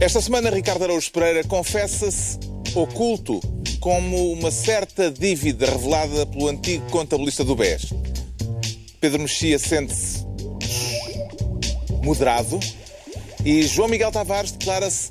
Esta 0.00 0.20
semana, 0.20 0.50
Ricardo 0.50 0.84
Araújo 0.84 1.10
Pereira 1.12 1.44
confessa-se 1.44 2.38
oculto 2.74 3.40
como 3.80 4.32
uma 4.32 4.50
certa 4.50 5.10
dívida 5.10 5.66
revelada 5.66 6.26
pelo 6.26 6.48
antigo 6.48 6.84
contabilista 6.90 7.44
do 7.44 7.54
BES. 7.54 7.92
Pedro 9.00 9.20
Mexia 9.20 9.58
sente-se 9.58 10.24
moderado 12.02 12.58
e 13.44 13.62
João 13.62 13.88
Miguel 13.88 14.10
Tavares 14.10 14.52
declara-se 14.52 15.10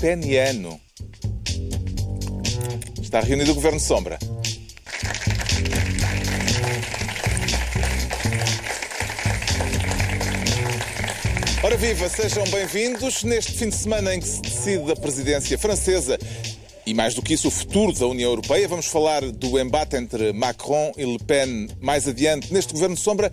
peniano. 0.00 0.80
Está 3.00 3.20
reunido 3.20 3.52
o 3.52 3.54
Governo 3.54 3.80
Sombra. 3.80 4.18
Viva, 11.80 12.10
sejam 12.10 12.44
bem-vindos 12.44 13.24
neste 13.24 13.52
fim 13.52 13.70
de 13.70 13.74
semana 13.74 14.14
em 14.14 14.20
que 14.20 14.28
se 14.28 14.42
decide 14.42 14.92
a 14.92 14.94
presidência 14.94 15.58
francesa 15.58 16.18
e 16.84 16.92
mais 16.92 17.14
do 17.14 17.22
que 17.22 17.32
isso, 17.32 17.48
o 17.48 17.50
futuro 17.50 17.90
da 17.94 18.06
União 18.06 18.28
Europeia. 18.28 18.68
Vamos 18.68 18.84
falar 18.84 19.22
do 19.22 19.58
embate 19.58 19.96
entre 19.96 20.30
Macron 20.34 20.92
e 20.98 21.06
Le 21.06 21.18
Pen 21.18 21.68
mais 21.80 22.06
adiante 22.06 22.52
neste 22.52 22.74
governo 22.74 22.96
de 22.96 23.00
sombra 23.00 23.32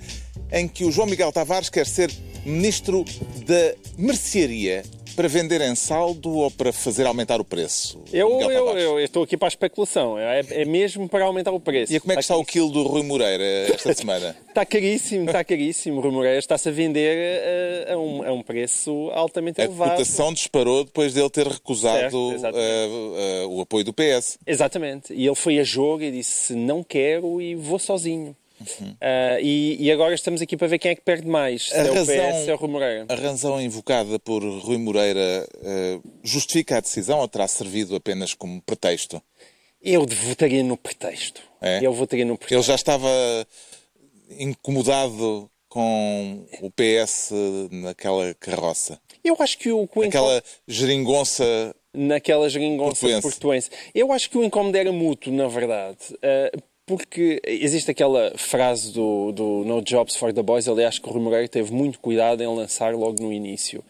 em 0.50 0.66
que 0.66 0.86
o 0.86 0.92
João 0.94 1.08
Miguel 1.08 1.30
Tavares 1.34 1.70
quer 1.70 1.86
ser 1.86 2.10
ministro 2.48 3.04
da 3.46 3.76
mercearia 3.98 4.84
para 5.18 5.28
vender 5.28 5.62
em 5.62 5.74
saldo 5.74 6.30
ou 6.30 6.52
para 6.52 6.72
fazer 6.72 7.08
aumentar 7.08 7.42
o 7.42 7.44
preço? 7.44 8.00
Eu, 8.14 8.40
eu, 8.40 8.78
eu, 8.78 9.00
estou 9.00 9.24
aqui 9.24 9.36
para 9.36 9.48
a 9.48 9.50
especulação. 9.50 10.18
É, 10.20 10.42
é, 10.52 10.64
mesmo 10.64 11.10
para 11.10 11.26
aumentar 11.26 11.52
o 11.52 11.60
preço. 11.60 11.92
E 11.92 12.00
como 12.00 12.12
é 12.14 12.16
que 12.16 12.22
está, 12.22 12.36
está 12.36 12.42
o 12.42 12.46
quilo 12.46 12.70
do 12.70 12.84
Rui 12.84 13.02
Moreira 13.02 13.44
esta 13.74 13.96
semana? 13.96 14.38
está 14.48 14.64
caríssimo, 14.64 15.26
está 15.26 15.44
caríssimo. 15.44 15.98
O 15.98 16.02
Rui 16.02 16.12
Moreira 16.12 16.38
está-se 16.38 16.70
a 16.70 16.72
vender 16.72 17.88
a, 17.88 17.94
a, 17.94 17.98
um, 17.98 18.24
a, 18.24 18.32
um, 18.32 18.44
preço 18.44 19.10
altamente 19.12 19.60
elevado. 19.60 19.94
A 19.94 19.96
cotação 19.96 20.32
disparou 20.32 20.84
depois 20.84 21.16
dele 21.16 21.30
ter 21.32 21.48
recusado 21.48 22.40
certo, 22.40 22.56
uh, 22.56 23.48
uh, 23.48 23.58
o 23.58 23.62
apoio 23.62 23.84
do 23.84 23.94
PS. 23.94 24.38
Exatamente. 24.46 25.14
E 25.16 25.26
ele 25.26 25.36
foi 25.36 25.58
a 25.58 25.64
jogo 25.64 26.04
e 26.04 26.12
disse 26.12 26.54
não 26.54 26.84
quero 26.84 27.42
e 27.42 27.56
vou 27.56 27.80
sozinho. 27.80 28.36
Uhum. 28.60 28.90
Uh, 28.92 29.40
e, 29.42 29.78
e, 29.86 29.92
agora 29.92 30.16
estamos 30.16 30.42
aqui 30.42 30.58
para 30.58 30.68
ver 30.68 30.80
quem 30.80 30.92
é 30.92 30.96
que 30.96 31.02
perde 31.02 31.28
mais, 31.28 31.70
se 31.70 31.76
a 31.76 31.78
é 31.78 31.92
razão, 31.92 32.02
o 32.02 32.06
PS, 32.06 32.48
é 32.48 32.54
o 32.54 32.58
Rui 32.58 32.70
Moreira. 32.70 33.06
A 33.10 33.16
razão 33.16 33.62
invocada 33.62 34.18
por 34.20 34.44
Rui 34.44 34.78
Moreira 34.78 35.48
uh, 35.56 36.10
justifica 36.24 36.78
a 36.78 36.80
decisão 36.80 37.20
ou 37.20 37.28
terá 37.28 37.48
servido 37.48 37.96
apenas 37.96 38.34
como 38.34 38.62
pretexto? 38.62 39.22
Eu 39.82 40.06
votaria 40.06 40.64
no 40.64 40.76
pretexto. 40.76 41.42
É? 41.62 41.80
Eu 41.86 41.94
votaria 41.94 42.26
no 42.26 42.38
pretexto. 42.38 42.56
Ele 42.56 42.64
já 42.64 42.76
estava 42.76 43.10
incomodado 44.40 45.50
com 45.70 46.46
o 46.62 46.72
PS 46.72 47.32
naquela 47.72 48.34
carroça. 48.36 49.00
Eu 49.24 49.36
acho 49.40 49.58
que 49.58 49.72
o... 49.72 49.88
Aquela 50.04 50.44
geringonça 50.68 51.76
naquela 51.98 52.48
geringonça 52.48 53.02
portuense. 53.02 53.22
portuense. 53.22 53.70
Eu 53.94 54.12
acho 54.12 54.30
que 54.30 54.38
o 54.38 54.44
incómodo 54.44 54.78
era 54.78 54.92
mútuo, 54.92 55.34
na 55.34 55.48
verdade. 55.48 55.98
Porque 56.88 57.42
existe 57.46 57.92
aquela 57.92 58.32
frase 58.38 58.94
do, 58.94 59.34
do 59.34 59.66
No 59.66 59.82
Jobs 59.82 60.16
for 60.16 60.32
the 60.32 60.42
Boys, 60.42 60.70
aliás, 60.70 60.98
que 60.98 61.10
o 61.10 61.12
Rui 61.12 61.22
Moreira 61.22 61.46
teve 61.46 61.74
muito 61.74 62.00
cuidado 62.00 62.42
em 62.42 62.48
lançar 62.48 62.96
logo 62.96 63.22
no 63.22 63.34
início. 63.34 63.84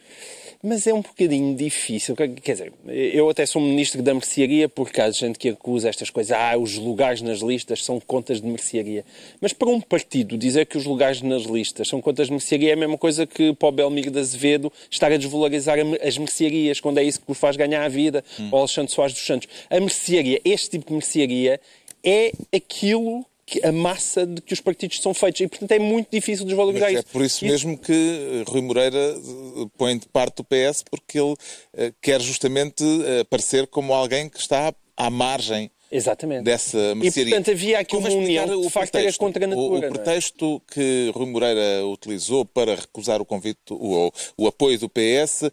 Mas 0.60 0.84
é 0.88 0.92
um 0.92 1.00
bocadinho 1.00 1.54
difícil. 1.54 2.16
Quer 2.16 2.26
dizer, 2.26 2.72
eu 2.88 3.30
até 3.30 3.46
sou 3.46 3.62
ministro 3.62 4.02
da 4.02 4.12
mercearia 4.12 4.68
porque 4.68 5.00
há 5.00 5.08
gente 5.12 5.38
que 5.38 5.50
acusa 5.50 5.88
estas 5.88 6.10
coisas. 6.10 6.36
Ah, 6.36 6.58
os 6.58 6.76
lugares 6.76 7.22
nas 7.22 7.38
listas 7.38 7.84
são 7.84 8.00
contas 8.00 8.40
de 8.40 8.48
mercearia. 8.48 9.04
Mas 9.40 9.52
para 9.52 9.68
um 9.68 9.80
partido 9.80 10.36
dizer 10.36 10.66
que 10.66 10.76
os 10.76 10.84
lugares 10.84 11.22
nas 11.22 11.44
listas 11.44 11.86
são 11.86 12.00
contas 12.00 12.26
de 12.26 12.32
mercearia 12.32 12.70
é 12.70 12.72
a 12.72 12.76
mesma 12.76 12.98
coisa 12.98 13.24
que 13.24 13.54
para 13.54 13.68
o 13.68 13.72
Belmiro 13.72 14.10
de 14.10 14.18
Azevedo 14.18 14.72
estar 14.90 15.12
a 15.12 15.16
desvalorizar 15.16 15.78
as 16.02 16.18
mercearias, 16.18 16.80
quando 16.80 16.98
é 16.98 17.04
isso 17.04 17.20
que 17.20 17.28
vos 17.28 17.38
faz 17.38 17.54
ganhar 17.54 17.84
a 17.84 17.88
vida, 17.88 18.24
hum. 18.40 18.48
ou 18.50 18.58
Alexandre 18.58 18.92
Soares 18.92 19.14
dos 19.14 19.24
Santos. 19.24 19.46
A 19.70 19.78
mercearia, 19.78 20.40
este 20.44 20.70
tipo 20.70 20.88
de 20.88 20.94
mercearia, 20.94 21.60
é 22.04 22.32
aquilo 22.54 23.24
que 23.48 23.66
a 23.66 23.72
massa 23.72 24.26
de 24.26 24.42
que 24.42 24.52
os 24.52 24.60
partidos 24.60 25.00
são 25.00 25.14
feitos. 25.14 25.40
E, 25.40 25.48
portanto, 25.48 25.72
é 25.72 25.78
muito 25.78 26.08
difícil 26.10 26.44
desvalorizar 26.44 26.92
Mas 26.92 27.00
isso. 27.00 27.08
É 27.08 27.12
por 27.12 27.24
isso 27.24 27.44
mesmo 27.46 27.78
que 27.78 27.92
eh, 27.92 28.44
Rui 28.46 28.60
Moreira 28.60 28.98
eh, 28.98 29.66
põe 29.78 29.96
de 29.96 30.06
parte 30.06 30.36
do 30.36 30.44
PS, 30.44 30.84
porque 30.88 31.18
ele 31.18 31.32
uh, 31.32 31.36
quer 32.02 32.20
justamente 32.20 32.84
aparecer 33.20 33.66
como 33.66 33.94
alguém 33.94 34.28
que 34.28 34.38
está 34.38 34.74
à 34.94 35.08
margem 35.08 35.70
Exatamente. 35.90 36.44
dessa 36.44 36.94
mercearia. 36.94 37.30
E, 37.30 37.34
portanto, 37.34 37.50
havia 37.50 37.78
aqui 37.78 37.96
uma 37.96 38.10
união 38.10 38.60
o 38.60 38.68
facto 38.68 38.96
era 38.96 39.10
contra 39.14 39.42
a 39.42 39.48
natura. 39.48 39.66
O, 39.66 39.80
o 39.80 39.84
é? 39.84 39.88
pretexto 39.88 40.62
é? 40.68 40.74
que 40.74 41.12
Rui 41.14 41.26
Moreira 41.26 41.86
utilizou 41.86 42.44
para 42.44 42.74
recusar 42.74 43.22
o 43.22 43.24
convite, 43.24 43.60
o, 43.70 44.12
o 44.36 44.46
apoio 44.46 44.78
do 44.78 44.90
PS, 44.90 45.50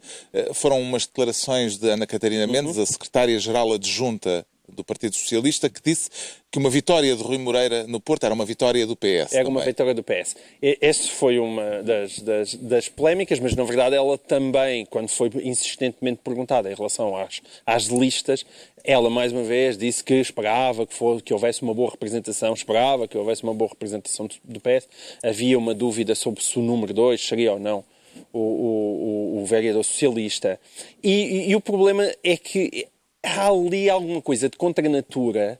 foram 0.52 0.82
umas 0.82 1.06
declarações 1.06 1.78
de 1.78 1.88
Ana 1.88 2.06
Catarina 2.06 2.46
Mendes, 2.46 2.76
uhum. 2.76 2.82
a 2.82 2.86
secretária-geral 2.86 3.72
adjunta 3.72 4.46
do 4.68 4.84
Partido 4.84 5.14
Socialista, 5.14 5.68
que 5.68 5.80
disse 5.82 6.10
que 6.50 6.58
uma 6.58 6.70
vitória 6.70 7.14
de 7.14 7.22
Rui 7.22 7.38
Moreira 7.38 7.86
no 7.86 8.00
Porto 8.00 8.24
era 8.24 8.34
uma 8.34 8.44
vitória 8.44 8.86
do 8.86 8.96
PS. 8.96 9.32
Era 9.32 9.44
também. 9.44 9.48
uma 9.48 9.60
vitória 9.62 9.94
do 9.94 10.02
PS. 10.02 10.36
Essa 10.80 11.08
foi 11.08 11.38
uma 11.38 11.82
das, 11.82 12.18
das, 12.20 12.54
das, 12.54 12.88
polémicas, 12.88 13.38
mas 13.40 13.54
na 13.54 13.64
verdade 13.64 13.96
ela 13.96 14.16
também, 14.16 14.86
quando 14.86 15.08
foi 15.08 15.30
insistentemente 15.42 16.20
perguntada 16.22 16.70
em 16.70 16.74
relação 16.74 17.16
às, 17.16 17.40
às 17.64 17.84
listas, 17.84 18.44
ela 18.84 19.10
mais 19.10 19.32
uma 19.32 19.42
vez 19.42 19.76
disse 19.76 20.02
que 20.02 20.14
esperava 20.14 20.86
que, 20.86 20.94
for, 20.94 21.20
que 21.20 21.32
houvesse 21.32 21.62
uma 21.62 21.74
boa 21.74 21.90
representação, 21.90 22.54
esperava 22.54 23.08
que 23.08 23.18
houvesse 23.18 23.42
uma 23.42 23.54
boa 23.54 23.70
representação 23.70 24.28
do 24.44 24.60
PS. 24.60 24.88
Havia 25.22 25.58
uma 25.58 25.74
dúvida 25.74 26.14
sobre 26.14 26.42
se 26.42 26.58
o 26.58 26.62
número 26.62 26.94
2 26.94 27.20
seria 27.20 27.52
ou 27.52 27.58
não 27.58 27.84
o, 28.32 28.38
o, 28.38 29.42
o, 29.42 29.46
vereador 29.46 29.84
socialista. 29.84 30.58
E, 31.02 31.10
e, 31.10 31.50
e, 31.50 31.56
o 31.56 31.60
problema 31.60 32.10
é 32.22 32.36
que 32.36 32.86
há 33.26 33.48
ali 33.48 33.90
alguma 33.90 34.22
coisa 34.22 34.48
de 34.48 34.56
contra-natura 34.56 35.58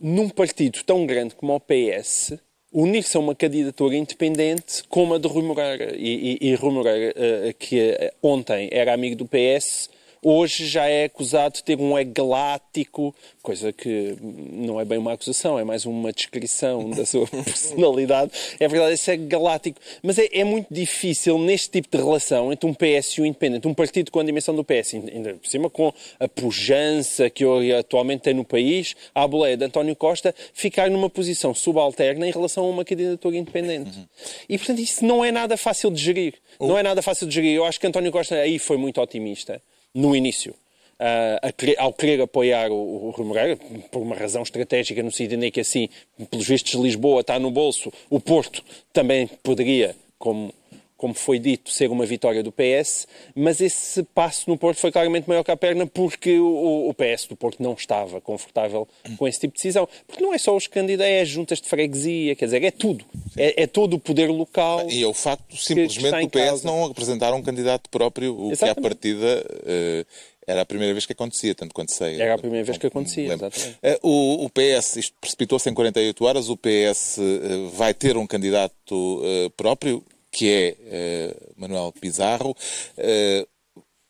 num 0.00 0.28
partido 0.28 0.82
tão 0.84 1.04
grande 1.04 1.34
como 1.34 1.54
o 1.54 1.60
PS 1.60 2.38
unir-se 2.72 3.16
a 3.16 3.20
uma 3.20 3.34
candidatura 3.34 3.96
independente 3.96 4.84
como 4.88 5.14
a 5.14 5.18
de 5.18 5.26
Rui 5.26 5.42
Moreira. 5.42 5.94
E, 5.96 6.38
e, 6.40 6.50
e 6.50 6.54
Rui 6.54 6.72
Moreira, 6.72 7.14
uh, 7.16 7.54
que 7.58 7.90
uh, 7.90 8.12
ontem 8.22 8.68
era 8.72 8.94
amigo 8.94 9.16
do 9.16 9.26
PS, 9.26 9.90
hoje 10.22 10.66
já 10.66 10.86
é 10.86 11.04
acusado 11.04 11.54
de 11.54 11.64
ter 11.64 11.78
um 11.78 11.92
galáctico, 12.12 13.14
coisa 13.42 13.72
que 13.72 14.16
não 14.20 14.80
é 14.80 14.84
bem 14.84 14.98
uma 14.98 15.12
acusação, 15.12 15.58
é 15.58 15.64
mais 15.64 15.86
uma 15.86 16.12
descrição 16.12 16.90
da 16.90 17.06
sua 17.06 17.26
personalidade. 17.26 18.32
É 18.58 18.68
verdade, 18.68 18.94
esse 18.94 19.10
é 19.10 19.16
galáctico. 19.16 19.80
Mas 20.02 20.18
é, 20.18 20.28
é, 20.32 20.44
muito 20.44 20.66
difícil 20.70 21.38
neste 21.38 21.70
tipo 21.70 21.96
de 21.96 22.02
relação 22.02 22.52
entre 22.52 22.68
um 22.68 22.74
PS 22.74 23.18
e 23.18 23.22
um 23.22 23.26
independente, 23.26 23.66
um 23.66 23.74
partido 23.74 24.10
com 24.10 24.20
a 24.20 24.24
dimensão 24.24 24.54
do 24.54 24.64
PS, 24.64 24.94
ainda 24.94 25.34
por 25.34 25.48
cima 25.48 25.70
com 25.70 25.92
a 26.18 26.28
pujança 26.28 27.30
que 27.30 27.44
atualmente 27.72 28.22
tem 28.22 28.34
no 28.34 28.44
país, 28.44 28.94
a 29.14 29.26
boleia 29.26 29.56
de 29.56 29.64
António 29.64 29.96
Costa, 29.96 30.34
ficar 30.52 30.90
numa 30.90 31.08
posição 31.08 31.54
subalterna 31.54 32.26
em 32.26 32.30
relação 32.30 32.64
a 32.64 32.68
uma 32.68 32.84
candidatura 32.84 33.36
independente. 33.36 33.98
Uhum. 33.98 34.06
E, 34.48 34.58
portanto, 34.58 34.80
isso 34.80 35.04
não 35.04 35.24
é 35.24 35.32
nada 35.32 35.56
fácil 35.56 35.90
de 35.90 36.02
gerir. 36.02 36.34
Não 36.60 36.76
é 36.76 36.82
nada 36.82 37.00
fácil 37.00 37.26
de 37.26 37.34
gerir. 37.34 37.54
Eu 37.54 37.64
acho 37.64 37.80
que 37.80 37.86
António 37.86 38.12
Costa 38.12 38.34
aí 38.36 38.58
foi 38.58 38.76
muito 38.76 39.00
otimista 39.00 39.62
no 39.94 40.14
início. 40.14 40.54
Uh, 41.00 41.52
querer, 41.54 41.78
ao 41.78 41.94
querer 41.94 42.20
apoiar 42.20 42.70
o, 42.70 43.06
o 43.06 43.10
Rui 43.10 43.26
Moreira, 43.26 43.56
por 43.90 44.02
uma 44.02 44.14
razão 44.14 44.42
estratégica, 44.42 45.02
no 45.02 45.10
sentido 45.10 45.42
em 45.42 45.50
que 45.50 45.60
assim, 45.60 45.88
pelos 46.30 46.46
vistos, 46.46 46.74
Lisboa 46.74 47.22
está 47.22 47.38
no 47.38 47.50
bolso, 47.50 47.90
o 48.10 48.20
Porto 48.20 48.62
também 48.92 49.26
poderia, 49.42 49.96
como 50.18 50.52
como 51.00 51.14
foi 51.14 51.38
dito, 51.38 51.70
ser 51.70 51.90
uma 51.90 52.04
vitória 52.04 52.42
do 52.42 52.52
PS, 52.52 53.08
mas 53.34 53.58
esse 53.62 54.02
passo 54.02 54.50
no 54.50 54.58
Porto 54.58 54.76
foi 54.78 54.92
claramente 54.92 55.26
maior 55.26 55.42
que 55.42 55.50
a 55.50 55.56
perna 55.56 55.86
porque 55.86 56.38
o, 56.38 56.90
o 56.90 56.92
PS 56.92 57.24
do 57.26 57.34
Porto 57.34 57.62
não 57.62 57.72
estava 57.72 58.20
confortável 58.20 58.86
com 59.16 59.26
esse 59.26 59.40
tipo 59.40 59.54
de 59.54 59.62
decisão. 59.62 59.88
Porque 60.06 60.22
não 60.22 60.34
é 60.34 60.36
só 60.36 60.54
os 60.54 60.66
candidatos, 60.66 61.10
é 61.10 61.22
as 61.22 61.28
juntas 61.30 61.58
de 61.58 61.66
freguesia, 61.70 62.36
quer 62.36 62.44
dizer, 62.44 62.62
é 62.62 62.70
tudo. 62.70 63.02
É, 63.34 63.62
é, 63.62 63.66
todo 63.66 63.94
o 63.94 63.98
poder 63.98 64.28
local. 64.28 64.90
E 64.90 65.02
é 65.02 65.06
o 65.06 65.14
facto 65.14 65.56
simplesmente 65.56 66.20
do 66.20 66.28
PS 66.28 66.44
causa. 66.44 66.66
não 66.66 66.84
apresentar 66.84 67.32
um 67.32 67.40
candidato 67.40 67.88
próprio, 67.88 68.38
o 68.38 68.52
Exatamente. 68.52 68.74
que 68.74 68.78
à 68.78 68.82
partida. 68.82 69.46
Uh, 69.62 70.06
era 70.46 70.62
a 70.62 70.66
primeira 70.66 70.92
vez 70.92 71.06
que 71.06 71.12
acontecia, 71.12 71.54
tanto 71.54 71.72
quanto 71.72 71.92
sei. 71.92 72.20
Era 72.20 72.34
a 72.34 72.38
primeira 72.38 72.64
vez 72.64 72.76
que 72.76 72.86
acontecia, 72.86 73.32
exatamente. 73.32 73.78
Eh, 73.82 74.00
o, 74.02 74.44
o 74.44 74.50
PS, 74.50 74.96
isto 74.96 75.14
precipitou-se 75.20 75.70
em 75.70 75.74
48 75.74 76.24
horas, 76.24 76.48
o 76.48 76.56
PS 76.56 77.18
uh, 77.18 77.68
vai 77.70 77.94
ter 77.94 78.16
um 78.16 78.26
candidato 78.26 79.22
próprio, 79.56 80.04
que 80.30 80.48
é 80.48 81.34
uh, 81.36 81.60
Manuel 81.60 81.92
Pizarro. 81.92 82.56
Uh, 82.96 83.48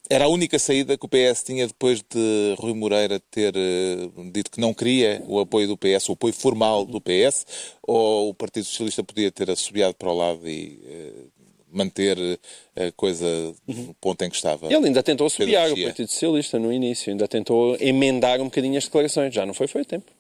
era 0.09 0.25
a 0.25 0.29
única 0.29 0.59
saída 0.59 0.99
que 0.99 1.07
o 1.07 1.09
PS 1.09 1.45
tinha 1.45 1.67
depois 1.67 2.01
de 2.03 2.57
Rui 2.59 2.75
Moreira 2.75 3.21
ter 3.31 3.55
uh, 3.57 4.31
dito 4.31 4.51
que 4.51 4.61
não 4.61 4.75
queria 4.75 5.23
o 5.27 5.39
apoio 5.39 5.69
do 5.69 5.77
PS, 5.77 6.09
o 6.09 6.13
apoio 6.13 6.35
formal 6.35 6.85
do 6.85 7.01
PS, 7.01 7.47
ou 7.83 8.31
o 8.31 8.35
Partido 8.35 8.65
Socialista 8.65 9.05
podia 9.05 9.31
ter 9.31 9.51
assobiado 9.51 9.95
para 9.95 10.11
o 10.11 10.17
lado 10.17 10.49
e 10.49 11.31
manter 11.73 12.19
a 12.75 12.91
coisa 12.93 13.27
no 13.67 13.95
ponto 13.95 14.23
em 14.25 14.29
que 14.29 14.35
estava. 14.35 14.67
Ele 14.67 14.87
ainda 14.87 15.03
tentou 15.03 15.29
assobiar 15.29 15.71
o 15.73 15.81
Partido 15.81 16.09
Socialista 16.09 16.59
no 16.59 16.73
início, 16.73 17.13
ainda 17.13 17.29
tentou 17.29 17.77
emendar 17.81 18.41
um 18.41 18.45
bocadinho 18.45 18.77
as 18.77 18.85
declarações, 18.85 19.33
já 19.33 19.47
não 19.47 19.55
foi 19.55 19.69
foi 19.69 19.85
tempo. 19.85 20.11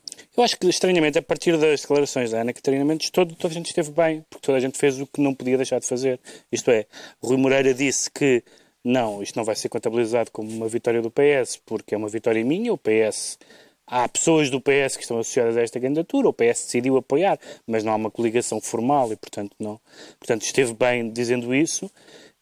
Eu 0.40 0.44
acho 0.44 0.56
que, 0.56 0.66
estranhamente, 0.68 1.18
a 1.18 1.22
partir 1.22 1.58
das 1.58 1.82
declarações 1.82 2.30
da 2.30 2.40
Ana 2.40 2.54
Catarina 2.54 2.82
Mendes, 2.82 3.10
todo, 3.10 3.34
toda 3.34 3.52
a 3.52 3.54
gente 3.54 3.66
esteve 3.66 3.90
bem, 3.90 4.24
porque 4.30 4.46
toda 4.46 4.56
a 4.56 4.60
gente 4.60 4.78
fez 4.78 4.98
o 4.98 5.06
que 5.06 5.20
não 5.20 5.34
podia 5.34 5.58
deixar 5.58 5.78
de 5.78 5.86
fazer. 5.86 6.18
Isto 6.50 6.70
é, 6.70 6.86
Rui 7.22 7.36
Moreira 7.36 7.74
disse 7.74 8.10
que 8.10 8.42
não, 8.82 9.22
isto 9.22 9.36
não 9.36 9.44
vai 9.44 9.54
ser 9.54 9.68
contabilizado 9.68 10.30
como 10.30 10.50
uma 10.50 10.66
vitória 10.66 11.02
do 11.02 11.10
PS, 11.10 11.60
porque 11.66 11.94
é 11.94 11.98
uma 11.98 12.08
vitória 12.08 12.42
minha, 12.42 12.72
o 12.72 12.78
PS... 12.78 13.38
Há 13.86 14.08
pessoas 14.08 14.48
do 14.48 14.62
PS 14.62 14.96
que 14.96 15.02
estão 15.02 15.18
associadas 15.18 15.58
a 15.58 15.60
esta 15.60 15.78
candidatura, 15.78 16.28
o 16.28 16.32
PS 16.32 16.64
decidiu 16.64 16.96
apoiar, 16.96 17.38
mas 17.66 17.84
não 17.84 17.92
há 17.92 17.96
uma 17.96 18.10
coligação 18.10 18.62
formal 18.62 19.12
e, 19.12 19.16
portanto, 19.16 19.54
não. 19.58 19.78
Portanto, 20.18 20.42
esteve 20.42 20.72
bem 20.72 21.10
dizendo 21.10 21.54
isso. 21.54 21.90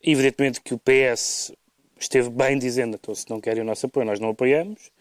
Evidentemente 0.01 0.61
que 0.61 0.73
o 0.73 0.79
PS 0.79 1.51
esteve 1.99 2.31
bem 2.31 2.59
dizendo, 2.59 2.95
então, 2.95 3.13
se 3.13 3.29
não 3.29 3.41
querem 3.41 3.63
o 3.63 3.67
nosso 3.67 3.87
apoio, 3.87 4.07
nós 4.07 4.21
não 4.21 4.29
apoiamos. 4.29 4.93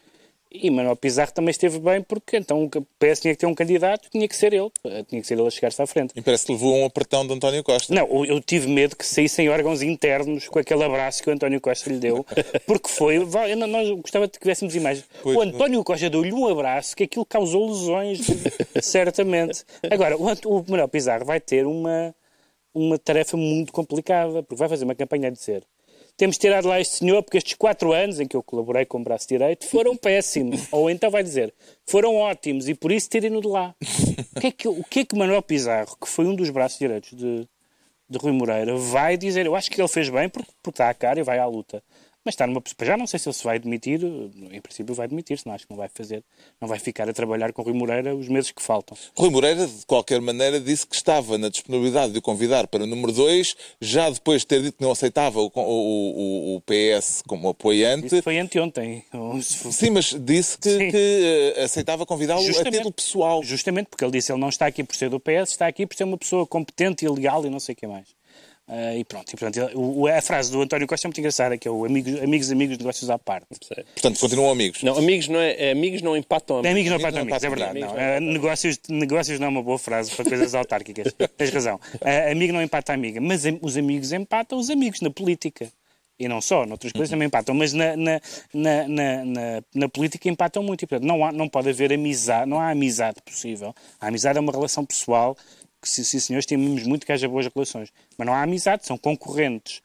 E 0.50 0.70
Manuel 0.70 0.96
Pizarro 0.96 1.30
também 1.30 1.50
esteve 1.50 1.78
bem, 1.78 2.00
porque 2.00 2.38
então 2.38 2.64
o 2.64 2.70
PS 2.98 3.20
tinha 3.20 3.34
que 3.34 3.40
ter 3.40 3.46
um 3.46 3.54
candidato, 3.54 4.08
tinha 4.10 4.26
que 4.26 4.34
ser 4.34 4.54
ele, 4.54 4.70
eh, 4.84 5.02
tinha 5.02 5.20
que 5.20 5.26
ser 5.26 5.38
ele 5.38 5.46
a 5.46 5.50
chegar-se 5.50 5.82
à 5.82 5.86
frente. 5.86 6.12
E 6.16 6.22
parece 6.22 6.46
que 6.46 6.52
levou 6.52 6.74
um 6.74 6.86
apertão 6.86 7.26
de 7.26 7.34
António 7.34 7.62
Costa. 7.62 7.94
Não, 7.94 8.24
eu 8.24 8.40
tive 8.40 8.66
medo 8.66 8.96
que 8.96 9.04
saíssem 9.04 9.50
órgãos 9.50 9.82
internos 9.82 10.48
com 10.48 10.58
aquele 10.58 10.82
abraço 10.82 11.22
que 11.22 11.28
o 11.28 11.32
António 11.34 11.60
Costa 11.60 11.90
lhe 11.90 11.98
deu, 11.98 12.24
porque 12.66 12.88
foi. 12.88 13.18
Nós 13.18 13.90
gostava 14.00 14.26
de 14.26 14.32
que 14.32 14.38
tivéssemos 14.38 14.74
imagens. 14.74 15.04
Pois, 15.22 15.36
o 15.36 15.40
António 15.42 15.84
Costa 15.84 16.08
deu-lhe 16.08 16.32
um 16.32 16.46
abraço 16.46 16.96
que 16.96 17.04
aquilo 17.04 17.26
causou 17.26 17.68
lesões, 17.68 18.20
certamente. 18.80 19.64
Agora, 19.90 20.16
o, 20.16 20.24
o 20.24 20.64
Manuel 20.66 20.88
Pizarro 20.88 21.26
vai 21.26 21.40
ter 21.40 21.66
uma, 21.66 22.14
uma 22.72 22.98
tarefa 22.98 23.36
muito 23.36 23.70
complicada, 23.70 24.42
porque 24.42 24.58
vai 24.58 24.68
fazer 24.68 24.84
uma 24.84 24.94
campanha 24.94 25.28
a 25.28 25.30
dizer 25.30 25.62
temos 26.18 26.36
tirado 26.36 26.66
lá 26.66 26.80
este 26.80 26.96
senhor 26.96 27.22
porque 27.22 27.38
estes 27.38 27.54
quatro 27.54 27.92
anos 27.92 28.18
em 28.18 28.26
que 28.26 28.36
eu 28.36 28.42
colaborei 28.42 28.84
com 28.84 28.98
o 28.98 29.04
braço 29.04 29.28
direito 29.28 29.66
foram 29.68 29.96
péssimos. 29.96 30.66
Ou 30.72 30.90
então 30.90 31.10
vai 31.10 31.22
dizer, 31.22 31.54
foram 31.86 32.16
ótimos 32.16 32.68
e 32.68 32.74
por 32.74 32.90
isso 32.90 33.08
tirem-no 33.08 33.40
de 33.40 33.48
lá. 33.48 33.74
O 34.38 34.40
que, 34.40 34.46
é 34.46 34.52
que, 34.52 34.68
o 34.68 34.84
que 34.84 35.00
é 35.00 35.04
que 35.04 35.16
Manuel 35.16 35.42
Pizarro, 35.42 35.96
que 36.00 36.08
foi 36.08 36.24
um 36.24 36.34
dos 36.34 36.48
braços 36.50 36.78
direitos 36.78 37.10
de, 37.10 37.48
de 38.08 38.18
Rui 38.18 38.30
Moreira, 38.30 38.76
vai 38.76 39.16
dizer? 39.16 39.46
Eu 39.46 39.56
acho 39.56 39.68
que 39.68 39.80
ele 39.80 39.88
fez 39.88 40.08
bem 40.08 40.28
porque, 40.28 40.50
porque 40.62 40.74
está 40.74 40.88
à 40.88 40.94
cara 40.94 41.18
e 41.18 41.24
vai 41.24 41.40
à 41.40 41.46
luta. 41.46 41.82
Mas 42.28 42.34
está 42.34 42.46
numa 42.46 42.62
Já 42.82 42.94
não 42.94 43.06
sei 43.06 43.18
se 43.18 43.26
ele 43.26 43.34
se 43.34 43.42
vai 43.42 43.58
demitir, 43.58 44.04
em 44.04 44.60
princípio 44.60 44.94
vai 44.94 45.08
demitir-se, 45.08 45.46
não 45.46 45.54
acho 45.54 45.66
que 45.66 45.70
não 45.70 45.78
vai 45.78 45.88
fazer, 45.88 46.22
não 46.60 46.68
vai 46.68 46.78
ficar 46.78 47.08
a 47.08 47.12
trabalhar 47.14 47.54
com 47.54 47.62
Rui 47.62 47.72
Moreira 47.72 48.14
os 48.14 48.28
meses 48.28 48.50
que 48.50 48.60
faltam. 48.60 48.94
Rui 49.16 49.30
Moreira, 49.30 49.66
de 49.66 49.86
qualquer 49.86 50.20
maneira, 50.20 50.60
disse 50.60 50.86
que 50.86 50.94
estava 50.94 51.38
na 51.38 51.48
disponibilidade 51.48 52.12
de 52.12 52.18
o 52.18 52.22
convidar 52.22 52.66
para 52.68 52.84
o 52.84 52.86
número 52.86 53.12
2, 53.12 53.56
já 53.80 54.10
depois 54.10 54.42
de 54.42 54.46
ter 54.46 54.60
dito 54.60 54.76
que 54.76 54.84
não 54.84 54.90
aceitava 54.90 55.40
o, 55.40 55.50
o, 55.54 56.56
o 56.56 56.60
PS 56.60 57.22
como 57.26 57.48
apoiante. 57.48 58.08
Isso 58.08 58.22
foi 58.22 58.38
anteontem. 58.38 59.02
Sim, 59.40 59.88
mas 59.88 60.14
disse 60.20 60.58
que, 60.58 60.90
que 60.90 61.54
uh, 61.56 61.64
aceitava 61.64 62.04
convidá-lo 62.04 62.46
a 62.46 62.64
título 62.64 62.92
pessoal. 62.92 63.42
Justamente, 63.42 63.86
porque 63.86 64.04
ele 64.04 64.12
disse 64.12 64.26
que 64.26 64.32
ele 64.32 64.40
não 64.42 64.50
está 64.50 64.66
aqui 64.66 64.84
por 64.84 64.94
ser 64.94 65.08
do 65.08 65.18
PS, 65.18 65.52
está 65.52 65.66
aqui 65.66 65.86
por 65.86 65.96
ser 65.96 66.04
uma 66.04 66.18
pessoa 66.18 66.46
competente 66.46 67.06
e 67.06 67.08
legal 67.08 67.46
e 67.46 67.48
não 67.48 67.58
sei 67.58 67.72
o 67.72 67.76
que 67.76 67.86
mais. 67.86 68.17
Uh, 68.68 68.98
e 68.98 69.04
pronto, 69.04 69.32
e, 69.32 69.36
portanto, 69.36 69.70
o, 69.74 70.06
a 70.06 70.20
frase 70.20 70.52
do 70.52 70.60
António 70.60 70.86
Costa 70.86 71.06
é 71.06 71.08
muito 71.08 71.18
engraçada, 71.18 71.56
que 71.56 71.66
é 71.66 71.70
o 71.70 71.86
amigos, 71.86 72.20
amigos, 72.20 72.50
amigos, 72.50 72.76
negócios 72.76 73.08
à 73.08 73.18
parte. 73.18 73.46
Portanto, 73.48 74.20
continuam 74.20 74.50
amigos. 74.50 74.82
Não, 74.82 74.98
amigos 74.98 75.26
não, 75.26 75.40
é, 75.40 75.68
é 75.68 75.70
amigos 75.70 76.02
não 76.02 76.14
empatam 76.14 76.58
amigos. 76.58 76.72
amigos 76.72 76.90
não 76.90 76.98
empatam 76.98 77.22
amigos, 77.22 77.42
é 77.42 77.48
verdade. 77.48 77.80
Não. 77.80 77.92
Uh, 77.92 78.20
negócios, 78.20 78.78
negócios 78.90 79.40
não 79.40 79.46
é 79.46 79.50
uma 79.50 79.62
boa 79.62 79.78
frase 79.78 80.14
para 80.14 80.22
coisas 80.22 80.52
autárquicas. 80.54 81.14
Tens 81.36 81.50
razão. 81.50 81.80
Uh, 81.94 82.30
amigo 82.30 82.52
não 82.52 82.60
empata 82.60 82.92
amiga, 82.92 83.22
mas 83.22 83.44
os 83.62 83.78
amigos 83.78 84.12
empatam 84.12 84.58
os 84.58 84.68
amigos 84.68 85.00
na 85.00 85.10
política. 85.10 85.66
E 86.18 86.26
não 86.26 86.40
só, 86.40 86.66
noutras 86.66 86.92
coisas 86.92 87.08
também 87.08 87.26
empatam, 87.26 87.54
mas 87.54 87.72
na, 87.72 87.96
na, 87.96 88.20
na, 88.52 88.88
na, 88.88 89.62
na 89.72 89.88
política 89.88 90.28
empatam 90.28 90.64
muito. 90.64 90.82
E, 90.82 90.86
portanto, 90.86 91.06
não, 91.06 91.24
há, 91.24 91.30
não 91.30 91.48
pode 91.48 91.68
haver 91.68 91.92
amizade, 91.92 92.50
não 92.50 92.58
há 92.58 92.70
amizade 92.70 93.22
possível. 93.24 93.72
A 94.00 94.08
amizade 94.08 94.36
é 94.36 94.40
uma 94.40 94.50
relação 94.50 94.84
pessoal 94.84 95.36
que, 95.80 95.88
sim, 95.88 96.02
senhores, 96.04 96.46
tememos 96.46 96.84
muito 96.84 97.06
que 97.06 97.12
haja 97.12 97.28
boas 97.28 97.46
relações. 97.46 97.90
Mas 98.16 98.26
não 98.26 98.34
há 98.34 98.42
amizade, 98.42 98.86
são 98.86 98.98
concorrentes. 98.98 99.80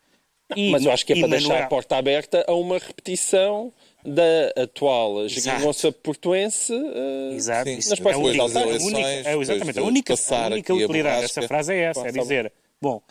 E, 0.56 0.72
mas 0.72 0.86
eu 0.86 0.92
acho 0.92 1.06
que 1.06 1.14
é 1.14 1.16
para 1.16 1.28
Manuel... 1.28 1.40
deixar 1.40 1.64
a 1.64 1.68
porta 1.68 1.98
aberta 1.98 2.46
a 2.48 2.54
uma 2.54 2.78
repetição 2.78 3.74
da 4.06 4.64
atual 4.64 5.28
geringonça 5.30 5.92
portuense 5.92 6.74
uh, 6.74 7.34
Exato. 7.34 7.70
Sim, 7.70 7.90
nas 7.90 8.00
próximas 8.00 8.56
é 8.56 8.62
eleições. 8.62 8.84
Única, 8.84 9.08
é, 9.08 9.38
exatamente. 9.38 9.80
A 9.80 9.84
única, 9.84 10.14
a 10.14 10.48
única 10.48 10.74
utilidade 10.74 11.22
dessa 11.22 11.42
frase 11.44 11.74
é 11.74 11.84
essa, 11.84 12.08
é 12.08 12.12
dizer, 12.12 12.52
bom, 12.82 13.02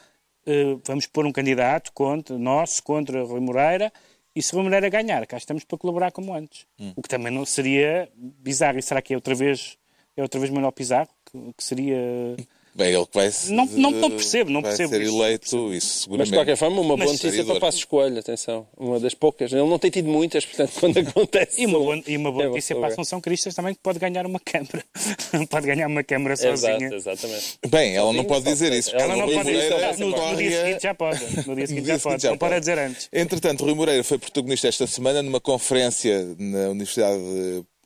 uh, 0.47 0.81
vamos 0.85 1.07
pôr 1.07 1.25
um 1.25 1.33
candidato 1.33 1.93
contra, 1.93 2.37
nosso 2.39 2.83
contra 2.83 3.23
Rui 3.23 3.41
Moreira 3.41 3.91
e 4.37 4.43
se 4.43 4.53
Rui 4.53 4.65
Moreira 4.65 4.89
ganhar, 4.89 5.27
cá 5.27 5.37
estamos 5.37 5.65
para 5.65 5.79
colaborar 5.79 6.13
como 6.13 6.35
antes. 6.35 6.67
Hum. 6.79 6.93
O 6.97 7.03
que 7.03 7.09
também 7.09 7.33
não 7.33 7.45
seria 7.45 8.09
bizarro. 8.15 8.79
E 8.79 8.83
será 8.83 9.01
que 9.01 9.15
é 9.15 9.17
outra 9.17 9.35
vez, 9.35 9.79
é 10.17 10.23
outra 10.23 10.39
vez 10.39 10.53
Manuel 10.53 10.73
Pizarro? 10.73 11.09
Que, 11.31 11.39
que 11.57 11.65
seria... 11.65 12.37
Bem, 12.75 12.95
ele 12.95 13.05
que 13.05 13.15
vai 13.15 13.31
não, 13.49 13.67
não, 13.67 13.91
não 13.91 14.11
percebo, 14.11 14.51
não 14.51 14.63
vai 14.63 14.71
percebo. 14.71 14.95
ser 14.95 15.03
eleito, 15.03 15.75
isso 15.75 16.01
seguramente. 16.05 16.19
Mas 16.19 16.29
de 16.29 16.35
qualquer 16.35 16.57
forma, 16.57 16.81
uma 16.81 16.97
boa 16.97 17.13
notícia 17.13 17.45
para 17.45 17.55
o 17.55 17.61
Passo 17.61 17.79
Escolha, 17.79 18.21
atenção. 18.21 18.67
Uma 18.79 18.99
das 18.99 19.13
poucas. 19.13 19.53
Ele 19.53 19.63
não 19.63 19.79
tem 19.79 19.91
tido 19.91 20.09
muitas, 20.09 20.47
portanto, 20.47 20.73
quando 20.81 20.99
acontece. 20.99 21.61
E 21.61 21.67
uma 21.67 21.79
boa, 21.79 22.03
e 22.07 22.17
uma 22.17 22.33
boa 22.33 22.45
é 22.45 22.49
notícia 22.49 22.75
para 22.75 22.87
a 22.87 22.89
Assunção 22.89 23.21
Cristas 23.21 23.55
também 23.55 23.75
que 23.75 23.81
pode 23.83 23.99
ganhar 23.99 24.25
uma 24.25 24.41
Câmara. 24.41 24.85
pode 25.51 25.67
ganhar 25.67 25.87
uma 25.87 26.03
Câmara 26.03 26.35
sozinha. 26.35 26.77
Exato, 26.77 26.95
exatamente. 26.95 27.59
Bem, 27.69 27.95
ela 27.95 28.13
não 28.13 28.25
pode 28.25 28.45
dizer 28.47 28.73
isso. 28.73 28.95
Ela 28.97 29.17
não 29.17 29.29
pode 29.29 29.53
dizer 29.53 29.93
isso. 29.93 30.01
No, 30.01 30.11
no 30.11 30.37
dia 30.37 30.51
seguinte 30.51 30.83
já 30.83 30.95
pode. 30.95 31.47
No 31.47 31.55
dia 31.55 31.67
seguinte 31.67 31.87
já 31.87 31.99
pode. 31.99 32.27
Não 32.27 32.39
pode 32.39 32.61
dizer 32.61 32.79
antes. 32.79 33.09
Entretanto, 33.13 33.65
Rui 33.65 33.75
Moreira 33.75 34.03
foi 34.03 34.19
protagonista 34.19 34.69
esta 34.69 34.87
semana 34.87 35.23
numa 35.23 35.41
conferência 35.41 36.35
na 36.39 36.71
Universidade 36.71 37.21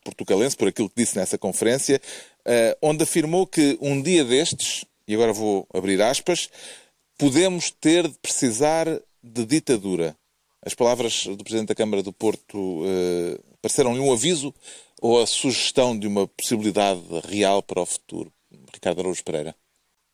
Portugalense, 0.07 0.57
por 0.57 0.69
aquilo 0.69 0.89
que 0.89 1.03
disse 1.03 1.17
nessa 1.17 1.37
conferência, 1.37 2.01
eh, 2.45 2.77
onde 2.81 3.03
afirmou 3.03 3.47
que 3.47 3.77
um 3.81 4.01
dia 4.01 4.25
destes 4.25 4.85
e 5.09 5.15
agora 5.15 5.33
vou 5.33 5.67
abrir 5.73 6.01
aspas, 6.03 6.49
podemos 7.19 7.71
ter 7.71 8.09
de 8.09 8.19
precisar 8.19 8.87
de 9.23 9.47
ditadura. 9.47 10.17
As 10.65 10.75
palavras 10.75 11.27
do 11.27 11.45
Presidente 11.45 11.69
da 11.69 11.75
Câmara 11.75 12.03
do 12.03 12.13
Porto 12.13 12.83
eh, 12.85 13.39
pareceram-lhe 13.63 14.01
um 14.01 14.13
aviso 14.13 14.55
ou 15.01 15.21
a 15.21 15.27
sugestão 15.27 15.97
de 15.97 16.07
uma 16.07 16.27
possibilidade 16.27 17.03
real 17.29 17.63
para 17.63 17.83
o 17.83 17.87
futuro? 17.87 18.33
Ricardo 18.73 19.01
Araújo 19.01 19.25
Pereira. 19.25 19.55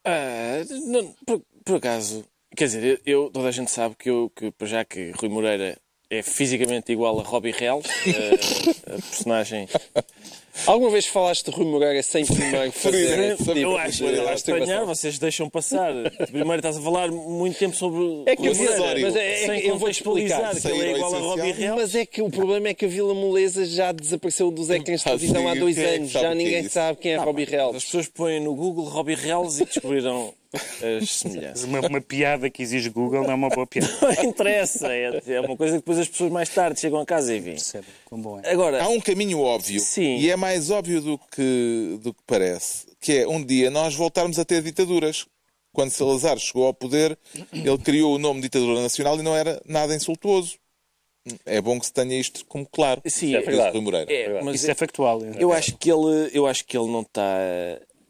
Ah, 0.05 0.63
não, 0.87 1.15
por, 1.25 1.43
por, 1.65 1.77
acaso, 1.77 2.25
quer 2.57 2.65
dizer, 2.65 3.01
eu, 3.07 3.31
toda 3.31 3.49
a 3.49 3.53
gente 3.53 3.71
sabe 3.71 3.95
que, 3.97 4.11
eu, 4.11 4.31
que 4.35 4.53
já 4.67 4.85
que 4.85 5.13
Rui 5.13 5.29
Moreira 5.29 5.79
é 6.13 6.23
fisicamente 6.23 6.93
igual 6.93 7.19
a 7.19 7.23
Robbie 7.23 7.53
Real, 7.53 7.83
a, 7.83 8.95
a 8.95 8.99
personagem 9.01 9.67
Alguma 10.67 10.91
vez 10.91 11.07
falaste 11.07 11.47
de 11.47 11.51
Rui 11.51 11.65
Moreira 11.65 12.03
sem 12.03 12.27
primeiro 12.27 12.71
fazer? 12.73 13.37
eu 13.57 13.77
acho 13.79 13.99
que 13.99 14.05
é 14.05 14.35
estranhar, 14.35 14.85
vocês 14.85 15.19
deixam 15.19 15.49
passar. 15.49 15.93
Primeiro 16.31 16.57
estás 16.57 16.77
a 16.77 16.81
falar 16.81 17.11
muito 17.11 17.59
tempo 17.59 17.75
sobre 17.75 18.23
é 18.27 18.37
que 18.37 18.49
Rui 18.49 18.69
Moreira, 18.69 19.01
mas 19.01 19.17
é, 19.17 19.45
é, 19.47 19.71
eu 19.71 19.79
vou 19.79 19.89
explicar 19.89 20.55
que 20.55 20.69
ele 20.69 20.89
é 20.89 20.97
igual 20.97 21.15
a 21.15 21.19
Robbie 21.19 21.53
Real. 21.53 21.77
Mas 21.77 21.95
é 21.95 22.05
que 22.05 22.21
o 22.21 22.31
problema 22.31 22.69
é 22.69 22.75
que 22.75 22.85
a 22.85 22.89
Vila 22.89 23.15
Moleza 23.15 23.65
já 23.65 23.93
desapareceu 23.93 24.51
dos 24.51 24.69
ecrãs 24.69 25.01
de 25.01 25.05
televisão 25.05 25.49
há 25.49 25.55
dois 25.55 25.79
anos. 25.79 26.11
Já 26.11 26.35
ninguém 26.35 26.69
sabe 26.69 26.99
quem 26.99 27.13
é 27.13 27.17
Robbie 27.17 27.45
Real. 27.45 27.75
As 27.75 27.85
pessoas 27.85 28.09
põem 28.09 28.39
no 28.39 28.55
Google 28.55 28.85
Robbie 28.85 29.15
Reals 29.15 29.59
e 29.59 29.65
descobriram 29.65 30.35
as 30.55 31.11
semelhanças. 31.11 31.65
Uma, 31.65 31.81
uma, 31.81 32.01
piada 32.01 32.51
que 32.51 32.63
exige 32.63 32.91
Google 32.91 33.23
não 33.23 33.31
é 33.31 33.35
uma 33.35 33.49
boa 33.49 33.67
piada. 33.67 33.91
Não 34.01 34.25
interessa, 34.25 34.93
é, 34.93 35.23
é, 35.27 35.41
uma 35.41 35.57
coisa 35.57 35.75
que 35.75 35.81
depois 35.81 35.99
as 35.99 36.09
pessoas 36.09 36.31
mais 36.31 36.49
tarde 36.49 36.81
chegam 36.81 37.01
a 37.01 37.07
casa 37.07 37.35
e 37.35 37.41
veem. 37.41 37.57
É. 37.75 38.51
Agora, 38.51 38.83
Há 38.83 38.89
um 38.89 39.01
caminho 39.01 39.41
óbvio, 39.41 39.81
sim. 39.81 40.17
e 40.17 40.31
é 40.31 40.37
mais 40.37 40.71
óbvio 40.71 41.01
do 41.01 41.19
que, 41.19 41.99
do 42.03 42.13
que 42.13 42.21
parece, 42.27 42.87
que 43.01 43.19
é 43.19 43.29
um 43.29 43.43
dia 43.45 43.71
nós 43.71 43.95
voltarmos 43.95 44.39
a 44.39 44.45
ter 44.45 44.63
ditaduras. 44.63 45.27
Quando 45.73 45.91
Salazar 45.91 46.39
chegou 46.39 46.67
ao 46.67 46.75
poder, 46.75 47.19
ele 47.51 47.79
criou 47.79 48.15
o 48.15 48.19
nome 48.19 48.43
ditadura 48.43 48.83
nacional 48.83 49.19
e 49.19 49.23
não 49.23 49.35
era 49.35 49.59
nada 49.65 49.95
insultuoso. 49.95 50.59
É 51.47 51.61
bom 51.61 51.79
que 51.79 51.87
se 51.87 51.93
tenha 51.93 52.19
isto 52.19 52.45
como 52.47 52.67
claro. 52.67 53.01
Sim, 53.07 53.35
é 53.37 53.41
verdade. 53.41 53.79
É, 54.09 54.43
mas 54.43 54.57
isso 54.57 54.71
é 54.71 54.75
factual. 54.75 55.25
Eu 55.39 55.53
acho 55.53 55.77
que 55.79 55.91
ele, 55.91 56.31
eu 56.35 56.47
acho 56.47 56.67
que 56.67 56.77
ele 56.77 56.91
não 56.91 57.01
está 57.01 57.23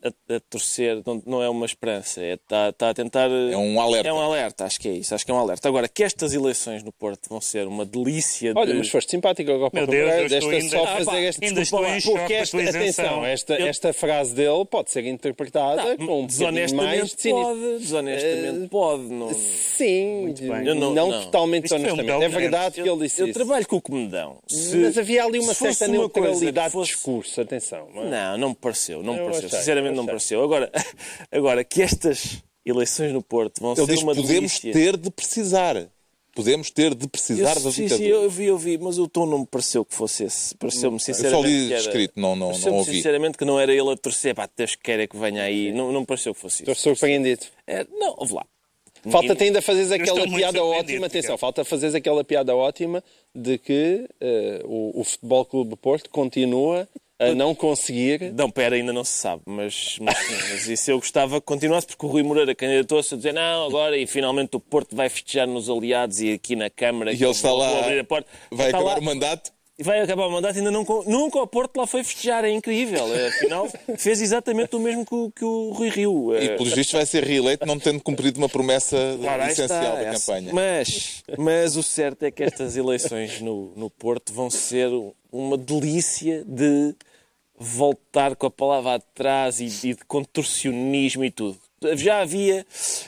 a, 0.02 0.34
a, 0.34 0.40
torcer, 0.40 1.02
não, 1.06 1.22
não 1.24 1.42
é 1.42 1.48
uma 1.48 1.66
esperança, 1.66 2.22
está 2.24 2.66
é, 2.66 2.72
tá 2.72 2.90
a 2.90 2.94
tentar. 2.94 3.30
É 3.30 3.56
um 3.56 3.80
alerta. 3.80 4.08
É 4.08 4.12
um 4.12 4.20
alerta, 4.20 4.64
acho 4.64 4.80
que 4.80 4.88
é 4.88 4.92
isso, 4.92 5.14
acho 5.14 5.24
que 5.24 5.30
é 5.30 5.34
um 5.34 5.38
alerta. 5.38 5.68
Agora, 5.68 5.88
que 5.88 6.02
estas 6.02 6.34
eleições 6.34 6.82
no 6.82 6.92
Porto 6.92 7.28
vão 7.28 7.40
ser 7.40 7.66
uma 7.66 7.84
delícia. 7.84 8.52
Olha, 8.56 8.74
mas 8.74 8.88
foste 8.88 9.10
simpático 9.10 9.50
agora 9.50 9.70
para 9.70 9.86
Deus, 9.86 10.30
desta 10.30 10.50
ainda, 10.50 10.68
só 10.68 10.86
fazer 10.86 11.10
ah, 11.10 11.20
este 11.20 11.52
desculpa 11.52 11.86
lá, 11.86 11.98
porque 12.02 12.34
esta, 12.34 12.60
atenção, 12.60 13.24
esta, 13.24 13.54
eu... 13.54 13.66
esta 13.66 13.92
frase 13.92 14.34
dele 14.34 14.64
pode 14.64 14.90
ser 14.90 15.06
interpretada 15.06 15.96
não, 15.96 16.06
com 16.06 16.22
um 16.22 16.26
desonestamente 16.26 16.74
mais 16.74 17.14
pode, 17.14 17.78
desonestamente 17.78 18.64
uh, 18.64 18.68
pode, 18.68 19.02
não. 19.04 19.32
Sim, 19.32 20.34
não, 20.64 20.74
não, 20.74 20.94
não, 20.94 21.10
totalmente 21.24 21.62
desonestamente. 21.64 22.10
Um 22.12 22.22
é 22.22 22.28
verdade 22.28 22.82
que 22.82 22.88
ele 22.88 23.00
disse 23.00 23.20
eu, 23.20 23.28
isso. 23.28 23.38
Eu 23.38 23.44
trabalho 23.44 23.66
com 23.66 23.76
o 23.76 23.80
que 23.80 23.92
me 23.92 24.08
dão. 24.08 24.38
Se, 24.48 24.76
mas 24.76 24.98
havia 24.98 25.24
ali 25.24 25.38
uma 25.38 25.54
certa 25.54 25.86
neutralidade 25.88 26.74
de 26.74 26.82
discurso, 26.82 27.40
atenção. 27.40 27.88
Não, 27.94 28.38
não 28.38 28.48
me 28.50 28.54
pareceu, 28.54 29.02
não 29.02 29.14
me 29.14 29.20
pareceu. 29.20 29.48
Sinceramente 29.48 29.91
não 29.94 30.04
me 30.04 30.08
pareceu. 30.10 30.42
Agora, 30.42 30.70
agora 31.30 31.64
que 31.64 31.82
estas 31.82 32.42
eleições 32.64 33.12
no 33.12 33.22
Porto 33.22 33.60
vão 33.60 33.72
Ele 33.72 33.86
ser 33.86 33.92
diz, 33.92 34.02
uma 34.02 34.14
podemos 34.14 34.60
delícia. 34.60 34.72
ter 34.72 34.96
de 34.96 35.10
precisar. 35.10 35.88
Podemos 36.34 36.70
ter 36.70 36.94
de 36.94 37.06
precisar 37.06 37.56
eu, 37.58 37.62
da 37.62 37.70
sim, 37.70 37.88
Sim, 37.88 38.04
eu 38.04 38.30
vi, 38.30 38.46
eu 38.46 38.56
vi, 38.56 38.78
mas 38.78 38.98
o 38.98 39.06
tom 39.06 39.26
não 39.26 39.40
me 39.40 39.46
pareceu 39.46 39.84
que 39.84 39.94
fosse 39.94 40.24
esse. 40.24 40.54
Pareceu-me 40.54 40.98
sinceramente. 40.98 41.34
Eu 41.34 41.42
só 41.42 41.46
li 41.46 41.74
escrito, 41.74 42.12
não, 42.18 42.34
não, 42.34 42.58
não 42.58 42.72
ouvi. 42.76 42.92
sinceramente 42.92 43.36
que 43.36 43.44
não 43.44 43.60
era 43.60 43.70
ele 43.70 43.90
a 43.90 43.96
torcer, 43.96 44.34
pá, 44.34 44.48
Deus 44.56 44.74
queira 44.74 45.06
que 45.06 45.14
venha 45.14 45.42
aí. 45.42 45.72
Não, 45.72 45.92
não 45.92 46.00
me 46.00 46.06
pareceu 46.06 46.34
que 46.34 46.40
fosse 46.40 46.62
isso. 46.62 46.70
Estou 46.70 46.94
surpreendido. 46.94 47.44
É, 47.66 47.86
não, 47.98 48.14
ouve 48.16 48.32
lá. 48.32 48.46
Falta-te 49.10 49.44
ainda 49.44 49.60
fazeres 49.60 49.90
aquela 49.90 50.20
estou 50.20 50.36
piada 50.36 50.64
ótima, 50.64 51.06
atenção, 51.06 51.36
falta 51.36 51.64
fazeres 51.64 51.94
aquela 51.94 52.22
piada 52.22 52.54
ótima 52.54 53.02
de 53.34 53.58
que 53.58 54.08
eh, 54.20 54.62
o, 54.64 55.00
o 55.00 55.04
Futebol 55.04 55.44
Clube 55.44 55.76
Porto 55.76 56.08
continua 56.08 56.88
a 57.30 57.34
não 57.34 57.54
conseguir. 57.54 58.32
Não, 58.34 58.50
pera, 58.50 58.76
ainda 58.76 58.92
não 58.92 59.04
se 59.04 59.12
sabe, 59.12 59.42
mas, 59.46 59.96
mas, 60.00 60.18
sim, 60.18 60.34
mas 60.50 60.68
isso 60.68 60.90
eu 60.90 60.98
gostava 60.98 61.40
que 61.40 61.46
continuasse, 61.46 61.86
porque 61.86 62.04
o 62.06 62.08
Rui 62.08 62.22
Moreira 62.22 62.54
candidatou-se 62.54 63.14
a 63.14 63.16
dizer 63.16 63.32
não, 63.34 63.66
agora 63.66 63.96
e 63.96 64.06
finalmente 64.06 64.56
o 64.56 64.60
Porto 64.60 64.94
vai 64.96 65.08
festejar 65.08 65.46
nos 65.46 65.68
aliados 65.70 66.20
e 66.20 66.32
aqui 66.32 66.56
na 66.56 66.68
Câmara. 66.70 67.12
E 67.12 67.16
ele 67.22 67.30
está 67.30 67.48
vou 67.48 67.58
lá, 67.58 67.78
abrir 67.80 68.00
a 68.00 68.04
porta. 68.04 68.28
vai 68.50 68.66
Está 68.66 68.78
acabar 68.78 68.94
lá- 68.94 68.98
o 69.00 69.02
mandato. 69.04 69.52
E 69.78 69.82
vai 69.82 70.00
acabar 70.00 70.26
o 70.26 70.30
mandato, 70.30 70.58
ainda 70.58 70.70
não, 70.70 70.84
nunca 71.06 71.38
o 71.40 71.46
Porto 71.46 71.78
lá 71.78 71.86
foi 71.86 72.04
festejar, 72.04 72.44
é 72.44 72.50
incrível. 72.50 73.04
Afinal, 73.26 73.66
fez 73.96 74.20
exatamente 74.20 74.76
o 74.76 74.78
mesmo 74.78 75.04
que 75.04 75.14
o, 75.14 75.30
que 75.34 75.44
o 75.44 75.70
Rui 75.72 75.88
Rio. 75.88 76.36
E, 76.36 76.50
pelos 76.58 76.74
vistos, 76.74 76.92
vai 76.92 77.06
ser 77.06 77.24
reeleito 77.24 77.64
não 77.64 77.78
tendo 77.78 77.98
cumprido 78.00 78.38
uma 78.38 78.50
promessa 78.50 78.96
aí 78.96 79.50
essencial 79.50 79.96
da 79.96 80.02
essa. 80.02 80.26
campanha. 80.26 80.52
Mas, 80.52 81.22
mas 81.38 81.74
o 81.76 81.82
certo 81.82 82.22
é 82.24 82.30
que 82.30 82.42
estas 82.42 82.76
eleições 82.76 83.40
no, 83.40 83.72
no 83.74 83.88
Porto 83.88 84.32
vão 84.34 84.50
ser 84.50 84.90
uma 85.32 85.56
delícia 85.56 86.44
de 86.46 86.94
voltar 87.62 88.34
com 88.36 88.46
a 88.46 88.50
palavra 88.50 88.94
atrás 88.94 89.60
e, 89.60 89.64
e 89.66 89.94
de 89.94 90.04
contorcionismo 90.06 91.24
e 91.24 91.30
tudo. 91.30 91.58
Já 91.96 92.20
havia, 92.20 92.64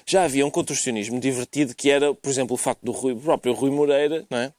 já 0.07 0.25
havia 0.25 0.45
um 0.47 0.51
contorcionismo 0.51 1.21
divertido 1.21 1.75
que 1.77 1.91
era, 1.91 2.13
por 2.15 2.29
exemplo, 2.31 2.55
o 2.55 2.59
facto 2.59 2.83
do 2.83 2.93
Rui, 2.93 3.15
próprio 3.15 3.53
Rui 3.53 3.71
Moreira, 3.71 4.25
não 4.31 4.39
é? 4.39 4.53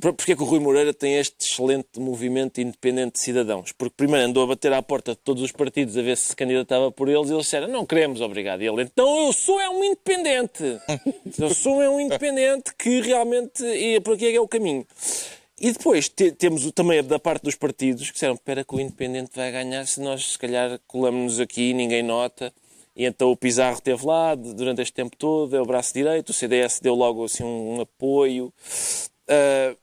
Por- 0.00 0.12
Porquê 0.14 0.34
que 0.34 0.42
o 0.42 0.46
Rui 0.46 0.60
Moreira 0.60 0.94
tem 0.94 1.16
este 1.16 1.34
excelente 1.40 1.98
movimento 1.98 2.60
independente 2.60 3.14
de 3.14 3.20
cidadãos? 3.20 3.72
Porque 3.72 3.94
primeiro 3.96 4.26
andou 4.26 4.42
a 4.44 4.46
bater 4.46 4.72
à 4.72 4.80
porta 4.82 5.12
de 5.12 5.18
todos 5.18 5.42
os 5.42 5.52
partidos 5.52 5.96
a 5.96 6.02
ver 6.02 6.16
se 6.16 6.28
se 6.28 6.36
candidatava 6.36 6.90
por 6.90 7.08
eles 7.08 7.28
e 7.28 7.32
eles 7.32 7.44
disseram, 7.44 7.68
não 7.68 7.84
queremos, 7.84 8.20
obrigado. 8.20 8.62
E 8.62 8.66
ele, 8.68 8.82
então 8.82 9.26
eu 9.26 9.32
sou 9.32 9.60
é 9.60 9.68
um 9.68 9.82
independente. 9.84 10.62
Eu 11.38 11.54
sou 11.54 11.82
é 11.82 11.88
um 11.90 12.00
independente 12.00 12.72
que 12.78 13.00
realmente 13.00 13.64
é 13.64 14.00
por 14.00 14.14
aqui 14.14 14.26
é 14.26 14.30
que 14.30 14.36
é 14.36 14.40
o 14.40 14.48
caminho. 14.48 14.86
E 15.60 15.72
depois 15.72 16.08
te- 16.08 16.32
temos 16.32 16.70
também 16.72 17.02
da 17.04 17.18
parte 17.18 17.42
dos 17.42 17.54
partidos 17.54 18.06
que 18.08 18.14
disseram, 18.14 18.34
espera 18.34 18.64
que 18.64 18.74
o 18.74 18.80
independente 18.80 19.30
vai 19.34 19.52
ganhar 19.52 19.86
se 19.86 20.00
nós 20.00 20.32
se 20.32 20.38
calhar 20.38 20.80
colamos-nos 20.86 21.38
aqui 21.38 21.74
ninguém 21.74 22.02
nota. 22.02 22.52
E 22.96 23.04
então 23.04 23.30
o 23.30 23.36
Pizarro 23.36 23.74
esteve 23.76 24.04
lá 24.06 24.34
durante 24.34 24.80
este 24.82 24.94
tempo 24.94 25.16
todo, 25.16 25.54
é 25.54 25.60
o 25.60 25.66
braço 25.66 25.92
direito, 25.92 26.30
o 26.30 26.32
CDS 26.32 26.80
deu 26.80 26.94
logo 26.94 27.24
assim 27.24 27.44
um, 27.44 27.76
um 27.76 27.80
apoio. 27.80 28.52
Ah, 29.28 29.76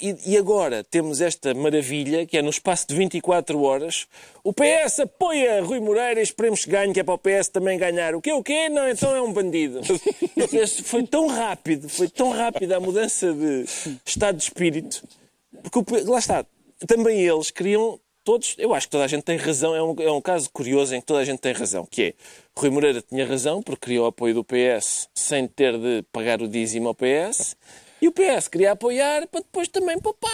e, 0.00 0.32
e 0.32 0.36
agora 0.36 0.84
temos 0.84 1.20
esta 1.20 1.54
maravilha 1.54 2.26
que 2.26 2.36
é 2.36 2.42
no 2.42 2.50
espaço 2.50 2.86
de 2.88 2.94
24 2.94 3.62
horas 3.62 4.06
o 4.42 4.52
PS 4.52 5.00
apoia 5.00 5.62
Rui 5.62 5.80
Moreira 5.80 6.20
e 6.20 6.22
esperemos 6.22 6.64
que 6.64 6.70
ganhe, 6.70 6.92
que 6.92 7.00
é 7.00 7.02
para 7.04 7.14
o 7.14 7.18
PS 7.18 7.48
também 7.48 7.78
ganhar. 7.78 8.14
O 8.14 8.20
quê? 8.20 8.32
O 8.32 8.42
quê? 8.42 8.68
Não, 8.68 8.88
então 8.88 9.14
é 9.14 9.20
um 9.20 9.32
bandido. 9.32 9.80
Este 10.52 10.82
foi 10.82 11.06
tão 11.06 11.26
rápido, 11.26 11.88
foi 11.88 12.08
tão 12.08 12.30
rápida 12.30 12.76
a 12.76 12.80
mudança 12.80 13.32
de 13.32 13.64
estado 14.04 14.36
de 14.36 14.44
espírito, 14.44 15.06
porque 15.70 16.00
lá 16.02 16.18
está, 16.18 16.44
também 16.86 17.20
eles 17.20 17.50
queriam 17.50 18.00
todos, 18.24 18.54
eu 18.58 18.74
acho 18.74 18.86
que 18.86 18.92
toda 18.92 19.04
a 19.04 19.08
gente 19.08 19.22
tem 19.22 19.36
razão, 19.36 19.74
é 19.74 19.82
um, 19.82 19.94
é 19.98 20.10
um 20.10 20.20
caso 20.20 20.48
curioso 20.50 20.94
em 20.94 21.00
que 21.00 21.06
toda 21.06 21.20
a 21.20 21.24
gente 21.24 21.40
tem 21.40 21.52
razão, 21.52 21.86
que 21.86 22.02
é 22.02 22.14
Rui 22.56 22.70
Moreira 22.70 23.02
tinha 23.02 23.26
razão 23.26 23.62
porque 23.62 23.86
queria 23.86 24.02
o 24.02 24.06
apoio 24.06 24.34
do 24.34 24.44
PS 24.44 25.08
sem 25.14 25.46
ter 25.46 25.78
de 25.78 26.02
pagar 26.12 26.40
o 26.40 26.48
dízimo 26.48 26.88
ao 26.88 26.94
PS. 26.94 27.56
E 28.00 28.08
o 28.08 28.12
PS 28.12 28.48
queria 28.48 28.72
apoiar 28.72 29.26
para 29.28 29.40
depois 29.40 29.68
também 29.68 29.98
poupar, 29.98 30.30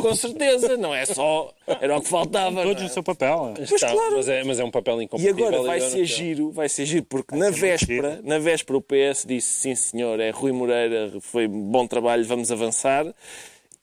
com 0.00 0.14
certeza. 0.14 0.76
Não 0.78 0.94
é 0.94 1.04
só. 1.04 1.52
Era 1.80 1.98
o 1.98 2.00
que 2.00 2.08
faltava. 2.08 2.62
Todos 2.62 2.82
é? 2.82 2.84
no 2.86 2.90
seu 2.90 3.02
papel. 3.02 3.52
Pois 3.54 3.70
Está, 3.70 3.92
claro. 3.92 4.16
mas, 4.16 4.28
é, 4.28 4.44
mas 4.44 4.58
é 4.58 4.64
um 4.64 4.70
papel 4.70 5.00
E 5.00 5.04
incompatível. 5.04 5.46
agora 5.48 5.62
vai 5.62 5.80
ser 5.80 6.04
giro, 6.06 6.50
vai 6.50 6.68
ser 6.68 6.86
giro, 6.86 7.04
porque 7.04 7.36
na 7.36 7.50
véspera, 7.50 8.20
na 8.24 8.38
véspera 8.38 8.78
o 8.78 8.80
PS 8.80 9.24
disse 9.26 9.48
sim 9.60 9.74
senhor, 9.74 10.18
é 10.20 10.30
Rui 10.30 10.52
Moreira, 10.52 11.12
foi 11.20 11.46
bom 11.46 11.86
trabalho, 11.86 12.24
vamos 12.24 12.50
avançar. 12.50 13.06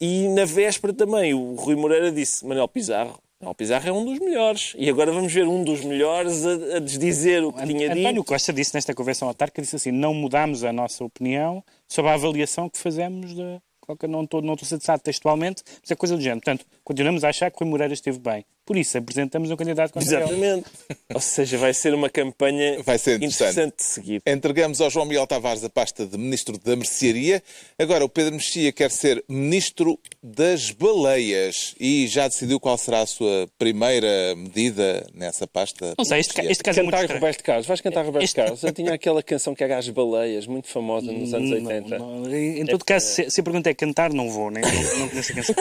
E 0.02 0.28
na 0.30 0.46
véspera 0.46 0.94
também 0.94 1.34
o 1.34 1.54
Rui 1.56 1.76
Moreira 1.76 2.12
disse 2.12 2.46
Manuel 2.46 2.68
Pizarro. 2.68 3.20
Manuel 3.42 3.56
Pizarro 3.56 3.88
é 3.88 3.92
um 3.92 4.04
dos 4.04 4.20
melhores. 4.20 4.74
E 4.78 4.90
agora 4.90 5.14
vamos 5.14 5.32
ver 5.32 5.48
um 5.48 5.64
dos 5.64 5.82
melhores 5.84 6.46
a, 6.46 6.78
a 6.78 6.80
desdizer 6.80 7.44
o 7.44 7.54
que 7.54 7.66
tinha 7.66 7.88
António 7.88 8.14
dito. 8.14 8.24
Costa 8.26 8.52
disse 8.52 8.76
nesta 8.76 8.94
convenção 8.94 9.30
autárquica, 9.30 9.62
disse 9.62 9.78
assim, 9.78 9.92
não 9.92 10.14
mudámos 10.14 10.66
a 10.66 10.74
nossa 10.74 11.04
opinião 11.06 11.64
sobre 11.88 12.12
a 12.12 12.16
avaliação 12.16 12.70
que 12.70 12.78
fazemos 12.78 13.34
de... 13.34 13.62
Não 14.08 14.24
estou, 14.24 14.40
não 14.42 14.54
estou 14.54 14.68
satisfeito 14.68 15.02
textualmente, 15.02 15.64
mas 15.82 15.90
é 15.90 15.96
coisa 15.96 16.16
do 16.16 16.22
género. 16.22 16.42
Portanto, 16.42 16.64
continuamos 16.90 17.24
a 17.24 17.30
achar 17.30 17.52
que 17.52 17.58
Rui 17.60 17.70
Moreira 17.70 17.94
esteve 17.94 18.18
bem. 18.18 18.44
Por 18.66 18.78
isso, 18.78 18.98
apresentamos 19.00 19.50
um 19.50 19.56
candidato 19.56 19.92
contra 19.94 20.08
ele. 20.16 20.24
Exatamente. 20.26 20.66
Ou 21.14 21.20
seja, 21.20 21.58
vai 21.58 21.74
ser 21.74 21.92
uma 21.94 22.08
campanha 22.10 22.82
Vai 22.84 23.00
ser 23.00 23.16
interessante. 23.22 23.78
de 23.78 23.84
seguir. 23.84 24.22
Entregamos 24.28 24.80
ao 24.80 24.92
João 24.92 25.06
Miguel 25.08 25.26
Tavares 25.26 25.64
a 25.64 25.70
pasta 25.72 26.06
de 26.06 26.16
Ministro 26.18 26.56
da 26.60 26.76
Mercearia. 26.76 27.42
Agora, 27.80 28.06
o 28.06 28.10
Pedro 28.10 28.34
Mexia 28.36 28.72
quer 28.72 28.92
ser 28.92 29.24
Ministro 29.28 30.00
das 30.22 30.70
Baleias 30.70 31.74
e 31.80 32.06
já 32.08 32.28
decidiu 32.28 32.60
qual 32.60 32.78
será 32.78 33.00
a 33.02 33.06
sua 33.08 33.48
primeira 33.58 34.36
medida 34.36 35.08
nessa 35.16 35.48
pasta. 35.48 35.96
Não 35.98 36.06
sei, 36.06 36.20
este, 36.20 36.34
ca- 36.36 36.44
este 36.46 36.64
caso 36.64 36.80
é 36.80 36.84
muito 36.84 36.92
Cantar 36.92 37.04
estranho. 37.06 37.20
Roberto 37.22 37.44
Carlos, 37.44 37.66
vais 37.66 37.82
cantar 37.82 38.06
Roberto 38.06 38.24
Este- 38.24 38.36
Carlos. 38.36 38.64
Eu 38.64 38.72
tinha 38.72 38.94
aquela 38.94 39.24
canção 39.24 39.56
que 39.56 39.64
era 39.64 39.80
As 39.80 39.90
Baleias, 39.90 40.46
muito 40.46 40.68
famosa 40.68 41.12
nos 41.12 41.34
anos 41.34 41.50
80. 41.52 41.98
Não, 41.98 42.20
não. 42.20 42.36
Em 42.36 42.66
todo 42.68 42.86
caso, 42.86 43.08
se, 43.08 43.32
se 43.32 43.42
a 43.42 43.44
pergunta 43.44 43.68
é 43.68 43.74
cantar, 43.74 44.14
não 44.14 44.30
vou, 44.30 44.52
nem 44.52 44.62
não 44.64 45.10
conheço 45.10 45.32
a 45.32 45.36
canção. 45.36 45.56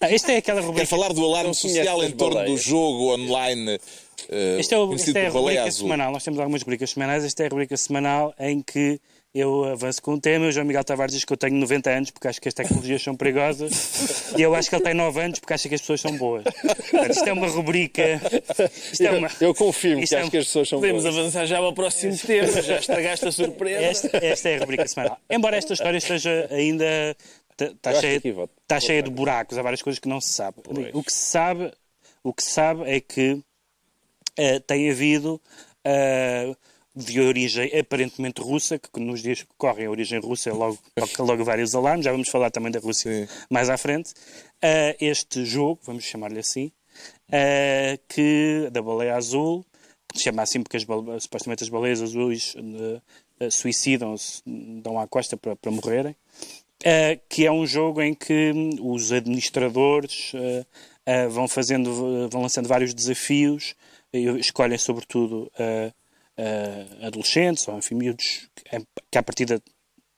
Não, 0.00 0.08
Esta 0.08 0.32
é 0.32 0.36
aquela 0.38 0.62
Quer 0.74 0.80
rubrica. 0.82 0.86
falar 0.96 1.12
do 1.12 1.24
alarme 1.24 1.54
social 1.54 2.02
em 2.04 2.10
torno 2.10 2.34
do 2.34 2.40
baleias. 2.40 2.62
jogo 2.62 3.14
online 3.14 3.78
eh, 4.28 4.56
Esta 4.60 4.74
é, 4.74 4.78
o, 4.78 4.86
conhecido 4.88 5.18
é 5.18 5.26
a 5.26 5.30
rubrica 5.30 5.62
Azul. 5.64 5.80
semanal. 5.86 6.12
Nós 6.12 6.22
temos 6.24 6.38
algumas 6.40 6.62
rubricas 6.62 6.90
semanais. 6.90 7.24
Esta 7.24 7.42
é 7.42 7.46
a 7.46 7.48
rubrica 7.50 7.76
semanal 7.76 8.34
em 8.38 8.60
que 8.62 8.98
eu 9.34 9.64
avanço 9.64 10.00
com 10.00 10.12
um 10.12 10.20
tema. 10.20 10.46
O 10.46 10.52
João 10.52 10.64
Miguel 10.64 10.84
Tavares 10.84 11.12
diz 11.12 11.24
que 11.24 11.32
eu 11.32 11.36
tenho 11.36 11.56
90 11.56 11.90
anos 11.90 12.10
porque 12.12 12.28
acho 12.28 12.40
que 12.40 12.46
as 12.48 12.54
tecnologias 12.54 13.02
são 13.02 13.16
perigosas. 13.16 14.32
E 14.38 14.42
eu 14.42 14.54
acho 14.54 14.70
que 14.70 14.76
ele 14.76 14.84
tem 14.84 14.94
9 14.94 15.20
anos 15.20 15.38
porque 15.40 15.52
acha 15.52 15.68
que 15.68 15.74
as 15.74 15.80
pessoas 15.80 16.00
são 16.00 16.16
boas. 16.16 16.44
Portanto, 16.44 17.10
isto 17.10 17.28
é 17.28 17.32
uma 17.32 17.48
rubrica. 17.48 18.20
Isto 18.92 19.02
é 19.02 19.10
uma. 19.10 19.28
Eu 19.40 19.52
confirmo 19.52 20.00
Isto 20.02 20.10
que 20.12 20.16
é 20.16 20.20
acho 20.22 20.30
que 20.30 20.36
as 20.38 20.44
pessoas 20.46 20.68
são 20.68 20.78
Podemos 20.78 21.02
boas. 21.02 21.16
avançar 21.16 21.46
já 21.46 21.56
para 21.56 21.68
o 21.68 21.72
próximo 21.74 22.16
tema, 22.16 22.62
já 22.62 22.78
estragaste 22.78 23.26
a 23.26 23.32
surpresa. 23.32 23.80
Esta, 23.84 24.16
esta 24.24 24.48
é 24.50 24.56
a 24.56 24.60
rubrica 24.60 24.86
semanal. 24.86 25.18
Embora 25.28 25.56
esta 25.56 25.72
história 25.72 25.98
esteja 25.98 26.48
ainda. 26.52 26.84
Está 27.58 27.90
Eu 27.90 27.98
acho 27.98 28.00
cheia, 28.00 28.18
aqui 28.18 28.34
tá 28.66 28.80
cheia 28.80 29.02
de 29.02 29.10
buracos, 29.10 29.56
há 29.56 29.62
várias 29.62 29.82
coisas 29.82 29.98
que 29.98 30.08
não 30.08 30.20
se 30.20 30.32
sabe. 30.32 30.58
O 30.92 31.02
que 31.02 31.12
se 31.12 31.18
sabe, 31.18 31.72
o 32.22 32.32
que 32.32 32.42
se 32.42 32.50
sabe 32.50 32.82
é 32.90 33.00
que 33.00 33.40
eh, 34.36 34.58
tem 34.60 34.90
havido 34.90 35.40
eh, 35.84 36.54
de 36.94 37.20
origem 37.20 37.70
aparentemente 37.78 38.40
russa, 38.40 38.78
que 38.78 39.00
nos 39.00 39.20
dias 39.20 39.42
que 39.42 39.48
correm 39.58 39.86
a 39.86 39.90
origem 39.90 40.20
russa 40.20 40.50
é 40.50 40.52
logo, 40.52 40.78
logo 41.18 41.44
vários 41.44 41.74
alarmes, 41.74 42.04
já 42.04 42.12
vamos 42.12 42.28
falar 42.28 42.50
também 42.50 42.70
da 42.70 42.78
Rússia 42.78 43.26
Sim. 43.26 43.32
mais 43.50 43.68
à 43.68 43.76
frente, 43.76 44.14
eh, 44.62 44.96
este 45.00 45.44
jogo, 45.44 45.80
vamos 45.84 46.04
chamar-lhe 46.04 46.38
assim, 46.38 46.70
eh, 47.32 47.98
que 48.08 48.68
da 48.70 48.80
baleia 48.80 49.16
azul, 49.16 49.64
que 50.08 50.18
se 50.18 50.24
chama 50.24 50.42
assim 50.42 50.62
porque 50.62 50.76
as 50.76 50.86
supostamente 51.22 51.64
as 51.64 51.68
baleias 51.68 52.00
azuis 52.00 52.54
eh, 53.40 53.50
suicidam-se, 53.50 54.42
dão 54.46 54.98
à 54.98 55.08
costa 55.08 55.36
para, 55.36 55.56
para 55.56 55.70
morrerem, 55.72 56.14
eh, 56.86 57.18
que 57.30 57.46
é 57.46 57.50
um 57.50 57.66
jogo 57.66 58.02
em 58.02 58.12
que 58.12 58.52
hum, 58.54 58.92
os 58.92 59.10
administradores 59.10 60.32
eh, 60.34 60.66
eh, 61.06 61.28
vão 61.28 61.48
fazendo, 61.48 62.28
vão 62.28 62.42
lançando 62.42 62.68
vários 62.68 62.92
desafios, 62.92 63.74
escolhem 64.12 64.76
sobretudo 64.78 65.50
adolescentes 67.02 67.66
ou 67.66 67.78
enfim, 67.78 67.94
miúdos 67.94 68.48
que, 68.54 68.64
que 69.10 69.18
à 69.18 69.22
partida 69.22 69.62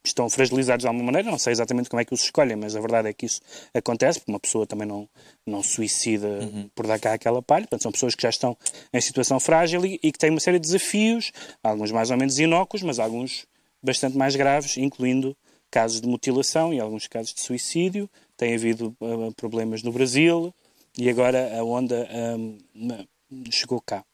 estão 0.04 0.28
fragilizados 0.28 0.82
de 0.82 0.88
alguma 0.88 1.04
maneira, 1.04 1.30
não 1.30 1.38
sei 1.38 1.52
exatamente 1.52 1.88
como 1.88 2.00
é 2.00 2.04
que 2.04 2.12
os 2.12 2.22
escolhem, 2.22 2.56
mas 2.56 2.74
a 2.76 2.80
verdade 2.80 3.08
é 3.08 3.12
que 3.12 3.26
isso 3.26 3.40
acontece, 3.72 4.18
porque 4.18 4.32
uma 4.32 4.40
pessoa 4.40 4.66
também 4.66 4.86
não, 4.86 5.08
não 5.46 5.62
suicida 5.62 6.28
por 6.74 6.86
dar 6.86 6.98
cá 6.98 7.14
aquela 7.14 7.40
palha, 7.40 7.62
portanto 7.62 7.82
são 7.82 7.92
pessoas 7.92 8.14
que 8.14 8.22
já 8.22 8.28
estão 8.28 8.56
em 8.92 9.00
situação 9.00 9.38
frágil 9.40 9.86
e, 9.86 10.00
e 10.02 10.12
que 10.12 10.18
têm 10.18 10.30
uma 10.30 10.40
série 10.40 10.58
de 10.58 10.66
desafios, 10.66 11.32
alguns 11.62 11.92
mais 11.92 12.10
ou 12.10 12.16
menos 12.16 12.38
inócuos, 12.38 12.82
mas 12.82 12.98
alguns 12.98 13.46
bastante 13.82 14.16
mais 14.16 14.34
graves, 14.34 14.76
incluindo 14.76 15.36
casos 15.70 16.00
de 16.00 16.08
mutilação 16.08 16.72
e 16.72 16.80
alguns 16.80 17.06
casos 17.06 17.34
de 17.34 17.40
suicídio. 17.40 18.08
Tem 18.36 18.54
havido 18.54 18.94
ah, 19.00 19.32
problemas 19.36 19.82
no 19.82 19.92
Brasil 19.92 20.54
e 20.98 21.08
agora 21.08 21.58
a 21.58 21.64
onda 21.64 22.08
ah, 22.10 23.04
chegou 23.50 23.80
cá. 23.80 24.04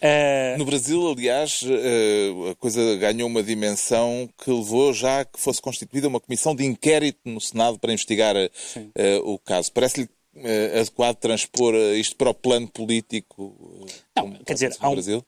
Ah, 0.00 0.56
No 0.58 0.64
Brasil, 0.64 1.10
aliás, 1.10 1.60
a 2.50 2.54
coisa 2.56 2.96
ganhou 2.96 3.28
uma 3.28 3.42
dimensão 3.42 4.28
que 4.38 4.50
levou 4.50 4.92
já 4.92 5.20
a 5.20 5.24
que 5.24 5.40
fosse 5.40 5.60
constituída 5.60 6.06
uma 6.08 6.20
comissão 6.20 6.54
de 6.54 6.64
inquérito 6.64 7.18
no 7.24 7.40
Senado 7.40 7.78
para 7.78 7.92
investigar 7.92 8.36
o 9.24 9.38
caso. 9.38 9.72
Parece-lhe 9.72 10.08
adequado 10.80 11.16
transpor 11.16 11.74
isto 11.96 12.14
para 12.16 12.30
o 12.30 12.34
plano 12.34 12.68
político 12.68 13.84
Não, 14.16 14.32
quer 14.46 14.54
dizer, 14.54 14.76
há 14.78 14.88
um- 14.88 14.92
Brasil? 14.92 15.24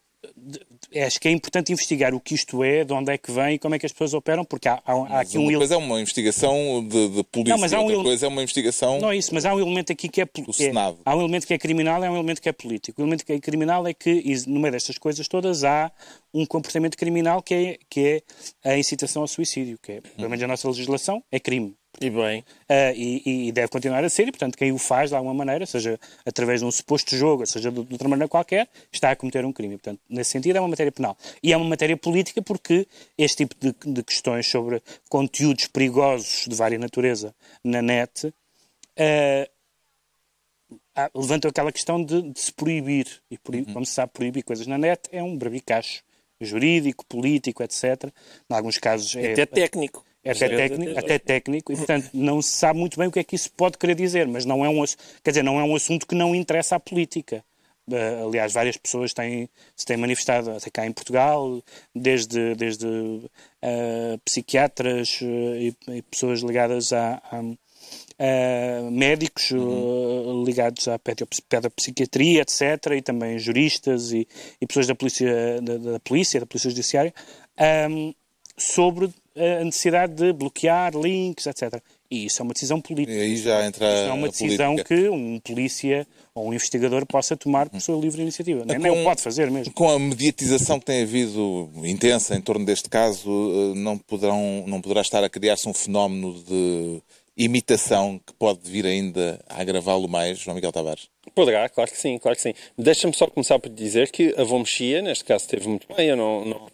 Acho 0.97 1.21
que 1.21 1.29
é 1.29 1.31
importante 1.31 1.73
investigar 1.73 2.15
o 2.15 2.21
que 2.21 2.35
isto 2.35 2.63
é, 2.65 2.85
de 2.85 2.93
onde 2.93 3.13
é 3.13 3.19
que 3.19 3.31
vem 3.31 3.55
e 3.55 3.59
como 3.59 3.75
é 3.75 3.79
que 3.79 3.87
as 3.87 3.93
pessoas 3.93 4.15
operam, 4.15 4.45
porque 4.45 4.69
há, 4.69 4.83
há, 4.85 4.93
há 4.93 5.21
aqui 5.21 5.39
um... 5.39 5.49
Uma 5.49 5.59
coisa 5.59 5.75
é 5.75 5.77
uma 5.79 6.01
investigação 6.01 6.87
de, 6.87 7.09
de 7.09 7.25
polícia, 7.25 7.55
Não, 7.55 7.61
mas 7.61 7.73
há 7.73 7.79
um 7.79 7.83
outra 7.83 7.95
ele- 7.97 8.03
coisa 8.05 8.27
é 8.27 8.29
uma 8.29 8.43
investigação... 8.43 8.99
Não 9.01 9.11
é 9.11 9.17
isso, 9.17 9.35
mas 9.35 9.45
há 9.45 9.55
um 9.55 9.61
elemento 9.61 9.93
aqui 9.93 10.09
que 10.09 10.21
é, 10.21 10.25
pol- 10.27 10.45
Do 10.45 10.53
que 10.53 10.63
é- 10.65 10.67
Senado. 10.67 10.99
Há 11.05 11.17
um 11.17 11.21
elemento 11.21 11.47
que 11.47 11.55
é 11.55 11.59
criminal 11.59 12.03
e 12.03 12.07
há 12.07 12.11
um 12.11 12.15
elemento 12.17 12.41
que 12.43 12.49
é 12.49 12.53
político. 12.53 13.01
O 13.01 13.05
elemento 13.05 13.25
que 13.25 13.33
é 13.33 13.39
criminal 13.41 13.87
é 13.87 13.95
que, 13.95 14.23
no 14.47 14.61
meio 14.61 14.73
destas 14.73 14.99
coisas 14.99 15.27
todas, 15.29 15.65
há 15.65 15.91
um 16.35 16.45
comportamento 16.47 16.97
criminal 16.97 17.43
que 17.43 17.55
é, 17.55 17.79
que 17.89 18.23
é 18.65 18.71
a 18.73 18.79
incitação 18.79 19.23
ao 19.23 19.29
suicídio, 19.29 19.79
que 19.83 19.93
é, 19.93 20.01
pelo 20.01 20.29
menos 20.31 20.43
a 20.43 20.47
nossa 20.49 20.69
legislação, 20.69 21.23
é 21.31 21.39
crime. 21.41 21.75
E 22.01 22.11
bem, 22.11 22.45
Ah, 22.69 22.93
e, 22.95 23.49
e 23.49 23.53
deve 23.53 23.69
continuar 23.69 24.03
a 24.03 24.09
ser, 24.09 24.27
e 24.27 24.33
portanto 24.33 24.57
quem 24.57 24.73
o 24.73 24.79
faz 24.79 25.11
de 25.11 25.17
alguma 25.17 25.35
maneira, 25.35 25.67
seja 25.67 26.01
através 26.27 26.61
de 26.61 26.67
um 26.67 26.71
suposto 26.71 27.15
jogo, 27.17 27.47
seja 27.47 27.71
de, 27.71 27.85
de 27.85 27.93
outra 27.93 28.09
maneira 28.09 28.29
qualquer, 28.29 28.69
está 28.91 29.11
a 29.11 29.17
cometer 29.17 29.45
um 29.45 29.53
crime. 29.53 29.77
Portanto, 29.77 30.01
nesse 30.09 30.31
sentido 30.31 30.57
é 30.57 30.61
uma 30.61 30.69
matéria 30.69 30.91
penal. 30.91 31.17
E 31.43 31.53
é 31.53 31.57
uma 31.57 31.69
matéria 31.69 31.97
política 31.97 32.43
porque 32.43 32.89
este 33.17 33.47
tipo 33.47 33.55
de, 33.61 33.93
de 33.93 34.03
questões 34.03 34.47
sobre 34.49 34.83
conteúdos 35.09 35.67
perigosos 35.69 36.47
de 36.49 36.55
vária 36.57 36.79
natureza 36.79 37.35
na 37.63 37.81
net 37.83 38.35
ah, 38.99 39.49
levantam 41.15 41.49
aquela 41.51 41.73
questão 41.73 42.03
de, 42.03 42.23
de 42.33 42.41
se 42.41 42.53
proibir. 42.53 43.07
E 43.31 43.39
proib- 43.39 43.73
como 43.73 43.87
se 43.87 43.93
sabe, 43.93 44.13
proibir 44.13 44.43
coisas 44.43 44.67
na 44.67 44.79
net 44.79 45.09
é 45.13 45.23
um 45.23 45.37
bravicacho 45.37 46.03
jurídico, 46.41 47.05
político, 47.07 47.63
etc. 47.63 48.05
Em 48.51 48.55
alguns 48.55 48.79
casos 48.79 49.15
é, 49.15 49.33
até 49.33 49.47
técnico. 49.47 50.05
Até 50.31 50.49
técnico, 50.57 50.99
até 50.99 51.19
técnico, 51.19 51.73
e 51.73 51.77
portanto 51.77 52.11
não 52.15 52.41
se 52.41 52.53
sabe 52.53 52.79
muito 52.79 52.99
bem 52.99 53.09
o 53.09 53.13
que 53.13 53.19
é 53.19 53.25
que 53.25 53.35
isso 53.35 53.51
pode 53.53 53.77
querer 53.79 53.95
dizer, 53.95 54.27
mas 54.29 54.45
não 54.45 54.65
é 54.65 54.69
um, 54.69 54.85
quer 55.23 55.31
dizer, 55.31 55.43
não 55.43 55.59
é 55.59 55.65
um 55.65 55.75
assunto 55.75 56.07
que 56.07 56.15
não 56.15 56.35
interessa 56.35 56.77
à 56.77 56.81
política. 56.81 57.45
Eh, 57.91 58.23
aliás, 58.25 58.53
várias 58.53 58.77
pessoas 58.77 59.13
têm, 59.13 59.49
se 59.75 59.85
têm 59.85 59.97
manifestado 59.97 60.53
até 60.53 60.71
cá 60.71 60.87
em 60.87 60.93
Portugal, 60.93 61.61
desde, 61.95 62.55
desde 62.55 62.87
eh, 63.61 64.17
psiquiatras 64.25 65.19
eh, 65.21 65.73
e, 65.89 65.97
e 65.97 66.03
pessoas 66.03 66.41
ligadas 66.43 66.93
a, 66.93 67.21
a- 67.33 67.43
médicos 68.91 69.51
eh, 69.51 69.57
ligados 70.47 70.87
à 70.87 70.97
pedopsi- 70.99 71.43
pedopsiquiatria, 71.43 72.43
etc., 72.43 72.93
e 72.97 73.03
também 73.03 73.37
juristas 73.39 74.13
e, 74.13 74.29
e 74.61 74.67
pessoas 74.67 74.87
da 74.87 74.95
polícia, 74.95 75.61
da, 75.61 75.77
da 75.79 76.01
polícia, 76.01 76.39
da 76.39 76.47
polícia 76.47 76.71
judiciária, 76.71 77.13
ahm, 77.59 78.13
sobre 78.57 79.11
a 79.37 79.65
necessidade 79.65 80.15
de 80.15 80.33
bloquear 80.33 80.95
links, 80.97 81.47
etc. 81.47 81.81
E 82.11 82.27
isso 82.27 82.41
é 82.41 82.45
uma 82.45 82.53
decisão 82.53 82.79
E 82.79 82.83
política. 82.83 83.19
aí 83.19 83.37
já 83.39 83.67
entra 83.67 83.87
Isso 83.95 84.03
não 84.05 84.11
é 84.11 84.13
uma 84.13 84.29
decisão 84.29 84.73
política. 84.77 84.95
que 84.97 85.09
um 85.09 85.41
polícia 85.41 86.07
ou 86.35 86.49
um 86.49 86.53
investigador 86.55 87.07
possa 87.07 87.37
tomar 87.37 87.71
por 87.71 87.81
sua 87.81 87.97
livre 87.99 88.21
iniciativa. 88.21 88.65
Nem, 88.67 88.79
nem 88.79 88.91
o 88.93 88.97
Com- 88.97 89.05
pode 89.05 89.23
fazer 89.23 89.51
mesmo. 89.51 89.73
Com 89.73 89.89
a 89.89 89.99
mediatização 89.99 90.79
que 90.79 90.85
tem 90.87 91.03
havido 91.03 91.71
intensa 91.85 92.35
em 92.37 92.41
torno 92.43 92.67
deste 92.67 92.89
caso, 92.91 93.31
eh, 93.31 93.79
não, 93.79 93.97
poderão, 93.97 94.65
não 94.67 94.81
poderá 94.83 95.01
estar 95.01 95.25
a 95.25 95.29
criar-se 95.31 95.67
um 95.69 95.73
fenómeno 95.73 96.35
de 96.43 97.01
imitação 97.35 98.21
que 98.27 98.33
pode 98.35 98.61
vir 98.71 98.85
ainda 98.87 99.41
a 99.49 99.61
agravá-lo 99.63 100.07
mais, 100.09 100.39
João 100.39 100.55
Miguel 100.55 100.71
Tavares? 100.73 101.09
Poderá, 101.35 101.67
claro 101.69 101.91
que 101.91 101.97
sim, 101.99 102.19
claro 102.19 102.37
que 102.37 102.43
sim. 102.43 102.53
Deixa-me 102.77 103.15
só 103.15 103.27
começar 103.27 103.59
por 103.59 103.71
dizer 103.71 104.11
que 104.11 104.35
a 104.37 104.45
Vomexia, 104.45 105.01
neste 105.01 105.25
caso, 105.25 105.45
esteve 105.45 105.67
muito 105.67 105.87
bem. 105.97 106.09
Eu 106.09 106.17
não, 106.17 106.45
não, 106.45 106.67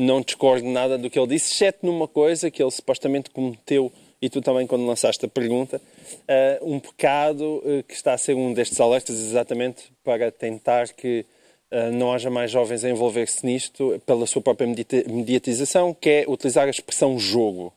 não 0.00 0.20
discordo 0.20 0.66
nada 0.66 0.96
do 0.96 1.10
que 1.10 1.18
ele 1.18 1.28
disse, 1.28 1.52
exceto 1.52 1.84
numa 1.84 2.08
coisa 2.08 2.50
que 2.50 2.62
ele 2.62 2.70
supostamente 2.70 3.30
cometeu, 3.30 3.92
e 4.20 4.28
tu 4.28 4.40
também 4.40 4.66
quando 4.66 4.86
lançaste 4.86 5.24
a 5.24 5.28
pergunta, 5.28 5.80
eh, 6.26 6.58
um 6.62 6.78
pecado 6.78 7.62
eh, 7.64 7.82
que 7.86 7.94
está 7.94 8.14
a 8.14 8.18
ser 8.18 8.34
um 8.34 8.52
destes 8.52 8.80
alertas 8.80 9.16
exatamente 9.16 9.92
para 10.02 10.30
tentar 10.30 10.88
que 10.88 11.24
eh, 11.70 11.90
não 11.90 12.12
haja 12.12 12.30
mais 12.30 12.50
jovens 12.50 12.84
a 12.84 12.90
envolver-se 12.90 13.44
nisto 13.44 14.00
pela 14.04 14.26
sua 14.26 14.42
própria 14.42 14.66
mediatização, 14.66 15.94
que 15.94 16.10
é 16.10 16.24
utilizar 16.26 16.66
a 16.66 16.70
expressão 16.70 17.18
jogo. 17.18 17.72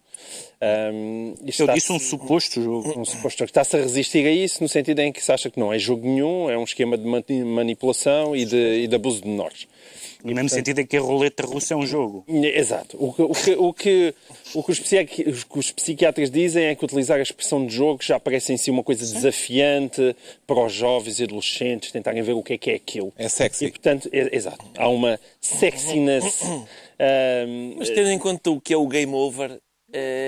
Um, 0.65 1.34
isto 1.46 1.63
Eu 1.63 1.74
disse 1.74 1.91
um 1.91 2.00
suposto 2.00 2.62
jogo. 2.62 3.00
um 3.00 3.03
suposto 3.03 3.43
está-se 3.43 3.75
a 3.75 3.82
resistir 3.82 4.25
a 4.25 4.32
isso 4.32 4.63
no 4.63 4.70
sentido 4.70 5.00
em 5.00 5.12
que 5.12 5.22
se 5.22 5.32
acha 5.32 5.50
que 5.50 5.60
não 5.60 5.74
é 5.74 5.77
jogo 5.79 6.08
nenhum, 6.08 6.50
é 6.50 6.58
um 6.58 6.63
esquema 6.63 6.98
de 6.98 7.05
mani- 7.05 7.43
manipulação 7.43 8.34
e 8.36 8.46
de, 8.46 8.84
e 8.84 8.88
de 8.88 8.96
abuso 8.96 9.22
de 9.22 9.27
menores. 9.27 9.67
No 10.24 10.34
mesmo 10.34 10.48
sentido 10.48 10.79
em 10.79 10.86
que 10.86 10.96
a 10.96 11.01
roleta 11.01 11.46
russa 11.46 11.74
é 11.74 11.77
um 11.77 11.86
jogo. 11.86 12.24
Exato. 12.29 12.96
O 12.98 13.12
que, 13.12 13.22
o 13.24 13.34
que, 13.34 13.51
o 13.58 13.74
que, 13.74 14.13
o 14.55 14.63
que 14.63 14.72
os, 14.72 14.79
psiqui- 14.79 15.24
os 15.29 15.43
que 15.43 15.60
os 15.60 15.72
psiquiatras 15.72 16.32
dizem 16.32 16.63
é 16.63 16.75
que 16.75 16.86
utilizar 16.86 17.20
a 17.20 17.22
expressão 17.22 17.65
de 17.65 17.75
jogo 17.75 18.01
já 18.01 18.17
parece 18.17 18.53
em 18.53 18.58
si 18.58 18.72
uma 18.72 18.84
coisa 18.84 19.03
desafiante 19.13 20.15
para 20.48 20.63
os 20.65 20.72
jovens 20.72 21.20
e 21.20 21.24
adolescentes 21.25 21.91
tentarem 21.91 22.21
ver 22.23 22.32
o 22.34 22.41
que 22.41 22.54
é 22.54 22.58
que 22.58 22.71
é 22.71 22.76
aquilo. 22.76 23.12
É 23.17 23.28
sexy. 23.28 23.65
E, 23.65 23.69
portanto, 23.71 24.08
é- 24.13 24.34
exato. 24.34 24.63
Há 24.78 24.88
uma 24.88 25.19
sexiness. 25.41 26.41
ahm, 26.97 27.76
Mas 27.78 27.89
tendo 27.89 28.10
em 28.10 28.17
conta 28.17 28.49
o 28.49 28.62
que 28.62 28.73
é 28.73 28.78
o 28.78 28.88
game 28.88 29.13
over, 29.13 29.60
eh, 29.93 30.27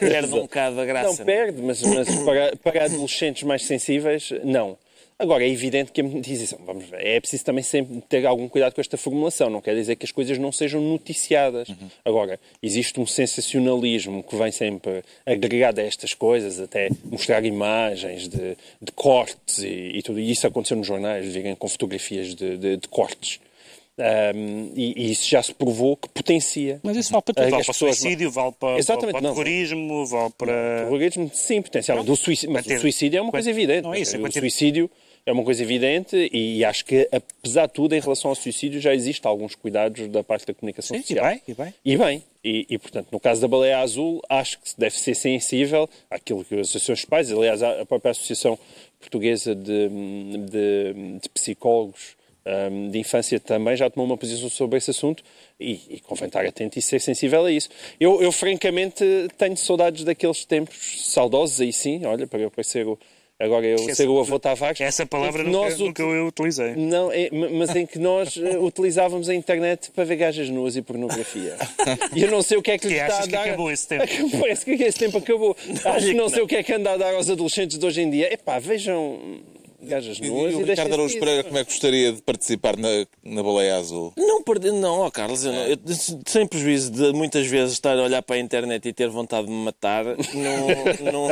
perde 0.00 0.34
um 0.34 0.42
bocado 0.42 0.80
a 0.80 0.84
graça. 0.84 1.08
Não 1.18 1.24
perde, 1.26 1.60
mas, 1.60 1.82
mas 1.82 2.08
para, 2.24 2.56
para 2.56 2.84
adolescentes 2.84 3.42
mais 3.42 3.64
sensíveis, 3.64 4.30
não. 4.44 4.76
Agora, 5.18 5.44
é 5.44 5.48
evidente 5.48 5.92
que 5.92 6.00
a 6.00 6.04
mediatização, 6.04 6.58
vamos 6.66 6.84
ver, 6.86 7.06
é 7.06 7.20
preciso 7.20 7.44
também 7.44 7.62
sempre 7.62 8.00
ter 8.08 8.26
algum 8.26 8.48
cuidado 8.48 8.74
com 8.74 8.80
esta 8.80 8.96
formulação. 8.96 9.48
Não 9.48 9.60
quer 9.60 9.74
dizer 9.76 9.94
que 9.94 10.04
as 10.04 10.10
coisas 10.10 10.36
não 10.36 10.50
sejam 10.50 10.80
noticiadas. 10.80 11.68
Agora, 12.04 12.40
existe 12.60 12.98
um 12.98 13.06
sensacionalismo 13.06 14.22
que 14.24 14.34
vem 14.34 14.50
sempre 14.50 15.04
agregado 15.24 15.80
a 15.80 15.84
estas 15.84 16.12
coisas, 16.12 16.58
até 16.58 16.88
mostrar 17.04 17.44
imagens 17.44 18.26
de, 18.26 18.56
de 18.80 18.90
cortes 18.96 19.58
e, 19.58 19.92
e 19.98 20.02
tudo. 20.02 20.18
E 20.18 20.28
isso 20.28 20.44
aconteceu 20.46 20.76
nos 20.76 20.86
jornais, 20.88 21.26
virem 21.32 21.54
com 21.54 21.68
fotografias 21.68 22.34
de, 22.34 22.56
de- 22.56 22.76
de 22.78 22.88
cortes. 22.88 23.38
Ahm, 23.98 24.72
e, 24.74 24.94
e 24.96 25.12
isso 25.12 25.28
já 25.28 25.42
se 25.42 25.52
provou 25.54 25.96
que 25.96 26.08
potencia. 26.08 26.80
Mas 26.82 26.96
isso 26.96 27.12
vale 27.12 27.22
para 27.22 27.34
tudo. 27.34 27.50
Vale 27.50 27.62
para 27.64 27.70
o 27.70 27.74
pessoas- 27.74 27.98
suicídio, 27.98 28.30
vale 28.30 28.52
para, 28.58 28.78
Exatamente, 28.78 29.12
para 29.12 29.20
o 29.20 29.22
não. 29.22 29.30
terrorismo, 29.34 30.06
vale 30.06 30.32
para... 30.38 30.78
Terrorismo, 30.84 31.30
sim, 31.34 31.60
potencialmente. 31.60 32.06
Do 32.06 32.16
suicídio, 32.16 32.52
mas 32.52 32.64
Quanti- 32.66 32.76
o 32.76 32.80
suicídio 32.80 33.18
é 33.18 33.20
uma 33.20 33.30
coisa 33.30 33.50
evidente. 33.50 33.82
não 33.82 33.92
é 33.94 34.00
isso, 34.00 34.16
é 34.16 34.18
o 34.18 34.32
suicídio 34.32 34.90
é 35.24 35.30
uma 35.32 35.44
coisa 35.44 35.62
evidente 35.62 36.28
e 36.32 36.64
acho 36.64 36.84
que, 36.84 37.08
apesar 37.12 37.66
de 37.66 37.72
tudo, 37.74 37.94
em 37.94 38.00
relação 38.00 38.30
ao 38.30 38.34
suicídio, 38.34 38.80
já 38.80 38.92
existem 38.92 39.28
alguns 39.28 39.54
cuidados 39.54 40.08
da 40.08 40.24
parte 40.24 40.46
da 40.46 40.54
comunicação 40.54 40.96
Sim, 40.96 41.02
e 41.02 41.06
social. 41.06 41.26
bem, 41.26 41.42
e 41.46 41.54
bem. 41.54 41.74
E 41.84 41.96
bem. 41.96 42.24
E, 42.42 42.66
e, 42.70 42.78
portanto, 42.78 43.06
no 43.12 43.20
caso 43.20 43.40
da 43.40 43.46
baleia 43.46 43.78
azul, 43.78 44.20
acho 44.28 44.58
que 44.58 44.70
se 44.70 44.76
deve 44.80 44.98
ser 44.98 45.14
sensível 45.14 45.88
àquilo 46.10 46.44
que 46.44 46.54
as 46.56 46.60
associações 46.70 47.00
de 47.00 47.06
pais, 47.06 47.30
aliás, 47.30 47.62
a 47.62 47.82
a 47.82 47.86
própria 47.86 48.10
Associação 48.10 48.58
Portuguesa 48.98 49.54
de, 49.54 49.88
de- 50.50 51.18
de 51.22 51.28
Psicólogos 51.32 52.16
hum, 52.70 52.88
de 52.90 52.98
Infância 52.98 53.38
também 53.40 53.76
já 53.76 53.88
tomou 53.90 54.06
uma 54.06 54.16
posição 54.16 54.48
sobre 54.48 54.78
esse 54.78 54.90
assunto 54.90 55.22
e, 55.60 55.80
e 55.90 56.00
convém 56.00 56.26
estar 56.26 56.44
atento 56.44 56.78
e 56.78 56.82
ser 56.82 57.00
sensível 57.00 57.44
a 57.44 57.52
isso. 57.52 57.68
Eu, 58.00 58.22
eu, 58.22 58.32
francamente, 58.32 59.04
tenho 59.38 59.56
saudades 59.56 60.04
daqueles 60.04 60.44
tempos 60.44 60.76
saudosos, 61.12 61.60
aí 61.60 61.72
sim, 61.72 62.04
olha, 62.04 62.26
para 62.26 62.40
eu 62.40 62.50
parecer 62.50 62.86
o, 62.86 62.98
agora 63.38 63.66
eu 63.66 63.74
Essa- 63.76 63.94
ser 63.96 64.08
o 64.08 64.18
avô 64.20 64.38
Tavares. 64.38 64.80
Essa 64.80 65.04
palavra 65.06 65.42
nunca, 65.42 65.56
nós 65.58 65.78
nunca 65.78 66.02
eu 66.02 66.26
utilizei. 66.26 66.74
não, 66.76 67.10
é, 67.12 67.28
ma- 67.32 67.48
mas 67.50 67.74
em 67.76 67.86
que 67.86 67.98
nós 67.98 68.36
eh, 68.36 68.58
utilizávamos 68.58 69.28
a 69.28 69.34
internet 69.34 69.90
para 69.90 70.04
ver 70.04 70.16
gajas 70.16 70.48
nuas 70.48 70.76
e 70.76 70.82
pornografia. 70.82 71.56
E 72.14 72.22
eu 72.22 72.30
não 72.30 72.42
sei 72.42 72.56
o 72.58 72.62
que 72.62 72.70
é 72.70 72.78
que 72.78 72.86
lhe 72.88 72.94
está 72.94 73.04
a 73.06 73.08
achas 73.08 73.26
que 73.26 73.32
dar. 73.32 73.44
acabou 73.46 73.70
esse 73.70 73.86
tempo? 73.88 74.04
Parece 74.40 74.64
que 74.64 74.70
esse 74.82 74.98
tempo 74.98 75.18
acabou. 75.18 75.56
Acho 75.84 76.06
que 76.06 76.14
não 76.14 76.28
sei 76.28 76.42
o 76.42 76.46
que 76.46 76.56
é 76.56 76.62
que 76.62 76.72
anda 76.72 76.92
a 76.92 76.96
dar 76.96 77.14
aos 77.14 77.28
adolescentes 77.30 77.78
de 77.78 77.84
hoje 77.86 78.00
em 78.02 78.10
dia. 78.10 78.32
Epá, 78.32 78.58
vejam 78.58 79.18
gajas 79.82 80.18
nuas 80.20 80.52
e 80.52 80.56
e, 80.56 80.62
o 80.62 80.64
Ricardo 80.64 80.92
Araújo. 80.94 81.18
Pereira, 81.18 81.44
como 81.44 81.58
é 81.58 81.64
que 81.64 81.70
gostaria 81.70 82.12
de 82.12 82.22
participar 82.22 82.76
na, 82.76 82.88
na 83.24 83.42
baleia 83.42 83.76
azul? 83.76 84.12
Não 84.16 84.42
não, 84.80 85.00
ó 85.00 85.10
Carlos, 85.10 85.44
eu 85.44 85.52
não- 85.52 85.66
eu, 85.66 85.76
sem 86.26 86.46
prejuízo 86.46 86.90
de 86.92 87.12
muitas 87.12 87.46
vezes 87.46 87.72
estar 87.74 87.98
a 87.98 88.02
olhar 88.02 88.22
para 88.22 88.36
a 88.36 88.38
internet 88.40 88.88
e 88.88 88.92
ter 88.92 89.08
vontade 89.08 89.46
de 89.46 89.52
me 89.52 89.64
matar, 89.64 90.04
não, 90.04 90.14
não, 91.12 91.30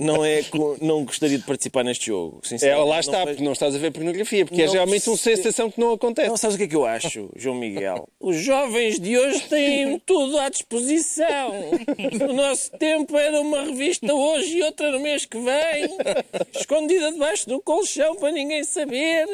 não, 0.00 0.24
é, 0.24 0.42
não 0.80 1.04
gostaria 1.04 1.38
de 1.38 1.44
participar 1.44 1.84
neste 1.84 2.06
jogo. 2.06 2.40
É, 2.44 2.48
sinceramente. 2.48 2.88
lá 2.88 2.94
Não 2.94 3.00
está, 3.00 3.18
vejo- 3.18 3.26
porque 3.28 3.42
não 3.44 3.52
estás 3.52 3.74
a 3.74 3.78
ver 3.78 3.90
pornografia, 3.92 4.44
porque 4.46 4.62
é 4.62 4.64
Não 4.66 4.72
geralmente 4.72 5.08
uma 5.08 5.16
sei- 5.16 5.36
sensação 5.36 5.70
que 5.70 5.78
não 5.80 5.92
acontece. 5.92 6.28
Não, 6.28 6.36
sabes 6.36 6.54
o 6.54 6.58
que 6.58 6.64
é 6.64 6.68
que 6.68 6.76
eu 6.76 6.84
acho, 6.86 7.30
João 7.36 7.56
Miguel? 7.56 8.08
Os 8.20 8.36
jovens 8.36 8.98
de 8.98 9.16
hoje 9.18 9.40
têm 9.48 9.98
tudo 10.04 10.38
à 10.38 10.48
disposição. 10.48 11.52
No 12.20 12.32
nosso 12.34 12.70
tempo 12.72 13.16
era 13.16 13.40
uma 13.40 13.62
revista 13.64 14.12
hoje 14.14 14.58
e 14.58 14.62
outra 14.62 14.90
no 14.90 15.00
mês 15.00 15.24
que 15.26 15.38
vem, 15.38 15.88
escondida 16.54 17.12
debaixo 17.12 17.48
do 17.48 17.60
colchão 17.60 18.14
para 18.16 18.30
ninguém 18.32 18.64
saber. 18.64 19.26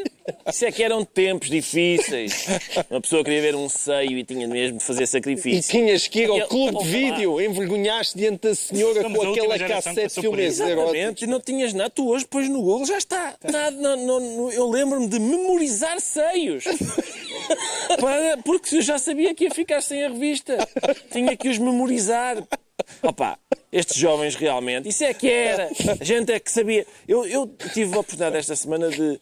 Isso 0.49 0.65
é 0.65 0.73
que 0.73 0.83
eram 0.83 1.05
tempos 1.05 1.49
difíceis. 1.49 2.47
Uma 2.91 3.01
pessoa 3.01 3.23
queria 3.25 3.41
ver 3.43 3.55
um 3.55 3.69
seio 3.69 4.19
e 4.19 4.25
tinha 4.25 4.47
mesmo 4.47 4.79
de 4.79 4.85
fazer 4.85 5.05
E 5.05 5.07
sacrifício. 5.07 5.71
tinhas 5.71 6.07
que 6.09 6.21
ir 6.21 6.31
ao 6.31 6.39
E- 6.39 6.47
clube 6.47 6.79
de 6.79 6.89
vídeo, 6.89 7.41
envergonhaste 7.41 8.17
diante 8.19 8.43
da 8.43 8.55
senhora 8.55 9.03
Somos 9.03 9.19
com 9.19 9.33
aquela 9.33 9.59
cassete 9.59 10.21
filmes. 10.21 10.56
Exatamente, 10.65 11.25
e 11.25 11.27
não 11.27 11.41
tinhas 11.41 11.73
nada. 11.73 11.91
Tu 11.91 12.09
hoje 12.09 12.27
pões 12.27 12.49
no 12.49 12.63
Google, 12.63 12.87
já 12.87 12.99
está. 12.99 13.37
Nada, 13.45 13.71
não, 13.73 13.97
não, 13.97 14.21
não- 14.21 14.53
eu 14.53 14.69
lembro-me 14.69 15.09
de 15.09 15.19
memorizar 15.19 16.01
seios. 16.01 16.65
Para, 18.01 18.37
porque 18.39 18.77
eu 18.77 18.83
já 18.83 18.99
sabia 18.99 19.35
que 19.35 19.45
ia 19.45 19.51
ficar 19.51 19.81
sem 19.81 20.05
a 20.05 20.09
revista. 20.09 20.57
Tinha 21.13 21.37
que 21.37 21.49
os 21.49 21.59
memorizar. 21.59 22.43
Opa, 23.03 23.39
estes 23.73 23.97
jovens 23.97 24.35
realmente, 24.35 24.89
isso 24.89 25.05
é 25.05 25.15
que 25.15 25.29
era. 25.31 25.71
A 26.01 26.05
gente 26.05 26.33
é 26.33 26.41
que 26.41 26.51
sabia. 26.51 26.87
Eu, 27.07 27.25
eu 27.27 27.47
tive 27.73 27.95
a 27.97 28.01
oportunidade 28.01 28.37
esta 28.37 28.57
semana 28.57 28.89
de, 28.91 29.21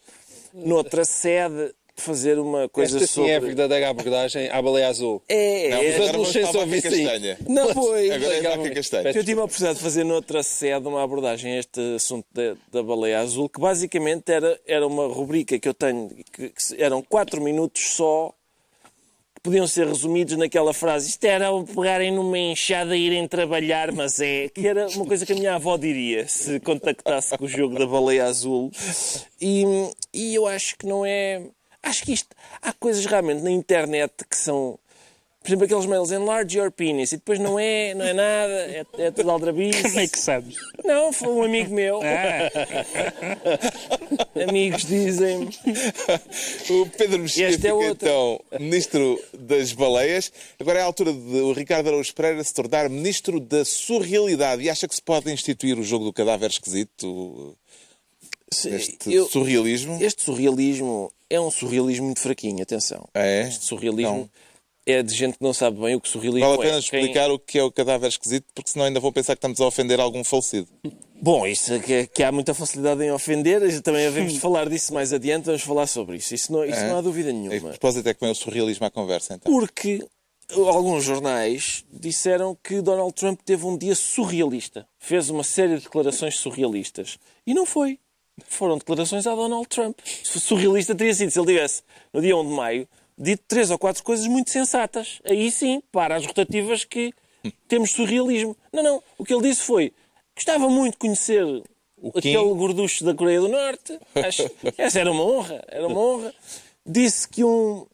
noutra 0.54 1.04
sede, 1.04 1.74
fazer 1.96 2.38
uma 2.38 2.68
coisa 2.68 2.96
Esta 2.96 3.06
sim 3.06 3.14
sobre... 3.14 3.30
é 3.30 3.36
a 3.36 3.40
verdadeira 3.40 3.88
abordagem 3.88 4.48
à 4.50 4.60
baleia 4.60 4.88
azul. 4.88 5.22
É, 5.28 5.70
Não, 5.70 5.76
é. 5.78 5.84
mas 5.84 5.94
agora 5.94 6.12
vamos 6.12 6.28
adolescência 6.28 6.50
para 6.50 6.60
a 6.60 6.64
ouvir 6.64 6.82
vaca 6.82 6.96
sim. 6.96 7.36
Não 7.48 7.74
foi. 7.74 8.10
Agora 8.10 8.34
é 8.34 8.56
vaca 8.56 8.70
castanha. 8.74 9.10
Eu 9.10 9.24
tive 9.24 9.40
a 9.40 9.44
oportunidade 9.44 9.78
de 9.78 9.84
fazer 9.84 10.04
noutra 10.04 10.42
sede 10.42 10.88
uma 10.88 11.02
abordagem 11.02 11.54
a 11.54 11.58
este 11.58 11.80
assunto 11.96 12.26
da, 12.32 12.56
da 12.72 12.82
baleia 12.82 13.20
azul, 13.20 13.48
que 13.48 13.60
basicamente 13.60 14.30
era, 14.30 14.60
era 14.66 14.86
uma 14.86 15.06
rubrica 15.06 15.58
que 15.58 15.68
eu 15.68 15.74
tenho, 15.74 16.10
que, 16.32 16.48
que 16.50 16.82
eram 16.82 17.00
quatro 17.02 17.40
minutos 17.40 17.94
só, 17.94 18.34
que 19.34 19.40
podiam 19.42 19.66
ser 19.66 19.86
resumidos 19.86 20.36
naquela 20.36 20.72
frase, 20.72 21.10
isto 21.10 21.24
era 21.24 21.48
pegarem 21.74 22.10
numa 22.12 22.38
enxada 22.38 22.96
e 22.96 23.06
irem 23.06 23.28
trabalhar, 23.28 23.92
mas 23.92 24.20
é, 24.20 24.48
que 24.48 24.66
era 24.66 24.88
uma 24.88 25.06
coisa 25.06 25.24
que 25.24 25.32
a 25.32 25.36
minha 25.36 25.54
avó 25.54 25.76
diria, 25.76 26.26
se 26.26 26.58
contactasse 26.60 27.36
com 27.36 27.44
o 27.44 27.48
jogo 27.48 27.78
da 27.78 27.86
baleia 27.86 28.24
azul. 28.24 28.70
E, 29.40 29.64
e 30.12 30.34
eu 30.34 30.46
acho 30.46 30.76
que 30.76 30.86
não 30.86 31.04
é... 31.06 31.42
Acho 31.84 32.04
que 32.04 32.12
isto... 32.12 32.28
Há 32.62 32.72
coisas 32.72 33.04
realmente 33.06 33.42
na 33.42 33.50
internet 33.50 34.12
que 34.28 34.36
são... 34.36 34.78
Por 35.40 35.50
exemplo, 35.50 35.64
aqueles 35.66 35.84
mails, 35.84 36.10
enlarge 36.10 36.56
your 36.56 36.70
penis, 36.72 37.12
e 37.12 37.16
depois 37.18 37.38
não 37.38 37.58
é, 37.58 37.92
não 37.92 38.02
é 38.06 38.14
nada, 38.14 38.52
é, 38.54 38.86
é 38.96 39.10
tudo 39.10 39.30
aldrabice. 39.30 39.82
Como 39.82 40.00
é 40.00 40.06
que 40.06 40.18
sabes? 40.18 40.56
Não, 40.82 41.12
foi 41.12 41.28
um 41.28 41.42
amigo 41.42 41.74
meu. 41.74 42.00
Ah, 42.02 42.48
Amigos 44.48 44.84
dizem-me. 44.86 45.50
O 46.70 46.86
Pedro 46.96 47.18
Mexia 47.18 47.48
é 47.48 47.52
fica, 47.52 47.74
outro. 47.74 47.90
então, 48.08 48.40
ministro 48.58 49.22
das 49.38 49.72
baleias. 49.74 50.32
Agora 50.58 50.78
é 50.78 50.82
a 50.82 50.86
altura 50.86 51.12
de 51.12 51.18
o 51.18 51.52
Ricardo 51.52 51.88
Araújo 51.88 52.14
Pereira 52.14 52.42
se 52.42 52.54
tornar 52.54 52.88
ministro 52.88 53.38
da 53.38 53.64
surrealidade. 53.66 54.62
E 54.62 54.70
acha 54.70 54.88
que 54.88 54.94
se 54.94 55.02
pode 55.02 55.30
instituir 55.30 55.78
o 55.78 55.82
jogo 55.82 56.06
do 56.06 56.12
cadáver 56.12 56.50
esquisito? 56.50 57.56
Este 58.50 59.12
Eu- 59.12 59.28
surrealismo? 59.28 59.98
Este 60.02 60.22
surrealismo 60.24 61.12
é 61.34 61.40
um 61.40 61.50
surrealismo 61.50 62.06
muito 62.06 62.20
fraquinho, 62.20 62.62
atenção. 62.62 63.06
É? 63.14 63.42
Este 63.48 63.64
surrealismo 63.64 64.30
é 64.86 65.02
de 65.02 65.14
gente 65.14 65.38
que 65.38 65.42
não 65.42 65.54
sabe 65.54 65.80
bem 65.80 65.94
o 65.94 66.00
que 66.00 66.08
surrealismo 66.08 66.46
Vale 66.46 66.60
a 66.60 66.62
pena 66.62 66.76
é. 66.76 66.78
explicar 66.78 67.30
o 67.30 67.38
que 67.38 67.58
é 67.58 67.62
o 67.62 67.72
cadáver 67.72 68.08
esquisito, 68.08 68.46
porque 68.54 68.70
senão 68.70 68.84
ainda 68.84 69.00
vou 69.00 69.12
pensar 69.12 69.34
que 69.34 69.38
estamos 69.38 69.60
a 69.60 69.66
ofender 69.66 69.98
algum 69.98 70.22
falecido. 70.22 70.68
Bom, 71.20 71.46
isso 71.46 71.72
é 71.72 71.78
que, 71.78 72.06
que 72.08 72.22
há 72.22 72.30
muita 72.30 72.52
facilidade 72.52 73.02
em 73.02 73.10
ofender, 73.10 73.62
e 73.62 73.80
também 73.80 74.06
havemos 74.06 74.34
de 74.34 74.40
falar 74.40 74.68
disso 74.68 74.92
mais 74.92 75.12
adiante, 75.12 75.46
vamos 75.46 75.62
falar 75.62 75.86
sobre 75.86 76.18
isso. 76.18 76.34
Isso 76.34 76.52
não, 76.52 76.64
isso 76.64 76.80
É? 76.80 76.88
não 76.88 76.98
há 76.98 77.00
dúvida 77.00 77.32
nenhuma. 77.32 77.70
propósito 77.70 78.06
é 78.08 78.14
que 78.14 78.20
vem 78.20 78.30
o 78.30 78.34
surrealismo 78.34 78.84
à 78.84 78.90
conversa, 78.90 79.34
então. 79.34 79.50
Porque 79.50 80.06
alguns 80.52 81.04
jornais 81.04 81.84
disseram 81.90 82.56
que 82.62 82.82
Donald 82.82 83.14
Trump 83.14 83.40
teve 83.42 83.64
um 83.64 83.78
dia 83.78 83.94
surrealista. 83.94 84.86
Fez 84.98 85.30
uma 85.30 85.44
série 85.44 85.76
de 85.76 85.84
declarações 85.84 86.36
surrealistas. 86.36 87.18
E 87.46 87.54
não 87.54 87.64
foi. 87.64 87.98
Foram 88.46 88.78
declarações 88.78 89.26
a 89.26 89.34
Donald 89.34 89.68
Trump. 89.68 89.98
Surrealista 90.04 90.94
teria 90.94 91.14
sido 91.14 91.30
se 91.30 91.38
ele 91.38 91.46
tivesse, 91.46 91.82
no 92.12 92.20
dia 92.20 92.36
1 92.36 92.48
de 92.48 92.54
maio, 92.54 92.88
dito 93.16 93.44
três 93.46 93.70
ou 93.70 93.78
quatro 93.78 94.02
coisas 94.02 94.26
muito 94.26 94.50
sensatas. 94.50 95.20
Aí 95.24 95.50
sim, 95.50 95.82
para 95.92 96.16
as 96.16 96.26
rotativas 96.26 96.84
que 96.84 97.12
temos 97.68 97.92
surrealismo. 97.92 98.56
Não, 98.72 98.82
não. 98.82 99.02
O 99.18 99.24
que 99.24 99.32
ele 99.32 99.48
disse 99.48 99.62
foi: 99.62 99.92
gostava 100.34 100.68
muito 100.68 100.92
de 100.92 100.98
conhecer 100.98 101.44
aquele 102.14 102.36
gorducho 102.36 103.04
da 103.04 103.14
Coreia 103.14 103.40
do 103.40 103.48
Norte. 103.48 103.98
Acho, 104.14 104.50
essa 104.76 105.00
era 105.00 105.10
uma 105.10 105.24
honra. 105.24 105.64
Era 105.68 105.86
uma 105.86 106.00
honra. 106.00 106.34
Disse 106.84 107.28
que 107.28 107.44
um, 107.44 107.86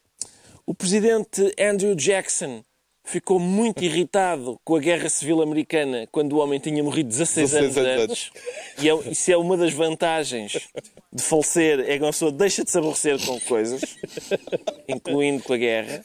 o 0.66 0.74
presidente 0.74 1.55
Andrew 1.59 1.94
Jackson 1.94 2.64
ficou 3.11 3.38
muito 3.38 3.83
irritado 3.83 4.59
com 4.64 4.77
a 4.77 4.81
Guerra 4.81 5.09
Civil 5.09 5.42
Americana 5.42 6.09
quando 6.11 6.35
o 6.35 6.38
homem 6.38 6.61
tinha 6.61 6.83
morrido 6.83 7.09
16, 7.09 7.51
16 7.51 7.77
anos 7.77 8.03
antes. 8.03 8.31
E 8.79 8.88
é, 8.88 8.94
isso 9.11 9.31
é 9.31 9.37
uma 9.37 9.57
das 9.57 9.73
vantagens 9.73 10.68
de 11.12 11.23
falecer, 11.23 11.81
é 11.81 11.99
que 11.99 12.05
uma 12.05 12.12
pessoa 12.12 12.31
deixa 12.31 12.64
de 12.64 12.70
se 12.70 12.79
aborrecer 12.79 13.25
com 13.27 13.40
coisas, 13.40 13.81
incluindo 14.88 15.42
com 15.42 15.53
a 15.53 15.57
guerra. 15.57 16.05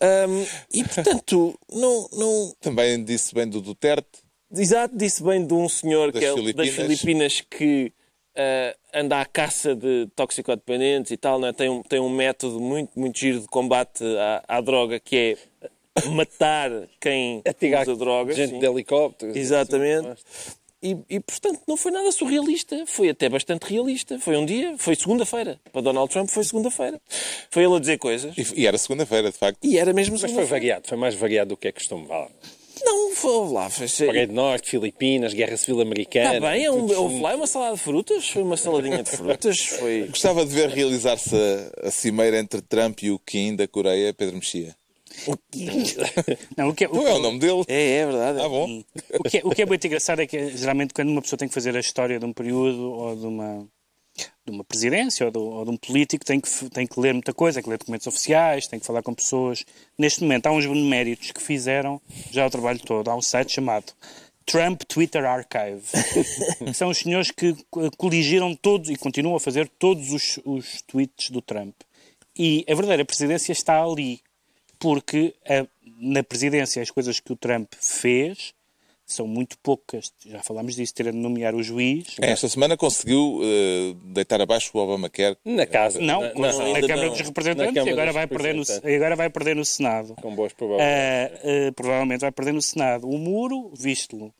Ahm, 0.00 0.44
e, 0.72 0.84
portanto, 0.84 1.58
não, 1.70 2.08
não, 2.12 2.54
Também 2.60 3.02
disse 3.02 3.34
bem 3.34 3.48
do 3.48 3.60
Duterte. 3.60 4.20
Exato, 4.52 4.96
disse 4.96 5.22
bem 5.22 5.46
de 5.46 5.54
um 5.54 5.68
senhor 5.68 6.12
Das 6.12 6.20
que 6.20 6.26
é 6.26 6.34
Filipinas. 6.34 6.66
das 6.66 6.74
Filipinas 6.76 7.40
que 7.40 7.92
ah, 8.36 8.74
anda 8.94 9.20
à 9.20 9.26
caça 9.26 9.74
de 9.74 10.08
toxicodependentes 10.14 11.10
e 11.10 11.16
tal, 11.16 11.38
não 11.38 11.48
é? 11.48 11.52
tem, 11.52 11.68
um, 11.68 11.82
tem 11.82 12.00
um 12.00 12.08
método 12.08 12.60
muito, 12.60 12.98
muito 12.98 13.18
giro 13.18 13.40
de 13.40 13.46
combate 13.46 14.04
à, 14.16 14.56
à 14.56 14.60
droga 14.60 14.98
que 14.98 15.16
é 15.16 15.49
matar 16.06 16.70
quem 17.00 17.42
Atirar 17.46 17.82
usa 17.82 17.96
drogas. 17.96 18.36
gente 18.36 18.50
sim. 18.50 18.58
de 18.58 18.66
helicópteros. 18.66 19.36
Exatamente. 19.36 20.22
E, 20.82 20.96
e, 21.10 21.20
portanto, 21.20 21.60
não 21.68 21.76
foi 21.76 21.92
nada 21.92 22.10
surrealista. 22.10 22.84
Foi 22.86 23.10
até 23.10 23.28
bastante 23.28 23.64
realista. 23.64 24.18
Foi 24.18 24.36
um 24.36 24.46
dia, 24.46 24.76
foi 24.78 24.96
segunda-feira. 24.96 25.60
Para 25.70 25.82
Donald 25.82 26.10
Trump 26.10 26.28
foi 26.30 26.42
segunda-feira. 26.42 26.98
Foi 27.50 27.64
ele 27.64 27.76
a 27.76 27.78
dizer 27.78 27.98
coisas. 27.98 28.34
E, 28.36 28.62
e 28.62 28.66
era 28.66 28.78
segunda-feira, 28.78 29.30
de 29.30 29.36
facto. 29.36 29.58
E 29.62 29.78
era 29.78 29.92
mesmo 29.92 30.16
Mas 30.18 30.30
foi 30.30 30.44
variado, 30.44 30.88
foi 30.88 30.96
mais 30.96 31.14
variado 31.14 31.50
do 31.50 31.56
que 31.56 31.68
é 31.68 31.72
costume. 31.72 32.06
Vá 32.06 32.18
lá. 32.20 32.28
Não, 32.82 33.14
foi 33.14 33.52
lá. 33.52 33.68
Foi, 33.68 34.06
Coreia 34.06 34.26
do 34.26 34.32
Norte, 34.32 34.70
Filipinas, 34.70 35.34
Guerra 35.34 35.56
Civil 35.58 35.82
Americana. 35.82 36.36
Está 36.36 36.50
bem, 36.50 36.64
é 36.64 36.70
um, 36.70 36.90
houve 36.98 37.20
lá 37.20 37.34
uma 37.34 37.46
salada 37.46 37.74
de 37.76 37.82
frutas, 37.82 38.28
foi 38.28 38.42
uma 38.42 38.56
saladinha 38.56 39.02
de 39.02 39.10
frutas, 39.10 39.58
foi... 39.58 40.06
Gostava 40.08 40.46
de 40.46 40.54
ver 40.54 40.70
realizar-se 40.70 41.36
a, 41.36 41.88
a 41.88 41.90
cimeira 41.90 42.38
entre 42.38 42.62
Trump 42.62 43.02
e 43.02 43.10
o 43.10 43.18
Kim 43.18 43.54
da 43.54 43.68
Coreia, 43.68 44.14
Pedro 44.14 44.36
Mexia. 44.36 44.74
não, 46.56 46.68
o 46.68 46.74
que 46.74 46.84
é, 46.84 46.88
o 46.88 47.06
é 47.06 47.14
o 47.14 47.18
nome 47.18 47.38
dele? 47.38 47.64
É, 47.68 47.96
é 47.98 48.06
verdade. 48.06 48.40
Ah, 48.40 48.48
bom. 48.48 48.82
O 49.18 49.24
que, 49.24 49.38
é, 49.38 49.40
o 49.44 49.50
que 49.50 49.62
é 49.62 49.66
muito 49.66 49.86
engraçado 49.86 50.20
é 50.20 50.26
que, 50.26 50.56
geralmente, 50.56 50.94
quando 50.94 51.08
uma 51.10 51.22
pessoa 51.22 51.38
tem 51.38 51.48
que 51.48 51.54
fazer 51.54 51.76
a 51.76 51.80
história 51.80 52.18
de 52.18 52.24
um 52.24 52.32
período 52.32 52.92
ou 52.92 53.16
de 53.16 53.26
uma, 53.26 53.66
de 54.46 54.52
uma 54.52 54.64
presidência 54.64 55.26
ou 55.26 55.32
de, 55.32 55.38
ou 55.38 55.64
de 55.64 55.70
um 55.72 55.76
político, 55.76 56.24
tem 56.24 56.40
que, 56.40 56.70
tem 56.70 56.86
que 56.86 57.00
ler 57.00 57.12
muita 57.12 57.32
coisa, 57.32 57.56
tem 57.56 57.64
que 57.64 57.70
ler 57.70 57.78
documentos 57.78 58.06
oficiais, 58.06 58.66
tem 58.66 58.78
que 58.78 58.86
falar 58.86 59.02
com 59.02 59.12
pessoas. 59.14 59.64
Neste 59.98 60.22
momento, 60.22 60.46
há 60.46 60.52
uns 60.52 60.66
beneméritos 60.66 61.32
que 61.32 61.42
fizeram 61.42 62.00
já 62.30 62.46
o 62.46 62.50
trabalho 62.50 62.78
todo. 62.80 63.10
Há 63.10 63.16
um 63.16 63.22
site 63.22 63.52
chamado 63.52 63.92
Trump 64.46 64.82
Twitter 64.84 65.24
Archive, 65.24 65.82
são 66.74 66.88
os 66.88 66.98
senhores 66.98 67.30
que 67.30 67.54
co- 67.70 67.90
coligiram 67.96 68.54
todos 68.54 68.90
e 68.90 68.96
continuam 68.96 69.36
a 69.36 69.40
fazer 69.40 69.68
todos 69.78 70.12
os, 70.12 70.40
os 70.44 70.82
tweets 70.82 71.30
do 71.30 71.40
Trump. 71.40 71.74
E 72.36 72.64
a 72.68 72.74
verdadeira 72.74 73.04
presidência 73.04 73.52
está 73.52 73.82
ali 73.82 74.20
porque 74.80 75.34
a- 75.48 75.66
na 76.00 76.22
presidência 76.24 76.82
as 76.82 76.90
coisas 76.90 77.20
que 77.20 77.32
o 77.32 77.36
Trump 77.36 77.72
fez 77.78 78.52
são 79.06 79.26
muito 79.26 79.58
poucas. 79.58 80.12
Já 80.24 80.40
falámos 80.40 80.76
disso, 80.76 80.94
ter 80.94 81.10
de 81.10 81.18
nomear 81.18 81.52
o 81.54 81.62
juiz. 81.64 82.14
Esta 82.20 82.48
semana 82.48 82.76
conseguiu 82.76 83.40
eh, 83.42 83.94
deitar 84.04 84.40
abaixo 84.40 84.70
o 84.72 84.78
Obamacare. 84.80 85.36
Na 85.44 85.66
casa. 85.66 86.00
Não, 86.00 86.20
na, 86.22 86.28
na- 86.32 86.32
na, 86.72 86.80
Câmara 86.80 86.96
não. 87.02 87.08
dos 87.10 87.18
Na 87.20 87.24
Representantes 87.26 87.74
Câmara 87.74 87.90
e 87.90 87.92
agora 87.92 88.06
dos 88.06 88.14
vai, 88.14 88.26
perder 88.28 88.54
no, 88.54 88.60
Representantes. 88.60 88.90
e 88.92 88.96
agora 88.96 89.16
vai 89.16 89.30
perder 89.30 89.56
no 89.56 89.64
Senado. 89.64 90.14
com 90.22 90.34
boas 90.34 90.52
probabilidades. 90.52 91.38
Ah, 91.44 91.68
ah, 91.68 91.72
provavelmente 91.72 92.20
vai 92.20 92.30
perder 92.32 92.52
no 92.52 92.62
Senado. 92.62 93.08
O 93.08 93.18
muro, 93.18 93.72
visto-lo. 93.76 94.32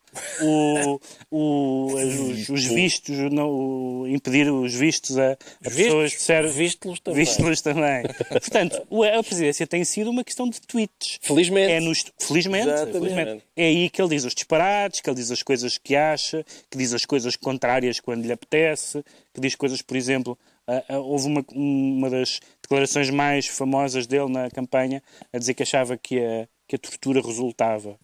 O, 0.43 1.01
o, 1.31 1.95
os, 1.95 2.49
os 2.49 2.65
vistos, 2.65 3.17
não, 3.33 4.07
impedir 4.09 4.51
os 4.51 4.75
vistos 4.75 5.17
a, 5.19 5.33
a 5.33 5.37
pessoas 5.71 6.13
de 6.13 6.21
ser 6.21 6.49
Vistos 6.49 7.01
também. 7.01 7.25
Vistos 7.25 7.61
também. 7.61 8.03
Portanto, 8.29 8.83
a 9.19 9.23
presidência 9.23 9.67
tem 9.67 9.85
sido 9.85 10.11
uma 10.11 10.25
questão 10.25 10.49
de 10.49 10.61
tweets. 10.61 11.19
Felizmente. 11.21 11.73
É 11.73 11.81
nos, 11.81 12.05
felizmente, 12.19 12.93
felizmente. 12.93 13.45
É 13.57 13.67
aí 13.67 13.91
que 13.91 14.01
ele 14.01 14.11
diz 14.11 14.25
os 14.25 14.35
disparates, 14.35 15.01
que 15.01 15.09
ele 15.09 15.17
diz 15.17 15.31
as 15.31 15.43
coisas 15.43 15.79
que 15.79 15.95
acha, 15.95 16.45
que 16.71 16.77
diz 16.77 16.93
as 16.93 17.05
coisas 17.05 17.37
contrárias 17.37 18.01
quando 18.01 18.25
lhe 18.25 18.33
apetece, 18.33 19.05
que 19.33 19.41
diz 19.41 19.55
coisas, 19.55 19.81
por 19.83 19.97
exemplo, 19.97 20.39
ah, 20.67 20.85
ah, 20.89 20.99
houve 20.99 21.27
uma, 21.27 21.45
uma 21.53 22.11
das 22.11 22.41
declarações 22.63 23.11
mais 23.11 23.47
famosas 23.47 24.07
dele 24.07 24.31
na 24.31 24.51
campanha 24.51 25.03
a 25.33 25.39
dizer 25.39 25.55
que 25.55 25.63
achava 25.63 25.97
que 25.97 26.19
a, 26.19 26.49
que 26.69 26.77
a 26.77 26.79
tortura 26.79 27.21
resultava. 27.21 27.99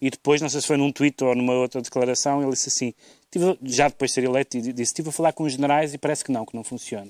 E 0.00 0.08
depois, 0.10 0.40
não 0.40 0.48
sei 0.48 0.60
se 0.60 0.66
foi 0.66 0.76
num 0.78 0.90
tweet 0.90 1.22
ou 1.22 1.34
numa 1.34 1.52
outra 1.54 1.82
declaração, 1.82 2.40
ele 2.42 2.52
disse 2.52 2.68
assim, 2.68 2.94
tive- 3.30 3.58
já 3.64 3.88
depois 3.88 4.10
de 4.10 4.14
ser 4.14 4.24
eleito, 4.24 4.58
disse, 4.60 4.80
estive 4.82 5.10
a 5.10 5.12
falar 5.12 5.32
com 5.34 5.44
os 5.44 5.52
generais 5.52 5.92
e 5.92 5.98
parece 5.98 6.24
que 6.24 6.32
não, 6.32 6.46
que 6.46 6.54
não 6.56 6.64
funciona. 6.64 7.06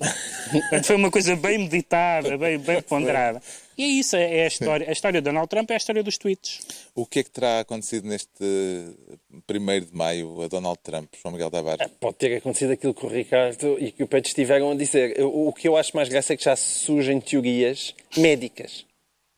Portanto, 0.51 0.83
foi 0.87 0.95
uma 0.97 1.09
coisa 1.09 1.35
bem 1.37 1.57
meditada, 1.57 2.37
bem, 2.37 2.57
bem 2.57 2.81
ponderada. 2.81 3.41
E 3.77 3.83
é 3.83 3.87
isso, 3.87 4.15
é 4.17 4.39
é 4.39 4.43
a 4.43 4.47
história. 4.47 4.89
A 4.89 4.91
história 4.91 5.21
de 5.21 5.25
Donald 5.25 5.47
Trump 5.47 5.71
é 5.71 5.73
a 5.75 5.77
história 5.77 6.03
dos 6.03 6.17
tweets. 6.17 6.59
O 6.93 7.05
que 7.05 7.19
é 7.19 7.23
que 7.23 7.31
terá 7.31 7.61
acontecido 7.61 8.07
neste 8.07 8.29
1 8.43 9.85
de 9.85 9.95
maio 9.95 10.41
a 10.41 10.47
Donald 10.47 10.77
Trump, 10.83 11.13
João 11.21 11.31
Miguel 11.33 11.49
Tavares? 11.49 11.87
Pode 11.99 12.15
ter 12.17 12.35
acontecido 12.37 12.71
aquilo 12.71 12.93
que 12.93 13.05
o 13.05 13.09
Ricardo 13.09 13.77
e 13.79 13.91
que 13.91 14.03
o 14.03 14.07
Pedro 14.07 14.27
estiveram 14.27 14.71
a 14.71 14.75
dizer. 14.75 15.17
Eu- 15.17 15.31
O 15.47 15.53
que 15.53 15.67
eu 15.67 15.77
acho 15.77 15.95
mais 15.95 16.09
graça 16.09 16.33
é 16.33 16.37
que 16.37 16.43
já 16.43 16.55
surgem 16.55 17.19
teorias 17.21 17.95
médicas. 18.17 18.85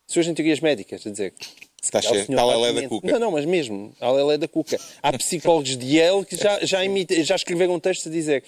Surgem 0.07 0.33
teorias 0.33 0.59
médicas, 0.59 1.05
a 1.07 1.11
dizer. 1.11 1.33
Se 1.83 1.89
Está 1.89 1.99
o 1.99 2.01
cheio. 2.01 2.21
Está 2.21 2.33
está 2.33 2.45
lelé 2.45 2.81
da 2.81 2.87
cuca. 2.87 3.11
Não, 3.11 3.19
não, 3.19 3.31
mas 3.31 3.45
mesmo. 3.45 3.93
A 3.99 4.09
lelé 4.09 4.37
da 4.37 4.47
cuca. 4.47 4.79
Há 5.01 5.11
psicólogos 5.17 5.75
de 5.77 5.97
Yale 5.97 6.25
que 6.25 6.37
já, 6.37 6.59
já, 6.65 6.83
imita- 6.85 7.21
já 7.23 7.35
escreveram 7.35 7.73
um 7.73 7.79
texto 7.79 8.07
a 8.07 8.11
dizer 8.11 8.41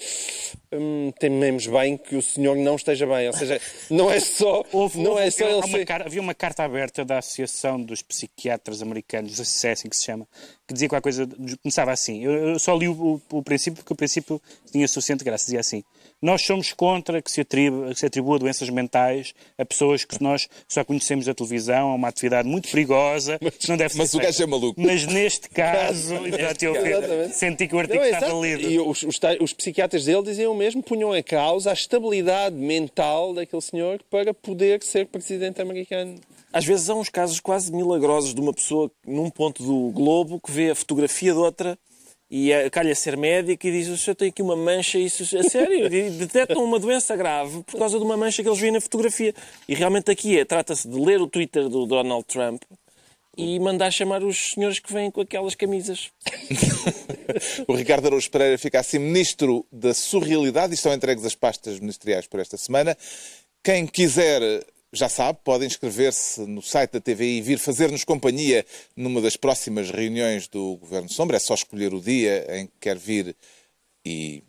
hum, 0.71 1.11
tememos 1.19 1.67
bem 1.67 1.97
que 1.97 2.15
o 2.15 2.21
senhor 2.21 2.55
não 2.55 2.75
esteja 2.77 3.05
bem. 3.05 3.27
Ou 3.27 3.33
seja, 3.33 3.59
não 3.89 4.09
é 4.09 4.19
só, 4.21 4.63
Houve, 4.71 4.99
não 5.01 5.11
houve- 5.11 5.23
é 5.23 5.31
só 5.31 5.43
havia, 5.43 5.55
ele 5.57 5.65
uma 5.67 5.77
ser... 5.77 5.85
car- 5.85 6.01
havia 6.05 6.21
uma 6.21 6.33
carta 6.33 6.63
aberta 6.63 7.03
da 7.03 7.17
Associação 7.17 7.81
dos 7.81 8.01
Psiquiatras 8.01 8.81
Americanos, 8.81 9.37
é 9.65 9.71
assim 9.71 9.89
que 9.89 9.97
se 9.97 10.05
chama, 10.05 10.25
que 10.65 10.73
dizia 10.73 10.87
qualquer 10.87 11.03
coisa, 11.03 11.27
começava 11.61 11.91
assim. 11.91 12.23
Eu, 12.23 12.31
eu 12.51 12.59
só 12.59 12.73
li 12.75 12.87
o, 12.87 12.93
o- 12.93 13.37
o 13.37 13.43
princípio, 13.43 13.83
porque 13.83 13.91
o 13.93 13.97
princípio 13.97 14.41
tinha 14.71 14.87
suficiente 14.87 15.23
graça. 15.25 15.43
Dizia 15.45 15.59
assim: 15.59 15.83
Nós 16.25 16.41
somos 16.41 16.73
contra 16.73 17.21
que 17.21 17.29
se, 17.29 17.41
atribu, 17.41 17.87
que 17.89 17.99
se 17.99 18.07
atribua 18.07 18.39
doenças 18.39 18.67
mentais 18.71 19.35
a 19.59 19.63
pessoas 19.63 20.03
que 20.03 20.19
nós 20.23 20.49
só 20.67 20.83
conhecemos 20.83 21.27
da 21.27 21.35
televisão, 21.35 21.91
é 21.91 21.95
uma 21.95 22.07
atividade 22.07 22.47
muito 22.49 22.67
perigosa, 22.67 23.37
que 23.37 23.69
não 23.69 23.77
deve 23.77 23.93
ser 23.93 23.99
mas 23.99 24.13
o 24.15 24.17
gajo 24.17 24.41
é 24.41 24.45
maluco. 24.47 24.81
Mas 24.81 25.05
neste 25.05 25.47
caso, 25.53 26.15
Exatamente. 26.25 27.35
senti 27.35 27.67
que 27.67 27.75
o 27.75 27.77
Não, 27.77 27.81
artigo 27.81 28.01
é 28.01 28.09
estava 28.09 28.33
lido. 28.41 28.67
E 28.67 28.79
os, 28.79 29.03
os, 29.03 29.19
os 29.39 29.53
psiquiatras 29.53 30.05
dele 30.05 30.23
diziam 30.23 30.51
o 30.51 30.57
mesmo, 30.57 30.81
punham 30.81 31.15
em 31.15 31.21
causa 31.21 31.69
a 31.69 31.73
estabilidade 31.73 32.55
mental 32.55 33.31
daquele 33.31 33.61
senhor 33.61 34.01
para 34.09 34.33
poder 34.33 34.81
ser 34.81 35.05
presidente 35.05 35.61
americano. 35.61 36.15
Às 36.51 36.65
vezes 36.65 36.89
há 36.89 36.95
uns 36.95 37.09
casos 37.09 37.39
quase 37.39 37.71
milagrosos 37.71 38.33
de 38.33 38.41
uma 38.41 38.51
pessoa 38.51 38.89
num 39.05 39.29
ponto 39.29 39.61
do 39.61 39.91
globo 39.91 40.39
que 40.39 40.51
vê 40.51 40.71
a 40.71 40.75
fotografia 40.75 41.33
de 41.33 41.37
outra 41.37 41.77
e 42.29 42.51
eh, 42.51 42.69
calha 42.69 42.95
ser 42.95 43.15
médico 43.17 43.67
e 43.67 43.71
diz: 43.71 43.87
O 43.87 43.97
senhor 43.97 44.15
tem 44.15 44.29
aqui 44.29 44.41
uma 44.41 44.55
mancha, 44.55 44.97
isso 44.97 45.23
a 45.37 45.43
sério, 45.43 45.89
detectam 45.89 46.63
uma 46.63 46.79
doença 46.79 47.15
grave 47.15 47.63
por 47.63 47.77
causa 47.77 47.97
de 47.97 48.03
uma 48.03 48.17
mancha 48.17 48.41
que 48.41 48.49
eles 48.49 48.59
veem 48.59 48.73
na 48.73 48.81
fotografia. 48.81 49.33
E 49.67 49.75
realmente 49.75 50.11
aqui 50.11 50.37
é, 50.39 50.45
trata-se 50.45 50.87
de 50.87 50.99
ler 50.99 51.21
o 51.21 51.27
Twitter 51.27 51.69
do 51.69 51.85
Donald 51.85 52.25
Trump 52.25 52.61
e 53.37 53.59
mandar 53.59 53.91
chamar 53.91 54.23
os 54.23 54.53
senhores 54.53 54.79
que 54.79 54.91
vêm 54.91 55.11
com 55.11 55.21
aquelas 55.21 55.55
camisas. 55.55 56.11
O 57.67 57.73
Ricardo 57.75 58.05
Araújo 58.05 58.29
Pereira 58.29 58.57
fica 58.57 58.79
assim 58.79 58.99
ministro 58.99 59.65
da 59.71 59.93
surrealidade 59.93 60.71
e 60.71 60.75
estão 60.75 60.93
entregues 60.93 61.25
as 61.25 61.35
pastas 61.35 61.79
ministeriais 61.79 62.27
por 62.27 62.39
esta 62.39 62.55
semana. 62.55 62.95
Quem 63.63 63.85
quiser, 63.87 64.63
já 64.95 65.09
sabe, 65.09 65.39
pode 65.43 65.65
inscrever-se 65.65 66.41
no 66.41 66.61
site 66.61 66.91
da 66.91 67.01
TVI 67.01 67.37
e 67.37 67.41
vir 67.41 67.59
fazer-nos 67.59 68.03
companhia 68.03 68.65
numa 68.95 69.21
das 69.21 69.35
próximas 69.35 69.91
reuniões 69.91 70.47
do 70.47 70.77
Governo 70.77 71.09
Sombra. 71.09 71.37
É 71.37 71.39
só 71.39 71.53
escolher 71.53 71.93
o 71.93 72.01
dia 72.01 72.45
em 72.57 72.67
que 72.67 72.73
quer 72.79 72.97
vir 72.97 73.35
e 74.05 74.43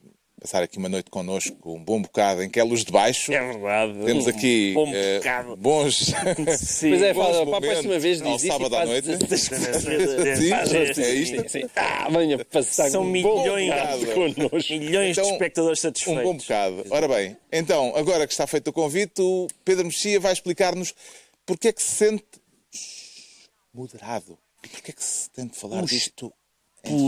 passar 0.47 0.63
aqui 0.63 0.79
uma 0.79 0.89
noite 0.89 1.11
connosco, 1.11 1.57
um 1.75 1.83
bom 1.83 2.01
bocado, 2.01 2.41
em 2.41 2.49
que 2.49 2.61
é 2.61 2.63
luz 2.63 2.85
de 2.85 2.93
baixo. 2.93 3.33
É 3.33 3.41
verdade. 3.53 3.99
Temos 4.05 4.29
aqui 4.29 4.73
Bom 4.75 4.89
eh, 4.95 5.19
bocado. 5.19 5.57
bons. 5.57 6.13
Sim. 6.59 6.91
Pois 6.91 7.03
é, 7.03 7.13
fala, 7.15 7.47
para 7.47 7.57
a 7.57 7.61
próxima 7.61 7.99
vez 7.99 8.23
ao 8.23 8.33
diz 8.33 8.43
isso 8.45 8.53
sábado 8.53 8.77
à 8.77 8.87
noite. 8.87 9.09
Sim, 9.37 11.03
é 11.03 11.15
isto. 11.15 11.49
sim. 11.51 11.63
Ah, 11.75 12.09
venha 12.11 12.45
passar 12.45 12.89
São 12.91 13.03
um 13.03 13.07
milhões, 13.07 13.73
bom 14.05 14.15
connosco. 14.15 14.73
milhões 14.75 15.17
de 15.17 15.21
Então, 15.21 15.33
espectadores 15.33 15.79
Um 15.81 15.83
satisfeitos. 15.83 16.23
bom 16.23 16.37
bocado. 16.37 16.85
Ora 16.91 17.09
bem, 17.09 17.37
então, 17.53 17.93
agora 17.97 18.25
que 18.25 18.33
está 18.33 18.47
feito 18.47 18.69
o 18.69 18.73
convite, 18.73 19.21
o 19.21 19.49
Pedro 19.65 19.85
Mexia 19.87 20.21
vai 20.21 20.33
explicar-nos 20.33 20.95
porque 21.45 21.69
é 21.69 21.73
que 21.73 21.83
se 21.83 21.91
sente 21.91 22.25
moderado. 23.75 24.39
E 24.65 24.69
porque 24.69 24.93
é 24.93 24.95
que 24.95 25.03
se 25.05 25.29
tem 25.31 25.47
de 25.49 25.57
falar 25.57 25.83
disto 25.85 26.33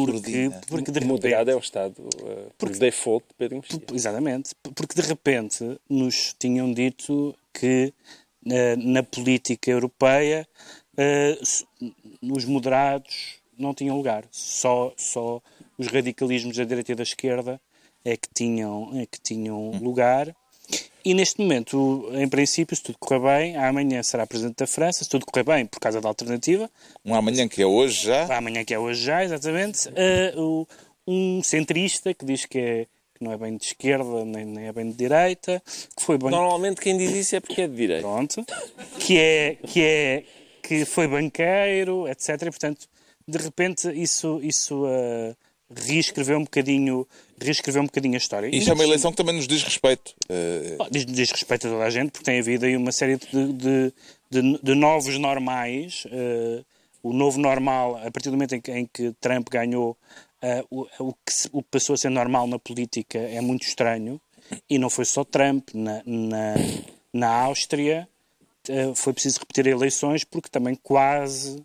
Porque, 0.07 0.51
porque 0.69 0.91
de 0.93 0.99
repente, 1.01 1.09
Moderado 1.09 1.51
é 1.51 1.55
o 1.55 1.59
estado 1.59 1.99
uh, 2.03 2.51
por 2.59 2.71
default 2.71 3.27
de 3.29 3.35
Pedro 3.35 3.57
Mexia. 3.59 3.81
Exatamente, 3.93 4.55
porque 4.75 5.01
de 5.01 5.07
repente 5.07 5.79
nos 5.89 6.35
tinham 6.39 6.73
dito 6.73 7.35
que 7.53 7.93
eh, 8.51 8.77
na 8.77 9.03
política 9.03 9.71
europeia 9.71 10.47
s- 11.41 11.65
os 12.23 12.45
moderados 12.45 13.37
não 13.59 13.75
tinham 13.75 13.97
lugar, 13.97 14.25
só, 14.31 14.93
só 14.97 15.41
os 15.77 15.87
radicalismos 15.89 16.57
da 16.57 16.65
direita 16.65 16.93
e 16.93 16.95
da 16.95 17.03
esquerda 17.03 17.61
é 18.05 18.17
que 18.17 18.29
tinham, 18.33 18.91
é 18.99 19.07
que 19.07 19.21
tinham 19.21 19.73
lugar. 19.83 20.35
E 21.09 21.15
neste 21.15 21.41
momento, 21.41 22.07
em 22.13 22.29
princípio, 22.29 22.77
se 22.77 22.83
tudo 22.83 22.99
correr 22.99 23.21
bem, 23.21 23.57
amanhã 23.57 24.03
será 24.03 24.27
Presidente 24.27 24.57
da 24.59 24.67
França, 24.67 25.05
se 25.05 25.09
tudo 25.09 25.25
correr 25.25 25.43
bem, 25.45 25.65
por 25.65 25.81
causa 25.81 26.01
da 26.03 26.09
alternativa, 26.09 26.71
Um 27.03 27.15
amanhã 27.15 27.49
que 27.49 27.63
é 27.63 27.67
hoje 27.67 28.05
já. 28.07 28.37
amanhã 28.37 28.63
que 28.63 28.75
é 28.75 28.79
hoje 28.79 29.05
já, 29.05 29.25
exatamente, 29.25 29.89
o- 30.37 30.67
um 31.07 31.43
centrista 31.43 32.13
que 32.13 32.27
diz 32.27 32.45
que, 32.45 32.59
é, 32.59 32.87
que 33.15 33.25
não 33.25 33.33
é 33.33 33.39
bem 33.39 33.57
de 33.57 33.65
esquerda, 33.65 34.23
nem, 34.27 34.45
nem 34.45 34.67
é 34.67 34.73
bem 34.73 34.91
de 34.91 34.97
direita, 34.99 35.63
que 35.97 36.03
foi 36.03 36.19
bem... 36.19 36.29
Normalmente 36.31 36.79
quem 36.83 36.99
diz 36.99 37.11
isso 37.13 37.37
é 37.37 37.41
porque 37.41 37.63
é 37.63 37.67
de 37.67 37.75
direito. 37.75 38.03
Pronto. 38.03 38.45
Que 39.01 39.17
é, 39.19 39.57
que 39.67 39.83
é, 39.83 40.25
que 40.63 40.85
foi 40.85 41.09
banqueiro, 41.09 42.07
etc. 42.07 42.29
E, 42.43 42.51
portanto, 42.51 42.87
de 43.27 43.39
repente, 43.39 43.89
isso, 43.99 44.41
isso 44.43 44.85
eh, 44.87 45.35
reescreveu 45.75 46.39
um 46.39 46.45
bocadinho, 46.45 47.07
reescreveu 47.41 47.83
um 47.83 47.87
bocadinho 47.87 48.15
a 48.15 48.19
história. 48.19 48.49
Isto 48.55 48.71
é 48.71 48.75
uma 48.75 48.85
eleição 48.85 49.11
que 49.11 49.17
também 49.17 49.35
nos 49.35 49.47
diz 49.47 49.63
respeito. 49.63 50.15
Bom, 50.79 50.89
Diz, 50.91 51.05
diz 51.07 51.31
respeito 51.31 51.67
a 51.67 51.71
toda 51.71 51.85
a 51.85 51.91
gente, 51.91 52.11
porque 52.11 52.25
tem 52.25 52.39
havido 52.41 52.65
aí 52.67 52.77
uma 52.77 52.93
série 52.93 53.17
de, 53.17 53.53
de, 53.53 53.93
de- 54.31 54.59
de 54.63 54.75
novos 54.75 55.19
normais. 55.19 56.05
eh, 56.11 56.63
o 57.03 57.13
novo 57.13 57.39
normal, 57.39 57.97
a 57.97 58.11
partir 58.11 58.29
do 58.31 58.33
momento 58.33 58.55
em 58.57 58.61
que, 58.61 58.73
em 58.73 58.87
que 58.87 59.13
Trump 59.21 59.49
ganhou, 59.51 59.97
eh, 60.43 60.65
o, 60.71 60.87
o 60.99 61.13
que 61.25 61.33
se- 61.33 61.49
o 61.53 61.63
que 61.63 61.69
passou 61.71 61.95
a 61.95 61.97
ser 61.97 62.11
normal 62.11 62.47
na 62.47 62.59
política 62.59 63.19
é 63.19 63.41
muito 63.41 63.63
estranho. 63.67 64.21
E 64.69 64.79
não 64.79 64.89
foi 64.91 65.05
só 65.05 65.23
Trump. 65.25 65.69
Na, 65.75 66.03
na, 66.05 66.55
na 67.13 67.29
Áustria 67.29 68.09
foi 68.97 69.13
preciso 69.15 69.41
repetir 69.41 69.67
eleições 69.67 70.25
porque 70.25 70.49
também 70.51 70.75
quase 70.75 71.63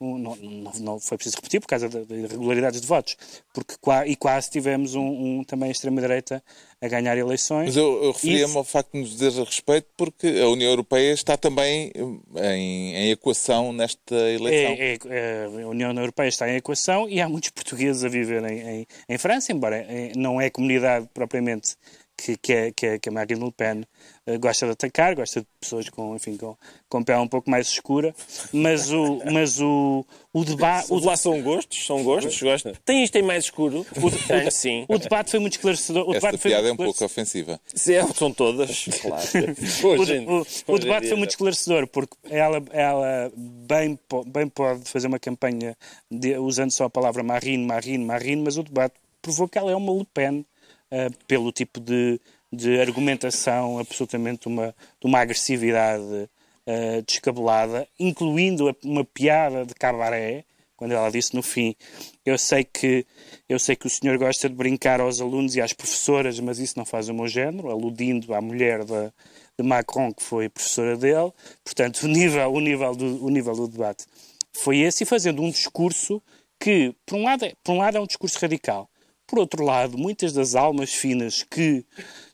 um, 0.00 0.16
não, 0.18 0.36
não, 0.36 0.72
não 0.80 1.00
foi 1.00 1.16
preciso 1.16 1.36
repetir 1.36 1.60
por 1.60 1.66
causa 1.66 1.88
de, 1.88 2.04
de 2.04 2.14
irregularidades 2.14 2.80
de 2.80 2.86
votos, 2.86 3.16
porque 3.52 3.74
e 4.06 4.14
quase 4.16 4.50
tivemos 4.50 4.94
um, 4.94 5.00
um- 5.40 5.44
também 5.44 5.68
a 5.68 5.72
extrema-direita 5.72 6.42
a 6.80 6.88
ganhar 6.88 7.18
eleições. 7.18 7.66
Mas 7.66 7.76
eu, 7.76 8.04
eu 8.04 8.12
referia-me 8.12 8.56
ao 8.56 8.62
facto 8.64 8.92
de 8.92 9.00
nos 9.00 9.10
dizer 9.16 9.40
a 9.40 9.44
respeito 9.44 9.88
porque 9.96 10.26
a 10.40 10.48
União 10.48 10.70
Europeia 10.70 11.12
está 11.12 11.36
também 11.36 11.90
em, 12.36 12.94
em 12.94 13.10
equação 13.10 13.72
nesta 13.72 14.14
eleição. 14.14 14.72
É, 14.78 14.92
é, 14.94 14.98
é, 15.08 15.44
a 15.64 15.68
União 15.68 15.92
Europeia 15.92 16.28
está 16.28 16.48
em 16.48 16.56
equação 16.56 17.08
e 17.08 17.20
há 17.20 17.28
muitos 17.28 17.50
portugueses 17.50 18.04
a 18.04 18.08
viver 18.08 18.44
em, 18.44 18.60
em, 18.80 18.86
em 19.08 19.18
França, 19.18 19.52
embora 19.52 19.76
eh, 19.88 20.12
não 20.14 20.40
é 20.40 20.48
comunidade 20.50 21.08
propriamente 21.12 21.74
que, 22.20 22.36
que, 22.36 22.52
é, 22.52 22.72
que, 22.72 22.86
é, 22.86 22.98
que 22.98 23.08
a 23.08 23.12
Marine 23.12 23.44
Le 23.44 23.52
Pen 23.52 23.84
eh, 24.26 24.38
gosta 24.38 24.66
de 24.66 24.72
atacar, 24.72 25.14
gosta 25.14 25.40
de 25.40 25.46
pessoas 25.60 25.88
com, 25.88 26.16
enfim, 26.16 26.36
com, 26.36 26.56
com 26.88 27.04
pele 27.04 27.20
um 27.20 27.28
pouco 27.28 27.48
mais 27.48 27.68
escura, 27.68 28.12
mas 28.52 28.90
o, 28.92 29.22
mas 29.32 29.60
o, 29.60 30.04
o 30.32 30.44
debate... 30.44 30.92
O 30.92 30.98
de 31.00 31.06
lá 31.06 31.16
são 31.16 31.40
gostos, 31.40 31.86
são 31.86 32.02
gostos, 32.02 32.42
gosta. 32.42 32.72
Tem 32.84 33.04
isto 33.04 33.14
em 33.16 33.22
mais 33.22 33.44
escuro? 33.44 33.86
O 34.02 34.10
de 34.10 34.18
Tenho, 34.26 34.50
sim. 34.50 34.84
O 34.88 34.98
debate 34.98 35.30
foi 35.30 35.38
muito 35.38 35.52
esclarecedor. 35.52 36.08
O 36.08 36.14
Esta 36.14 36.26
debate 36.26 36.42
foi 36.42 36.50
piada 36.50 36.68
é 36.68 36.72
um 36.72 36.76
pouco 36.76 37.04
ofensiva. 37.04 37.60
Sim, 37.72 37.92
são 38.16 38.32
todas, 38.32 38.84
claro. 39.00 39.22
O, 39.84 39.86
Hoje, 40.00 40.18
o- 40.26 40.72
o 40.72 40.76
em 40.76 40.80
debate 40.80 41.06
foi 41.08 41.16
muito 41.16 41.30
esclarecedor, 41.30 41.86
porque 41.86 42.16
ela, 42.28 42.60
ela 42.72 43.32
bem, 43.36 43.96
bem 44.26 44.48
pode 44.48 44.84
fazer 44.90 45.06
uma 45.06 45.20
campanha 45.20 45.76
de- 46.10 46.36
usando 46.36 46.72
só 46.72 46.84
a 46.86 46.90
palavra 46.90 47.22
Marine, 47.22 47.64
Marine, 47.64 48.04
Marine, 48.04 48.42
mas 48.42 48.56
o 48.58 48.64
debate 48.64 48.94
provou 49.22 49.46
que 49.48 49.56
ela 49.56 49.70
é 49.70 49.76
uma 49.76 49.92
Le 49.92 50.06
Pen, 50.12 50.44
ah, 50.90 51.10
pelo 51.26 51.52
tipo 51.52 51.80
de, 51.80 52.20
de 52.52 52.80
argumentação 52.80 53.78
absolutamente 53.78 54.46
uma, 54.48 54.74
de 55.00 55.06
uma 55.06 55.20
agressividade 55.20 56.28
ah, 56.66 57.02
descabelada, 57.06 57.88
incluindo 57.98 58.76
uma 58.84 59.04
piada 59.04 59.64
de 59.64 59.74
cabaré, 59.74 60.44
quando 60.78 60.92
ela 60.92 61.10
disse 61.10 61.34
no 61.34 61.42
fim, 61.42 61.74
eu 62.24 62.38
sei 62.38 62.62
que 62.62 63.04
eu 63.48 63.58
sei 63.58 63.74
que 63.74 63.88
o 63.88 63.90
senhor 63.90 64.16
gosta 64.16 64.48
de 64.48 64.54
brincar 64.54 65.00
aos 65.00 65.20
alunos 65.20 65.56
e 65.56 65.60
às 65.60 65.72
professoras, 65.72 66.38
mas 66.38 66.60
isso 66.60 66.78
não 66.78 66.84
faz 66.84 67.08
o 67.08 67.14
meu 67.14 67.26
género, 67.26 67.68
aludindo 67.68 68.32
à 68.32 68.40
mulher 68.40 68.84
da, 68.84 69.12
de 69.58 69.66
Macron 69.66 70.12
que 70.12 70.22
foi 70.22 70.48
professora 70.48 70.96
dele. 70.96 71.32
Portanto, 71.64 72.02
o 72.04 72.06
nível, 72.06 72.52
o 72.52 72.60
nível, 72.60 72.94
do, 72.94 73.24
o 73.24 73.28
nível 73.28 73.54
do 73.54 73.66
debate 73.66 74.04
foi 74.52 74.78
esse, 74.78 75.02
e 75.02 75.06
fazendo 75.06 75.42
um 75.42 75.50
discurso 75.50 76.22
que, 76.60 76.94
por 77.04 77.16
um 77.16 77.24
lado, 77.24 77.44
é, 77.44 77.52
por 77.64 77.72
um 77.72 77.78
lado 77.78 77.96
é 77.96 78.00
um 78.00 78.06
discurso 78.06 78.38
radical, 78.38 78.88
por 79.28 79.38
outro 79.38 79.62
lado, 79.62 79.98
muitas 79.98 80.32
das 80.32 80.54
almas 80.54 80.92
finas 80.92 81.42
que 81.42 81.84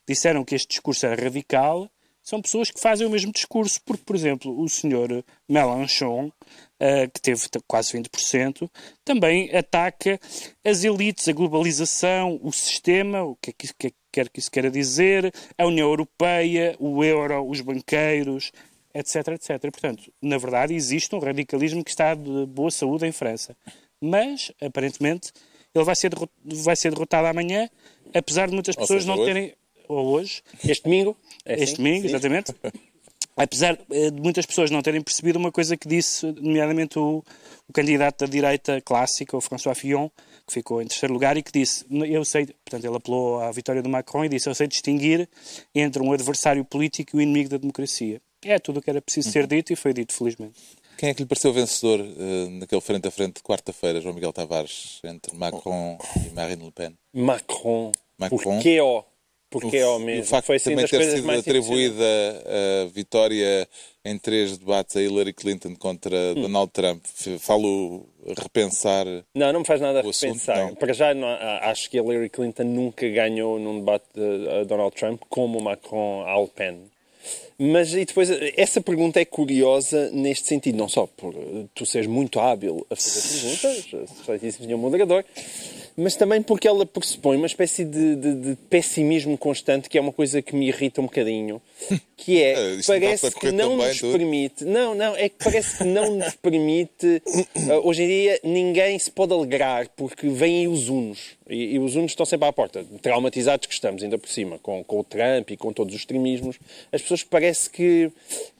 disseram 0.07 0.45
que 0.45 0.55
este 0.55 0.69
discurso 0.69 1.05
era 1.05 1.21
radical 1.23 1.91
são 2.23 2.41
pessoas 2.41 2.71
que 2.71 2.81
fazem 2.81 3.07
o 3.07 3.11
mesmo 3.11 3.31
discurso, 3.31 3.79
porque, 3.85 4.03
por 4.03 4.17
exemplo, 4.17 4.59
o 4.59 4.67
senhor 4.67 5.23
Mélenchon, 5.47 6.33
eh, 6.81 7.07
que 7.09 7.21
teve 7.21 7.43
quase 7.67 7.93
20%, 7.93 8.71
também 9.05 9.55
ataca 9.55 10.19
as 10.65 10.85
elites, 10.85 11.29
a 11.29 11.33
globalização, 11.33 12.41
o 12.43 12.51
sistema, 12.51 13.23
o 13.23 13.37
que 13.37 13.51
é 13.51 13.53
que, 13.53 13.75
que 13.75 13.95
quer 14.11 14.31
que 14.31 14.39
isso 14.39 14.51
queira 14.51 14.71
dizer, 14.71 15.31
a 15.59 15.67
União 15.67 15.89
Europeia, 15.89 16.75
o 16.79 17.05
euro, 17.05 17.47
os 17.47 17.61
banqueiros, 17.61 18.53
etc, 18.95 19.29
etc. 19.29 19.61
Portanto, 19.61 20.11
na 20.23 20.39
verdade, 20.39 20.73
existe 20.73 21.15
um 21.15 21.19
radicalismo 21.19 21.85
que 21.85 21.91
está 21.91 22.15
de 22.15 22.47
boa 22.47 22.71
saúde 22.71 23.07
em 23.07 23.13
França. 23.13 23.55
Mas, 24.01 24.51
aparentemente, 24.63 25.31
ele 25.75 25.85
vai 25.85 25.97
ser, 25.97 26.13
vai 26.45 26.77
ser 26.77 26.93
derrotado 26.93 27.27
amanhã, 27.27 27.69
apesar 28.15 28.49
de 28.49 28.55
muitas 28.55 28.77
pessoas 28.77 29.03
seja, 29.03 29.13
não 29.15 29.21
hoje. 29.21 29.33
terem... 29.33 29.55
Ou 29.87 30.07
hoje, 30.13 30.43
Este 30.67 30.85
domingo? 30.85 31.17
é 31.45 31.55
este 31.55 31.65
assim? 31.65 31.77
domingo, 31.77 32.03
Sim. 32.03 32.09
exatamente. 32.09 32.55
apesar 33.37 33.79
eh, 33.91 34.11
de 34.11 34.21
muitas 34.21 34.47
pessoas 34.47 34.71
não 34.71 34.81
terem 34.81 35.03
percebido 35.03 35.39
uma 35.39 35.51
coisa 35.53 35.77
que 35.77 35.87
disse, 35.89 36.25
nomeadamente 36.41 36.99
o, 36.99 37.23
o 37.69 37.73
candidato 37.73 38.25
da 38.25 38.31
direita 38.31 38.81
clássica, 38.81 39.37
o 39.37 39.41
François 39.41 39.77
Fillon, 39.77 40.09
que 40.47 40.53
ficou 40.55 40.81
em 40.81 40.87
terceiro 40.87 41.13
lugar, 41.13 41.37
e 41.37 41.43
que 41.43 41.53
disse, 41.53 41.85
eu 41.91 42.25
sei, 42.25 42.47
portanto 42.47 42.85
ele 42.85 42.97
apelou 42.97 43.41
à 43.41 43.51
vitória 43.51 43.83
do 43.83 43.89
Macron 43.89 44.25
e 44.25 44.29
disse, 44.29 44.49
eu 44.49 44.55
sei 44.55 44.67
distinguir 44.67 45.29
entre 45.75 46.03
um 46.03 46.13
adversário 46.13 46.65
político 46.65 47.17
e 47.17 47.19
o 47.19 47.21
inimigo 47.23 47.51
da 47.51 47.57
democracia. 47.59 48.21
É 48.45 48.59
tudo 48.59 48.79
o 48.79 48.83
que 48.83 48.91
era 48.91 49.01
preciso 49.03 49.31
ser 49.31 49.47
dito 49.47 49.73
e 49.73 49.77
foi 49.77 49.93
dito, 49.93 50.13
felizmente. 50.15 50.61
Quem 50.99 51.09
é 51.11 51.15
que 51.15 51.23
lhe 51.23 51.29
pareceu 51.29 51.53
vencedor 51.53 52.01
uh, 52.01 52.51
naquele 52.51 52.81
frente 52.81 53.09
a 53.09 53.11
frente 53.11 53.37
de 53.37 53.43
quarta-feira, 53.43 54.01
João 54.01 54.15
Miguel 54.15 54.33
Tavares, 54.33 55.01
entre 55.05 55.37
Macron 55.37 55.99
e 56.27 56.31
Marine 56.35 56.65
Le 56.65 56.71
Pen? 56.71 56.97
Macron. 57.13 57.93
Macron. 58.19 58.39
Porquê 58.39 58.81
ó? 58.81 59.03
Porque 59.51 59.77
é 59.77 59.87
E 59.87 59.99
mesmo. 60.01 60.23
o 60.23 60.27
facto 60.27 60.47
Foi 60.47 60.57
assim 60.57 60.71
também 60.71 60.87
ter 60.89 61.05
sido 61.17 61.31
atribuída 61.31 62.05
a 62.83 62.87
vitória 62.89 63.69
em 64.05 64.19
três 64.19 64.59
debates 64.59 64.97
a 64.97 65.01
Hillary 65.03 65.33
Clinton 65.33 65.77
contra 65.77 66.17
Hum. 66.37 66.43
Donald 66.43 66.73
Trump, 66.73 67.05
falo 67.39 68.05
repensar. 68.37 69.07
Não, 69.33 69.53
não 69.53 69.61
me 69.61 69.67
faz 69.67 69.81
nada 69.81 70.05
O 70.05 70.11
assunto. 70.11 70.41
Para 70.81 70.93
já, 70.93 71.15
não- 71.15 71.29
acho 71.63 71.89
que 71.89 71.99
Hillary 71.99 72.31
Clinton 72.31 72.65
nunca 72.65 73.09
ganhou 73.09 73.61
num 73.61 73.79
debate 73.79 74.07
de 74.13 74.49
a 74.61 74.65
Donald 74.65 74.95
Trump 74.97 75.23
como 75.29 75.59
o 75.59 75.63
Macron 75.63 76.25
a 76.27 76.37
Le 76.41 76.49
Pen. 76.49 76.91
Mas 77.59 77.95
e 77.95 78.05
depois, 78.05 78.29
essa 78.57 78.81
pergunta 78.81 79.21
é 79.21 79.25
curiosa 79.25 80.11
neste 80.11 80.49
sentido, 80.49 80.77
não 80.77 80.89
só 80.89 81.07
por 81.07 81.33
eh, 81.35 81.65
tu 81.75 81.87
seres 81.87 82.07
muito 82.09 82.41
hábil 82.41 82.85
a 82.91 82.97
fazer 82.97 83.21
perguntas, 83.61 84.11
excelentíssimo 84.21 84.65
senhor 84.67 84.79
moderador, 84.79 85.25
mas 85.97 86.17
também 86.17 86.43
porque 86.43 86.67
ela 86.67 86.85
pressupõe 86.85 87.37
uma 87.37 87.47
espécie 87.47 87.85
de, 87.85 88.17
de- 88.17 88.35
de 88.35 88.57
pessimismo 88.69 89.39
constante, 89.39 89.89
que 89.89 89.97
é 89.97 90.01
uma 90.01 90.13
coisa 90.13 90.43
que 90.43 90.57
me 90.57 90.67
irrita 90.67 91.01
um 91.01 91.05
bocadinho, 91.05 91.63
que 92.17 92.43
é, 92.43 92.55
não 92.77 92.83
parece 92.85 93.31
que 93.31 93.53
não 93.53 93.77
nos 93.77 94.01
tudo. 94.01 94.19
permite, 94.19 94.65
não, 94.65 94.95
não, 94.97 95.15
é 95.15 95.29
que 95.29 95.37
parece 95.39 95.79
que 95.79 95.85
não 95.85 96.17
nos 96.17 96.35
permite, 96.35 97.23
eh, 97.69 97.77
hoje 97.85 98.03
em 98.03 98.09
dia 98.09 98.41
ninguém 98.43 98.99
se 98.99 99.13
pode 99.13 99.33
alegrar, 99.33 99.89
porque 99.97 100.27
vêm 100.29 100.63
aí 100.63 100.69
os 100.69 100.89
unos, 100.89 101.37
e, 101.49 101.75
e 101.75 101.79
os 101.79 101.95
unos 101.97 102.13
estão 102.13 102.25
sempre 102.25 102.49
à 102.49 102.53
porta, 102.53 102.85
traumatizados 103.03 103.67
que 103.67 103.75
estamos, 103.75 104.03
ainda 104.03 104.19
por 104.19 104.29
cima, 104.29 104.59
com, 104.59 104.83
com 104.85 105.01
o 105.01 105.05
Trump 105.05 105.51
e 105.51 105.57
com 105.57 105.73
todos 105.73 105.95
os 105.95 106.01
extremismos, 106.01 106.59
as 106.93 107.03
pessoas 107.03 107.23
parece 107.23 107.69
que, 107.69 108.11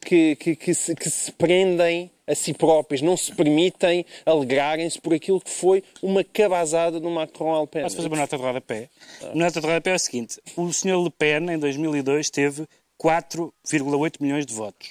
que, 0.01 0.35
que, 0.35 0.55
que 0.55 0.73
se, 0.73 0.95
que 0.95 1.09
se 1.09 1.31
prendem 1.31 2.11
a 2.27 2.33
si 2.33 2.53
próprias, 2.53 3.01
não 3.01 3.15
se 3.15 3.33
permitem 3.33 4.05
alegrarem-se 4.25 4.99
por 4.99 5.13
aquilo 5.13 5.39
que 5.39 5.49
foi 5.49 5.83
uma 6.01 6.23
cabazada 6.23 6.99
do 6.99 7.09
Macron 7.09 7.53
Alpen. 7.53 7.83
Posso 7.83 7.95
fazer 7.95 8.07
uma 8.07 8.17
nota 8.17 8.37
de 8.37 8.43
rodapé? 8.43 8.89
A 9.21 9.35
nota 9.35 9.61
de 9.61 9.67
rodapé 9.67 9.91
é 9.91 9.95
o 9.95 9.99
seguinte: 9.99 10.39
o 10.55 10.71
Sr. 10.73 10.97
Le 11.03 11.11
Pen, 11.11 11.51
em 11.51 11.59
2002, 11.59 12.29
teve 12.29 12.67
4,8 13.01 14.15
milhões 14.19 14.45
de 14.45 14.53
votos. 14.53 14.89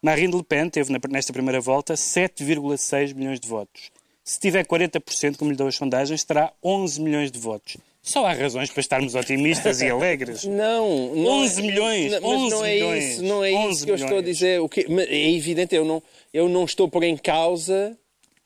Marine 0.00 0.34
Le 0.36 0.42
Pen 0.42 0.68
teve, 0.68 0.92
nesta 1.08 1.32
primeira 1.32 1.60
volta, 1.60 1.94
7,6 1.94 3.14
milhões 3.14 3.40
de 3.40 3.48
votos. 3.48 3.90
Se 4.24 4.38
tiver 4.38 4.64
40%, 4.66 5.36
como 5.36 5.50
lhe 5.50 5.56
dão 5.56 5.66
as 5.66 5.74
sondagens, 5.76 6.22
terá 6.24 6.52
11 6.62 7.00
milhões 7.00 7.30
de 7.32 7.38
votos. 7.38 7.76
Só 8.00 8.26
há 8.26 8.32
razões 8.32 8.70
para 8.70 8.80
estarmos 8.80 9.14
otimistas 9.14 9.80
e 9.80 9.88
alegres. 9.88 10.42
Não, 10.46 11.14
não 11.14 11.42
11 11.42 11.60
é- 11.60 11.62
milhões, 11.64 12.12
Não, 12.12 12.20
mas 12.20 12.30
11 12.40 12.50
não 12.50 12.64
é 12.64 12.74
milhões, 12.74 13.04
isso, 13.04 13.22
não 13.24 13.44
é 13.44 13.50
isso 13.50 13.58
11 13.60 13.84
que 13.84 13.90
eu 13.90 13.94
estou 13.94 14.08
a 14.08 14.20
milhões. 14.20 14.36
dizer. 14.38 14.60
O 14.60 14.68
que, 14.68 14.80
é 14.80 15.30
evidente, 15.32 15.74
eu 15.74 15.84
não, 15.84 16.02
eu 16.34 16.48
não 16.48 16.64
estou 16.64 16.88
por 16.88 17.02
em 17.04 17.16
causa 17.16 17.96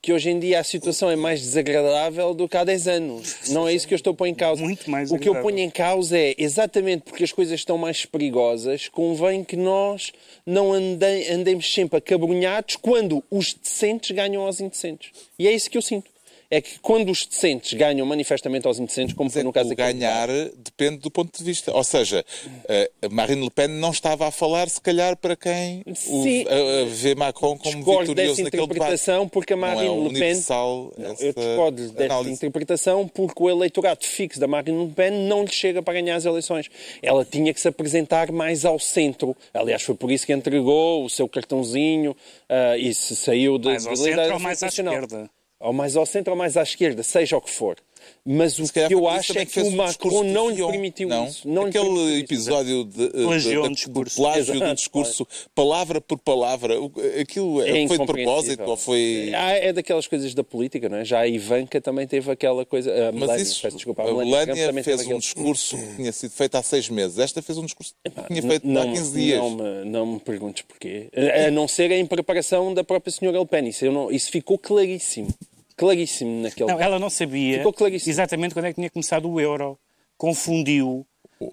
que 0.06 0.12
hoje 0.12 0.30
em 0.30 0.38
dia 0.38 0.60
a 0.60 0.62
situação 0.62 1.10
é 1.10 1.16
mais 1.16 1.40
desagradável 1.40 2.32
do 2.32 2.48
que 2.48 2.56
há 2.56 2.62
10 2.62 2.86
anos. 2.86 3.50
Não 3.50 3.66
é 3.66 3.74
isso 3.74 3.88
que 3.88 3.92
eu 3.92 3.96
estou 3.96 4.12
a 4.12 4.14
pôr 4.14 4.28
em 4.28 4.34
causa. 4.36 4.62
Muito 4.62 4.88
mais 4.88 5.10
o 5.10 5.18
que 5.18 5.28
eu 5.28 5.34
ponho 5.42 5.58
em 5.58 5.68
causa 5.68 6.16
é, 6.16 6.32
exatamente 6.38 7.02
porque 7.02 7.24
as 7.24 7.32
coisas 7.32 7.58
estão 7.58 7.76
mais 7.76 8.06
perigosas, 8.06 8.86
convém 8.86 9.42
que 9.42 9.56
nós 9.56 10.12
não 10.46 10.72
andem, 10.72 11.28
andemos 11.28 11.74
sempre 11.74 11.98
acabrunhados 11.98 12.76
quando 12.76 13.20
os 13.28 13.52
decentes 13.52 14.12
ganham 14.12 14.44
aos 14.44 14.60
indecentes. 14.60 15.10
E 15.36 15.48
é 15.48 15.50
isso 15.50 15.68
que 15.68 15.76
eu 15.76 15.82
sinto. 15.82 16.08
É 16.50 16.60
que 16.60 16.78
quando 16.80 17.10
os 17.10 17.26
decentes 17.26 17.74
ganham 17.74 18.06
manifestamente 18.06 18.66
aos 18.66 18.78
indecentes, 18.78 19.14
como 19.14 19.28
foi 19.30 19.42
no 19.42 19.52
caso 19.52 19.66
o 19.72 19.74
daquele 19.74 19.98
ganhar 19.98 20.28
depende 20.56 20.98
do 20.98 21.10
ponto 21.10 21.36
de 21.36 21.44
vista. 21.44 21.72
Ou 21.72 21.82
seja, 21.84 22.24
eh, 22.68 22.90
a 23.02 23.08
Marine 23.08 23.42
Le 23.42 23.50
Pen 23.50 23.68
não 23.68 23.90
estava 23.90 24.26
a 24.26 24.30
falar, 24.30 24.68
se 24.68 24.80
calhar, 24.80 25.16
para 25.16 25.34
quem 25.36 25.82
o, 25.86 25.94
Sim. 25.94 26.44
eh, 26.46 26.46
eh, 26.48 26.84
vê 26.86 27.14
Macron 27.14 27.56
como 27.58 27.76
Discordo 27.76 28.00
vitorioso 28.10 28.14
dessa 28.14 28.42
naquele 28.44 28.62
debate. 28.62 28.76
interpretação 28.76 29.28
porque 29.28 29.52
a 29.52 29.56
Marine 29.56 29.86
não 29.86 29.94
é 29.94 29.96
Le 29.96 30.02
Pen. 30.02 30.08
universal 30.08 30.92
essa 30.98 31.24
eu 31.24 31.32
discordo 31.32 31.88
dessa 31.90 32.04
análise. 32.04 32.32
interpretação 32.32 33.08
porque 33.08 33.42
o 33.42 33.50
eleitorado 33.50 34.04
fixo 34.04 34.38
da 34.38 34.46
Marine 34.46 34.86
Le 34.86 34.92
Pen 34.92 35.10
não 35.26 35.42
lhe 35.42 35.52
chega 35.52 35.82
para 35.82 35.94
ganhar 35.94 36.16
as 36.16 36.24
eleições. 36.24 36.68
Ela 37.02 37.24
tinha 37.24 37.52
que 37.52 37.60
se 37.60 37.68
apresentar 37.68 38.30
mais 38.30 38.64
ao 38.64 38.78
centro. 38.78 39.36
Aliás, 39.52 39.82
foi 39.82 39.94
por 39.94 40.10
isso 40.10 40.26
que 40.26 40.32
entregou 40.32 41.04
o 41.04 41.10
seu 41.10 41.28
cartãozinho 41.28 42.16
ah, 42.48 42.76
e 42.76 42.94
se 42.94 43.16
saiu 43.16 43.58
de, 43.58 43.66
Mais 43.68 43.86
ao 43.86 43.96
centro 43.96 44.34
ou 44.34 44.40
mais 44.40 44.62
à 44.62 44.68
esquerda? 44.68 45.30
Ou 45.66 45.72
mais 45.72 45.96
ao 45.96 46.06
centro 46.06 46.32
ou 46.32 46.38
mais 46.38 46.56
à 46.56 46.62
esquerda, 46.62 47.02
seja 47.02 47.36
o 47.36 47.40
que 47.40 47.50
for. 47.50 47.76
Mas 48.24 48.56
o 48.60 48.72
que 48.72 48.78
eu 48.94 49.08
acho 49.08 49.36
é 49.36 49.44
que 49.44 49.58
o 49.60 49.72
Macron 49.72 50.22
não 50.22 50.48
lhe 50.48 50.64
permitiu 50.64 51.08
não? 51.08 51.26
isso. 51.26 51.48
Não 51.48 51.62
lhe 51.64 51.70
Aquele 51.70 51.84
permitiu 51.86 52.10
isso. 52.14 52.24
episódio 52.24 52.84
de, 52.84 53.08
de, 53.08 53.24
um 53.24 53.36
de- 53.68 53.74
discurso. 53.74 54.16
plágio 54.16 54.60
do 54.60 54.74
discurso, 54.76 55.26
palavra 55.54 56.00
por 56.00 56.16
palavra, 56.18 56.74
aquilo 57.20 57.60
É 57.62 57.86
foi 57.88 57.98
de 57.98 58.06
propósito 58.06 58.62
ou 58.62 58.76
foi... 58.76 59.32
Ah, 59.34 59.52
é 59.54 59.72
daquelas 59.72 60.06
coisas 60.06 60.34
da 60.34 60.44
política, 60.44 60.88
não 60.88 60.98
é? 60.98 61.04
Já 61.04 61.20
a 61.20 61.26
Ivanka 61.28 61.80
também 61.80 62.06
teve 62.06 62.30
aquela 62.30 62.64
coisa. 62.64 62.92
A 62.92 63.10
Mas 63.10 63.20
Melania, 63.22 63.42
isso, 63.42 63.62
peço 63.62 63.76
desculpa, 63.76 64.02
a 64.02 64.04
Melania 64.04 64.24
Trump 64.36 64.46
Melania 64.46 64.66
também 64.68 64.84
fez 64.84 64.98
um 64.98 65.02
aquele- 65.02 65.18
discurso 65.18 65.76
que 65.76 65.96
tinha 65.96 66.12
sido 66.12 66.30
feito 66.30 66.54
há 66.54 66.62
seis 66.62 66.88
meses. 66.88 67.18
Esta 67.18 67.42
fez 67.42 67.58
um 67.58 67.64
discurso 67.64 67.92
que 68.04 68.24
tinha 68.28 68.42
feito 68.42 68.68
não, 68.68 68.82
há 68.82 68.86
15 68.86 69.12
dias. 69.12 69.38
Não 69.38 69.50
me, 69.50 69.84
não 69.90 70.06
me 70.06 70.20
perguntes 70.20 70.62
porquê. 70.62 71.08
A 71.16 71.48
a 71.48 71.50
não 71.50 71.66
ser 71.66 71.90
em 71.90 72.06
preparação 72.06 72.72
da 72.72 72.84
própria 72.84 73.10
senhora 73.12 73.38
Le 73.40 73.46
Pen. 73.46 73.66
Isso, 73.68 73.84
eu 73.84 73.90
não- 73.90 74.12
isso 74.12 74.30
ficou 74.30 74.56
claríssimo. 74.58 75.28
Claríssimo 75.76 76.42
naquele. 76.42 76.72
Não, 76.72 76.80
ela 76.80 76.98
não 76.98 77.10
sabia 77.10 77.62
exatamente 78.06 78.54
quando 78.54 78.64
é 78.64 78.68
que 78.70 78.76
tinha 78.76 78.90
começado 78.90 79.30
o 79.30 79.40
euro. 79.40 79.78
Confundiu, 80.16 81.06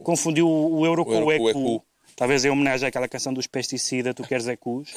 confundiu 0.03 0.49
o 0.49 0.85
euro 0.85 1.03
com 1.03 1.13
euro 1.13 1.25
o 1.25 1.53
com 1.53 1.63
o 1.65 1.73
ECU. 1.75 1.83
Talvez 2.15 2.45
em 2.45 2.49
homenagem 2.49 2.87
àquela 2.87 3.07
canção 3.07 3.33
dos 3.33 3.47
pesticidas, 3.47 4.13
tu 4.13 4.23
queres 4.23 4.47
ECUs. 4.47 4.89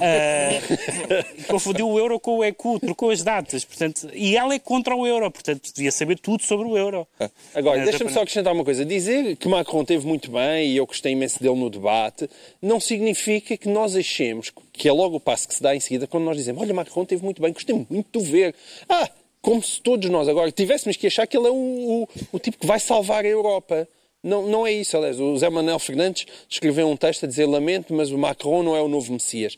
Ah, 0.00 0.50
confundiu 1.46 1.88
o 1.88 1.98
euro 1.98 2.18
com 2.18 2.38
o 2.38 2.44
ECU, 2.44 2.80
trocou 2.80 3.10
as 3.10 3.22
datas. 3.22 3.64
Portanto, 3.64 4.08
e 4.12 4.36
ela 4.36 4.54
é 4.54 4.58
contra 4.58 4.94
o 4.94 5.06
euro, 5.06 5.30
portanto 5.30 5.72
devia 5.74 5.92
saber 5.92 6.18
tudo 6.18 6.42
sobre 6.42 6.66
o 6.66 6.76
euro. 6.76 7.06
Agora, 7.54 7.78
Mas, 7.78 7.90
deixa-me 7.90 8.10
só 8.10 8.22
acrescentar 8.22 8.52
uma 8.52 8.64
coisa. 8.64 8.84
Dizer 8.84 9.36
que 9.36 9.48
Macron 9.48 9.84
teve 9.84 10.06
muito 10.06 10.30
bem 10.30 10.70
e 10.70 10.76
eu 10.76 10.86
gostei 10.86 11.12
imenso 11.12 11.42
dele 11.42 11.56
no 11.56 11.70
debate, 11.70 12.28
não 12.60 12.80
significa 12.80 13.56
que 13.56 13.68
nós 13.68 13.94
achemos 13.94 14.52
que 14.72 14.88
é 14.88 14.92
logo 14.92 15.16
o 15.16 15.20
passo 15.20 15.48
que 15.48 15.54
se 15.54 15.62
dá 15.62 15.74
em 15.74 15.80
seguida 15.80 16.06
quando 16.06 16.24
nós 16.24 16.36
dizemos 16.36 16.60
olha, 16.60 16.74
Macron 16.74 17.04
teve 17.04 17.24
muito 17.24 17.40
bem, 17.40 17.52
gostei 17.52 17.86
muito 17.88 18.20
de 18.20 18.24
ver. 18.24 18.54
Ah, 18.88 19.08
como 19.40 19.62
se 19.62 19.80
todos 19.80 20.10
nós 20.10 20.28
agora 20.28 20.50
tivéssemos 20.50 20.96
que 20.96 21.06
achar 21.06 21.26
que 21.26 21.36
ele 21.36 21.46
é 21.46 21.50
o, 21.50 21.54
o, 21.54 22.08
o 22.32 22.38
tipo 22.38 22.58
que 22.58 22.66
vai 22.66 22.80
salvar 22.80 23.24
a 23.24 23.28
Europa. 23.28 23.88
Não, 24.26 24.42
não 24.42 24.66
é 24.66 24.72
isso, 24.72 24.96
aliás. 24.96 25.20
O 25.20 25.36
Zé 25.38 25.48
Manuel 25.48 25.78
Fernandes 25.78 26.26
escreveu 26.48 26.88
um 26.88 26.96
texto 26.96 27.24
a 27.24 27.28
dizer 27.28 27.46
lamento, 27.46 27.94
mas 27.94 28.10
o 28.10 28.18
Macron 28.18 28.64
não 28.64 28.74
é 28.74 28.80
o 28.80 28.88
novo 28.88 29.12
Messias. 29.12 29.56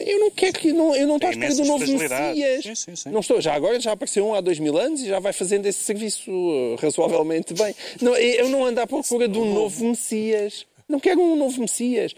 Eu 0.00 0.18
não 0.18 0.30
quero 0.30 0.58
que. 0.58 0.72
Não, 0.72 0.96
eu 0.96 1.06
não 1.06 1.16
estou 1.16 1.28
à 1.28 1.32
espera 1.32 1.54
do 1.54 1.64
novo. 1.64 1.86
Messias. 1.86 2.64
Sim, 2.64 2.74
sim, 2.74 2.96
sim. 2.96 3.10
Não 3.10 3.20
estou. 3.20 3.40
Já 3.42 3.54
agora 3.54 3.78
já 3.78 3.92
apareceu 3.92 4.26
um 4.26 4.34
há 4.34 4.40
dois 4.40 4.58
mil 4.58 4.76
anos 4.78 5.02
e 5.02 5.06
já 5.06 5.20
vai 5.20 5.34
fazendo 5.34 5.66
esse 5.66 5.80
serviço 5.80 6.30
uh, 6.30 6.76
razoavelmente 6.76 7.52
bem. 7.52 7.74
Não, 8.00 8.16
eu 8.16 8.48
não 8.48 8.64
ando 8.64 8.80
à 8.80 8.86
procura 8.86 9.28
de 9.28 9.38
um 9.38 9.52
novo 9.52 9.84
Messias. 9.84 10.66
Não 10.88 10.98
quero 10.98 11.20
um 11.20 11.36
novo 11.36 11.60
Messias. 11.60 12.14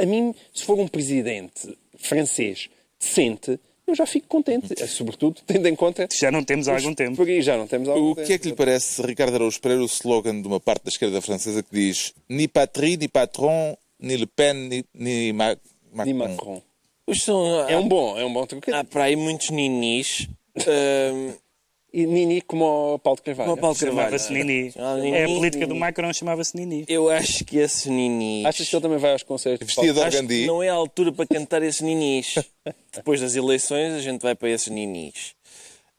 A 0.00 0.06
mim, 0.06 0.32
se 0.54 0.62
for 0.64 0.78
um 0.78 0.86
presidente 0.86 1.76
francês 1.98 2.70
decente, 2.98 3.58
eu 3.90 3.94
já 3.96 4.06
fico 4.06 4.26
contente. 4.28 4.72
Eh, 4.78 4.86
Sobretudo 4.86 5.40
tendo 5.46 5.66
em 5.68 5.76
conta. 5.76 6.08
Já 6.18 6.30
não 6.30 6.42
temos 6.42 6.68
há 6.68 6.74
algum 6.76 6.94
tempo. 6.94 7.16
Porque 7.16 7.40
já 7.42 7.56
não 7.56 7.66
temos 7.66 7.88
algum 7.88 8.10
O 8.12 8.14
que 8.16 8.32
é 8.32 8.38
que 8.38 8.48
lhe 8.48 8.54
parece, 8.54 9.02
Ricardo 9.02 9.34
Araújo 9.34 9.60
Pereira, 9.60 9.82
o 9.82 9.86
slogan 9.86 10.40
de 10.40 10.46
uma 10.48 10.58
parte 10.60 10.84
da 10.84 10.88
esquerda 10.88 11.20
francesa 11.20 11.62
que 11.62 11.70
diz 11.74 12.12
ni 12.28 12.48
patrie, 12.48 12.96
ni 12.96 13.08
patron, 13.08 13.76
ni 13.98 14.16
Le 14.16 14.26
Pen, 14.26 14.54
ni, 14.68 14.84
ni 14.94 15.32
Ma- 15.32 15.56
Macron? 15.92 16.04
De 16.04 16.14
Macron. 16.14 16.62
Os 17.06 17.22
são, 17.22 17.68
É 17.68 17.76
um 17.76 17.88
bom, 17.88 18.16
é 18.18 18.24
um 18.24 18.32
bom 18.32 18.46
trocadilho. 18.46 18.78
Há 18.80 18.84
para 18.84 19.04
aí 19.04 19.16
muitos 19.16 19.50
ninis. 19.50 20.28
ahm, 20.56 21.32
E 21.92 22.06
Nini 22.06 22.40
como 22.40 22.94
o 22.94 22.98
Paulo 22.98 23.16
de 23.16 23.22
Carvalho. 23.22 23.48
Como 23.50 23.58
o 23.58 23.60
Paulo 23.60 23.76
de 23.76 23.84
Carvalho. 23.84 24.18
Chamava-se 24.18 24.32
Nini. 24.32 24.72
Ah, 24.76 24.96
Nini, 24.96 25.16
É 25.16 25.24
a 25.24 25.26
política 25.26 25.66
do 25.66 25.70
Nini. 25.74 25.80
Macron, 25.80 26.12
chamava-se 26.12 26.56
Nini. 26.56 26.84
eu 26.88 27.08
acho 27.10 27.44
que 27.44 27.58
esses 27.58 27.86
ninis. 27.86 28.46
Achas 28.46 28.68
que 28.68 28.76
ele 28.76 28.82
também 28.82 28.98
vai 28.98 29.12
aos 29.12 29.22
concertos? 29.24 29.68
Acho 29.76 29.80
organdi. 30.00 30.40
que 30.42 30.46
não 30.46 30.62
é 30.62 30.68
a 30.68 30.74
altura 30.74 31.10
para 31.12 31.26
cantar 31.26 31.62
esses 31.62 31.80
ninis. 31.80 32.34
Depois 32.94 33.20
das 33.20 33.34
eleições, 33.34 33.92
a 33.94 34.00
gente 34.00 34.22
vai 34.22 34.34
para 34.34 34.50
esses 34.50 34.68
ninis. 34.68 35.34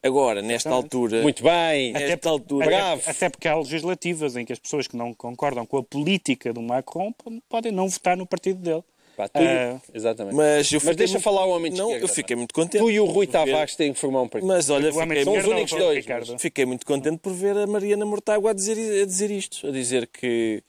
Agora, 0.04 0.42
nesta 0.42 0.70
altura. 0.72 1.22
Muito 1.22 1.44
bem. 1.44 1.94
Nesta 1.94 2.30
altura. 2.30 2.66
Bravo. 2.66 3.02
Até, 3.02 3.12
até 3.12 3.30
porque 3.30 3.48
há 3.48 3.56
legislativas 3.56 4.36
em 4.36 4.44
que 4.44 4.52
as 4.54 4.58
pessoas 4.58 4.88
que 4.88 4.96
não 4.98 5.14
concordam 5.14 5.64
com 5.66 5.78
a 5.78 5.84
política 5.84 6.52
do 6.52 6.62
Macron 6.62 7.14
podem 7.48 7.72
não 7.72 7.88
votar 7.88 8.18
no 8.18 8.26
partido 8.26 8.60
dele. 8.60 8.84
Pá, 9.22 9.28
tu- 9.28 9.40
Ah, 9.40 9.80
Exatamente. 9.94 10.36
Mas, 10.36 10.72
eu 10.72 10.82
Mas 10.84 10.96
deixa 10.96 11.14
muito- 11.14 11.24
falar 11.24 11.46
o 11.46 11.50
homem 11.52 11.72
de 11.72 11.78
Não, 11.78 11.86
esquerda, 11.90 12.06
eu 12.06 12.08
fiquei 12.10 12.36
muito 12.36 12.54
contente. 12.56 12.82
Tu 12.82 12.90
e 12.90 13.00
o 13.00 13.06
Rui 13.06 13.28
Tavares 13.28 13.76
têm 13.76 13.94
que 13.94 14.00
formar 14.00 14.24
um 14.24 14.28
partido. 14.28 14.48
Mas 14.48 14.68
olha, 14.72 14.92
fiquei, 14.92 15.24
São 15.24 15.38
os 15.38 15.46
únicos 15.46 15.72
dois, 15.78 16.06
fiquei 16.40 16.66
muito 16.66 16.86
contente 16.88 17.20
por 17.20 17.32
ver 17.32 17.56
a 17.56 17.68
Mariana 17.68 18.04
Mortágua 18.04 18.50
a 18.50 18.54
dizer, 18.54 19.04
a 19.04 19.06
dizer 19.06 19.30
isto. 19.30 19.68
A 19.68 19.72
dizer 19.72 20.08
que 20.08 20.64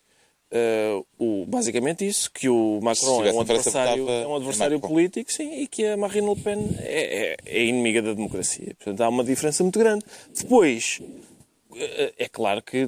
eh, 0.50 1.00
o, 1.18 1.46
basicamente 1.46 2.06
isso, 2.06 2.30
que 2.30 2.46
o 2.46 2.78
Macron 2.82 3.24
é 3.24 3.32
um 3.32 3.40
adversário, 3.40 4.06
é 4.10 4.26
um 4.26 4.36
adversário 4.36 4.78
político, 4.80 5.32
sim, 5.32 5.62
e 5.62 5.66
que 5.66 5.86
a 5.86 5.96
Marine 5.96 6.28
Le 6.28 6.36
Pen 6.38 6.76
é, 6.80 7.36
é, 7.46 7.58
é 7.58 7.64
inimiga 7.64 8.02
da 8.02 8.12
democracia. 8.12 8.74
Portanto, 8.76 9.00
há 9.00 9.08
uma 9.08 9.24
diferença 9.24 9.62
muito 9.62 9.78
grande. 9.78 10.04
Depois, 10.38 11.00
eh, 11.74 12.12
é 12.18 12.28
claro 12.28 12.60
que 12.62 12.86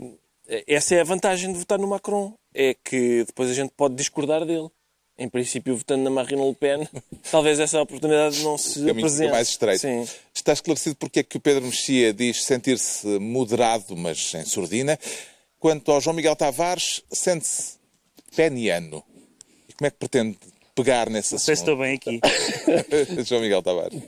essa 0.67 0.95
é 0.95 1.01
a 1.01 1.05
vantagem 1.05 1.51
de 1.55 1.59
votar 1.59 1.79
no 1.79 1.87
Macron, 1.87 2.35
é 2.53 2.77
que 2.85 3.25
depois 3.25 3.51
a 3.51 3.55
gente 3.55 3.73
pode 3.75 3.95
discordar 3.95 4.45
dele. 4.45 4.69
Em 5.17 5.29
princípio, 5.29 5.77
votando 5.77 6.03
na 6.03 6.11
Marine 6.11 6.45
Le 6.49 6.55
Pen, 6.57 6.89
talvez 7.31 7.61
essa 7.61 7.81
oportunidade 7.81 8.43
não 8.43 8.59
se 8.59 8.81
O 8.81 8.91
apresente. 8.91 9.31
mais 9.31 9.49
estreito. 9.49 9.81
Sim. 9.83 10.05
Está 10.35 10.53
esclarecido 10.53 10.97
porque 10.97 11.21
é 11.21 11.23
que 11.23 11.37
o 11.37 11.41
Pedro 11.41 11.65
Mexia 11.67 12.13
diz 12.13 12.43
sentir-se 12.45 13.07
moderado, 13.21 13.97
mas 13.97 14.35
em 14.35 14.45
surdina. 14.45 14.99
Quanto 15.61 15.93
ao 15.93 16.01
João 16.01 16.17
Miguel 16.17 16.35
Tavares, 16.35 17.01
sente-se 17.13 17.75
peniano. 18.35 19.05
E 19.69 19.73
como 19.75 19.87
é 19.87 19.91
que 19.91 19.99
pretende 19.99 20.37
pegar 20.75 21.09
nesse 21.09 21.33
Não 21.35 21.39
sei 21.39 21.55
se 21.55 21.63
estou 21.63 21.81
assunto? 21.81 21.85
bem 22.11 22.21
aqui. 22.21 23.23
João 23.25 23.41
Miguel 23.41 23.63
Tavares. 23.63 24.03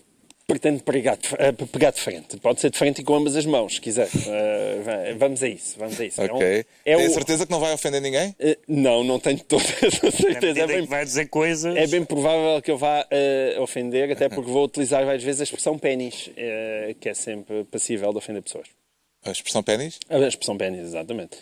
Pretendo 0.48 0.80
pegar 0.84 1.16
de, 1.16 1.28
eh, 1.40 1.50
pegar 1.50 1.90
de 1.90 2.00
frente. 2.00 2.36
Pode 2.36 2.60
ser 2.60 2.70
de 2.70 2.78
frente 2.78 3.00
e 3.00 3.04
com 3.04 3.16
ambas 3.16 3.34
as 3.34 3.44
mãos, 3.44 3.74
se 3.74 3.80
quiser. 3.80 4.08
Eh, 4.28 5.12
vamos 5.18 5.42
a 5.42 5.48
isso, 5.48 5.76
vamos 5.76 6.00
a 6.00 6.04
isso. 6.04 6.20
É 6.22 6.32
um- 6.32 6.36
Ok. 6.36 6.64
É 6.84 6.96
Tem 6.96 7.06
o- 7.08 7.10
certeza 7.10 7.44
que 7.44 7.50
não 7.50 7.58
vai 7.58 7.74
ofender 7.74 8.00
ninguém? 8.00 8.32
Eh, 8.38 8.56
não, 8.68 9.02
não 9.02 9.18
tenho 9.18 9.40
toda 9.42 9.64
a 9.64 9.66
À 10.06 10.10
certeza. 10.12 10.60
É 10.60 10.66
bem, 10.68 10.86
vai 10.86 11.04
dizer 11.04 11.26
coisas. 11.26 11.74
é 11.76 11.88
bem 11.88 12.04
provável 12.04 12.62
que 12.62 12.70
eu 12.70 12.78
vá 12.78 13.04
eh, 13.10 13.56
ofender, 13.58 14.12
até 14.12 14.28
porque 14.28 14.48
vou 14.48 14.64
utilizar 14.64 15.04
várias 15.04 15.24
vezes 15.24 15.40
a 15.40 15.44
expressão 15.44 15.76
pênis, 15.76 16.30
que 17.00 17.08
é 17.08 17.14
sempre 17.14 17.64
passível 17.64 18.12
de 18.12 18.18
ofender 18.18 18.40
pessoas. 18.40 18.68
A 19.24 19.32
expressão 19.32 19.64
pênis? 19.64 19.98
A 20.08 20.16
expressão 20.20 20.56
pênis, 20.56 20.78
exatamente. 20.80 21.36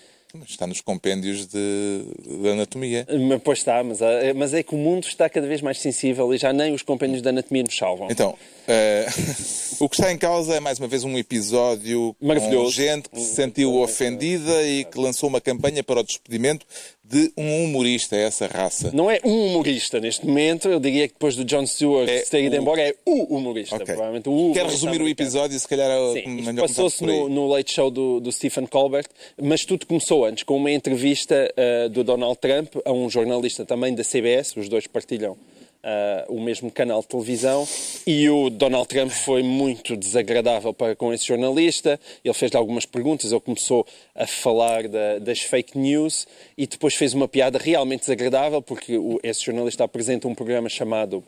Está 0.47 0.66
nos 0.66 0.80
compêndios 0.80 1.47
de, 1.47 2.05
de 2.24 2.49
anatomia. 2.49 3.07
Mas, 3.28 3.43
Pois 3.43 3.59
está, 3.59 3.82
mas, 3.85 4.01
eh, 4.01 4.32
mas 4.35 4.53
é 4.53 4.62
que 4.62 4.74
o 4.74 4.78
mundo 4.78 5.05
está 5.05 5.28
cada 5.28 5.47
vez 5.47 5.61
mais 5.61 5.78
sensível 5.78 6.32
e 6.35 6.39
já 6.39 6.53
nem 6.53 6.74
os 6.74 6.82
compêndios 6.82 7.22
da 7.22 7.30
anatomia 7.30 7.62
nos 7.62 7.76
salvam. 7.76 8.09
Então, 8.11 8.37
eh, 8.66 9.07
o 9.78 9.89
que 9.89 9.97
está 9.97 10.12
em 10.12 10.18
causa 10.18 10.55
é 10.55 10.61
mais 10.61 10.78
uma 10.78 10.89
vez 10.89 11.05
um 11.05 11.16
episódio 11.16 12.16
com 12.20 12.70
gente 12.70 13.09
que 13.09 13.20
se 13.20 13.35
sentiu 13.35 13.74
ofendida 13.76 14.62
e 14.62 14.85
que 14.85 14.99
lançou 14.99 15.28
uma 15.28 15.41
campanha 15.41 15.85
para 15.85 16.01
o 16.01 16.05
despedimento 16.05 16.66
de 17.07 17.31
um 17.37 17.65
humorista, 17.65 18.17
essa 18.17 18.47
raça. 18.47 18.91
Não 18.95 19.11
é 19.11 19.21
um 19.25 19.47
humorista 19.49 20.01
neste 20.01 20.27
momento, 20.27 20.69
eu 20.69 20.81
diria 20.81 21.07
que 21.07 21.13
depois 21.15 21.37
do 21.37 21.45
John 21.45 21.67
Stewart 21.67 22.09
É 22.09 22.21
ter 22.23 22.45
ido 22.45 22.57
o- 22.57 22.61
embora, 22.61 22.81
é 22.81 22.95
o 23.05 23.37
humorista. 23.37 23.77
Ok. 23.77 23.87
Provavelmente 23.87 24.29
o 24.29 24.53
Quer 24.55 24.65
resumir 24.67 25.03
o 25.03 25.09
episódio, 25.09 25.59
se 25.61 25.69
calhar 25.69 25.91
é 25.91 26.13
Sim, 26.23 26.55
passou-se 26.57 27.05
no, 27.05 27.29
no 27.29 27.47
Late 27.47 27.73
Show 27.73 27.91
do, 27.91 28.21
do 28.21 28.33
Stephen 28.33 28.67
Colbert, 28.67 29.07
mas 29.41 29.65
tudo 29.65 29.87
começou 29.87 30.25
antes, 30.25 30.45
com 30.45 30.57
uma 30.57 30.71
entrevista 30.73 31.53
ah, 31.57 31.89
do 31.89 32.03
Donald 32.03 32.39
Trump 32.39 32.75
a 32.85 32.93
um 32.93 33.09
jornalista 33.11 33.67
também 33.67 33.95
da 33.95 34.03
CBS, 34.03 34.57
os 34.57 34.69
dois 34.69 34.87
partilham 34.87 35.37
ah, 35.85 36.24
o 36.28 36.41
mesmo 36.41 36.70
canal 36.70 37.01
de 37.03 37.09
televisão, 37.09 37.68
e 38.07 38.28
o 38.30 38.49
Donald 38.51 38.89
Trump 38.89 39.11
foi 39.11 39.43
muito 39.43 39.97
desagradável 39.97 40.72
para 40.72 40.97
com 40.97 41.12
esse 41.12 41.26
jornalista, 41.26 42.01
ele 42.24 42.35
fez-lhe 42.35 42.57
algumas 42.57 42.87
perguntas, 42.87 43.30
ele 43.30 43.41
começou 43.41 43.87
a 44.14 44.26
falar 44.26 44.89
da- 44.89 45.18
das 45.18 45.41
fake 45.41 45.76
news 45.78 46.26
e 46.57 46.66
depois 46.66 46.95
fez 46.95 47.12
uma 47.14 47.28
piada 47.28 47.59
realmente 47.59 48.01
desagradável, 48.01 48.62
porque 48.62 48.97
o- 48.97 49.20
esse 49.22 49.45
jornalista 49.45 49.85
apresenta 49.85 50.26
um 50.26 50.35
programa 50.35 50.68
chamado 50.68 51.22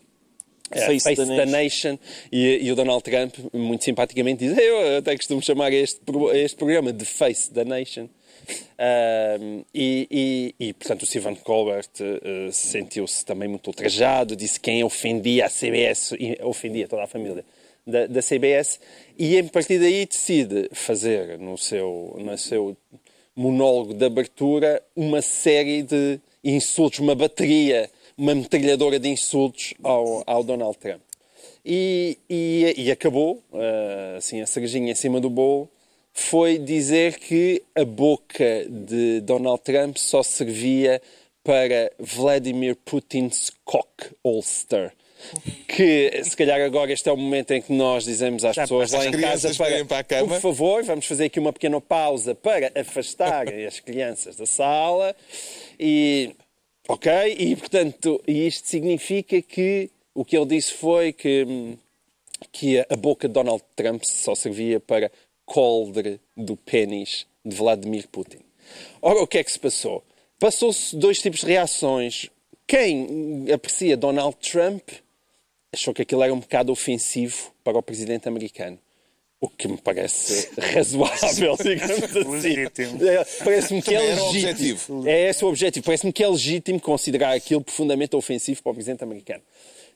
Face 0.69 1.01
Face, 1.05 1.17
the 1.25 1.37
the 1.37 1.47
Nation, 1.47 1.99
e, 2.33 2.59
e 2.67 2.73
o 2.73 2.75
Donald 2.75 3.01
Trump, 3.05 3.35
muito 3.53 3.85
simpaticamente, 3.85 4.49
diz: 4.49 4.59
Eu 4.59 4.97
até 4.99 5.15
costumo 5.17 5.41
chamar 5.41 5.73
este, 5.73 6.01
este 6.35 6.57
programa 6.57 6.93
de 6.93 7.05
Face 7.05 7.49
the 7.53 7.65
Nation. 7.65 8.09
Ahm, 8.79 9.63
e, 9.75 10.07
e- 10.59 10.69
e, 10.69 10.73
portanto, 10.73 11.03
o 11.03 11.07
Stephen 11.07 11.35
Colbert 11.37 11.89
eh, 12.01 12.51
sentiu-se 12.53 13.25
também 13.25 13.49
muito 13.49 13.67
ultrajado, 13.69 14.37
disse 14.37 14.61
quem 14.61 14.85
ofendia 14.85 15.47
a 15.47 15.49
CBS, 15.49 16.13
ofendia 16.43 16.87
toda 16.87 17.05
a 17.05 17.07
família 17.07 17.45
da, 17.87 18.07
da 18.07 18.21
CBS, 18.23 18.79
e 19.19 19.39
a 19.39 19.45
partir 19.45 19.79
daí 19.79 20.07
decide 20.07 20.69
fazer 20.73 21.39
no 21.39 21.57
seu, 21.57 22.17
no 22.19 22.37
seu 22.37 22.77
monólogo 23.35 23.95
de 23.95 24.05
abertura 24.05 24.83
uma 24.95 25.23
série 25.23 25.83
de 25.83 26.19
insultos, 26.43 26.99
uma 27.01 27.15
bateria, 27.15 27.91
uma 28.17 28.35
metralhadora 28.35 28.99
de 28.99 29.09
insultos 29.09 29.75
ao, 29.83 30.23
ao 30.27 30.43
Donald 30.43 30.77
Trump. 30.79 31.01
E, 31.65 32.17
e, 32.31 32.75
e 32.77 32.91
acabou, 32.91 33.43
eh, 33.53 34.15
assim, 34.19 34.41
a 34.41 34.47
cerejinha 34.47 34.93
em 34.93 34.95
cima 34.95 35.21
do 35.21 35.29
bolo, 35.29 35.69
foi 36.19 36.59
dizer 36.59 37.19
que 37.19 37.63
a 37.75 37.85
boca 37.85 38.65
de 38.69 39.21
Donald 39.21 39.61
Trump 39.63 39.99
só 39.99 40.23
servia 40.23 41.01
para 41.45 41.93
Vladimir 41.99 42.75
Putin's 42.75 43.53
cock 43.67 43.87
holster. 44.25 44.93
Que, 45.69 46.23
se 46.25 46.35
calhar 46.35 46.61
agora 46.63 46.91
este 46.91 47.09
é 47.09 47.13
o 47.13 47.17
momento 47.17 47.51
em 47.53 47.61
que 47.61 47.73
nós 47.73 48.05
dizemos 48.05 48.47
às 48.47 48.57
Já 48.57 48.63
pessoas 48.63 48.93
lá 48.93 49.05
em 49.05 49.15
As 49.15 49.21
casa 49.21 49.53
virem 49.53 49.85
para 49.85 49.99
a 49.99 50.05
cama. 50.05 50.29
por 50.29 50.41
favor, 50.41 50.83
vamos 50.85 51.05
fazer 51.07 51.27
aqui 51.27 51.39
uma 51.39 51.53
pequena 51.53 51.81
pausa 51.83 52.35
para 52.35 52.73
afastar 52.75 53.47
as 53.67 53.79
crianças 53.79 54.37
da 54.37 54.47
sala 54.47 55.15
e 55.79 56.35
ok, 56.89 57.13
e 57.39 57.55
portanto 57.57 58.23
isto 58.27 58.69
significa 58.69 59.41
que 59.43 59.91
o 60.15 60.25
que 60.25 60.37
ele 60.37 60.47
disse 60.47 60.73
foi 60.73 61.13
que, 61.13 61.45
hum, 61.47 61.77
que 62.51 62.79
a 62.79 62.97
boca 62.97 63.29
de 63.29 63.35
Donald 63.35 63.63
Trump 63.75 64.03
só 64.05 64.35
servia 64.35 64.81
para 64.81 65.11
coldre 65.47 66.21
do 66.37 66.57
pênis 66.57 67.27
de 67.45 67.57
Vladimir 67.57 68.09
Putin. 68.09 68.41
Ora, 69.01 69.23
o 69.23 69.27
que 69.27 69.39
é 69.39 69.45
que 69.45 69.53
se 69.53 69.59
passou? 69.59 70.05
Passou-se 70.39 70.95
dois 70.95 71.19
tipos 71.21 71.41
de 71.41 71.47
reações. 71.47 72.29
Quem 72.67 73.47
aprecia 73.51 73.97
Donald 73.97 74.37
Trump 74.39 74.91
achou 75.73 75.95
que 75.95 76.03
aquilo 76.03 76.23
era 76.23 76.35
um 76.35 76.41
bocado 76.41 76.73
ofensivo 76.73 77.53
para 77.63 77.79
o 77.79 77.83
presidente 77.83 78.29
americano. 78.29 78.79
O 79.41 79.49
que 79.49 79.69
me 79.69 79.77
parece 79.77 80.51
razoável, 80.59 81.57
digamos 81.63 82.17
assim. 82.17 82.57
É, 83.07 83.45
Parece-me 83.45 83.83
que 83.83 83.95
é 83.95 84.01
legítimo. 84.01 85.07
É 85.07 85.29
esse 85.29 85.45
o 85.45 85.49
objetivo. 85.49 85.85
Parece-me 85.85 86.13
que 86.13 86.25
é 86.25 86.29
legítimo 86.29 86.81
considerar 86.81 87.35
aquilo 87.35 87.61
profundamente 87.61 88.17
ofensivo 88.17 88.63
para 88.63 88.73
o 88.73 88.75
presidente 88.75 89.05
americano. 89.05 89.43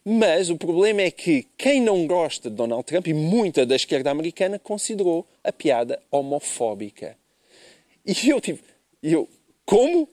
Mas 0.04 0.48
o 0.48 0.56
problema 0.56 1.02
é 1.02 1.10
que 1.10 1.46
quem 1.58 1.80
não 1.80 2.06
gosta 2.06 2.48
de 2.48 2.56
Donald 2.56 2.84
Trump, 2.84 3.06
e 3.06 3.14
muita 3.14 3.66
da 3.66 3.76
esquerda 3.76 4.10
americana, 4.10 4.58
considerou 4.58 5.26
a 5.44 5.52
piada 5.52 6.00
homofóbica. 6.10 7.16
E 8.04 8.28
eu 8.28 8.40
tive. 8.40 8.60
Eu, 9.02 9.28
como? 9.64 10.08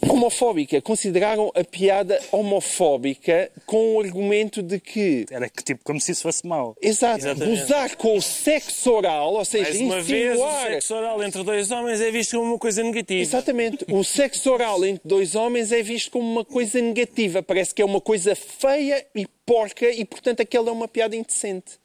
Homofóbica. 0.00 0.80
Consideraram 0.80 1.50
a 1.54 1.64
piada 1.64 2.20
homofóbica 2.32 3.50
com 3.64 3.94
o 3.94 4.00
argumento 4.00 4.62
de 4.62 4.78
que. 4.78 5.26
Era 5.30 5.48
que, 5.48 5.62
tipo, 5.62 5.82
como 5.84 6.00
se 6.00 6.12
isso 6.12 6.22
fosse 6.22 6.46
mau. 6.46 6.76
Exato, 6.80 7.26
Exatamente. 7.26 7.60
gozar 7.60 7.96
com 7.96 8.16
o 8.16 8.22
sexo 8.22 8.92
oral, 8.92 9.34
ou 9.34 9.44
seja, 9.44 9.64
Mais 9.64 9.80
uma 9.80 10.00
vez, 10.00 10.38
o 10.38 10.62
sexo 10.62 10.94
oral 10.94 11.22
entre 11.22 11.42
dois 11.42 11.70
homens 11.70 12.00
é 12.00 12.10
visto 12.10 12.36
como 12.36 12.50
uma 12.50 12.58
coisa 12.58 12.82
negativa. 12.82 13.20
Exatamente. 13.20 13.84
O 13.90 14.04
sexo 14.04 14.50
oral 14.50 14.84
entre 14.84 15.02
dois 15.04 15.34
homens 15.34 15.72
é 15.72 15.82
visto 15.82 16.10
como 16.10 16.30
uma 16.30 16.44
coisa 16.44 16.80
negativa. 16.80 17.42
Parece 17.42 17.74
que 17.74 17.82
é 17.82 17.84
uma 17.84 18.00
coisa 18.00 18.34
feia 18.34 19.04
e 19.14 19.26
porca 19.44 19.88
e, 19.90 20.04
portanto, 20.04 20.40
aquela 20.40 20.68
é 20.68 20.72
uma 20.72 20.88
piada 20.88 21.16
indecente. 21.16 21.78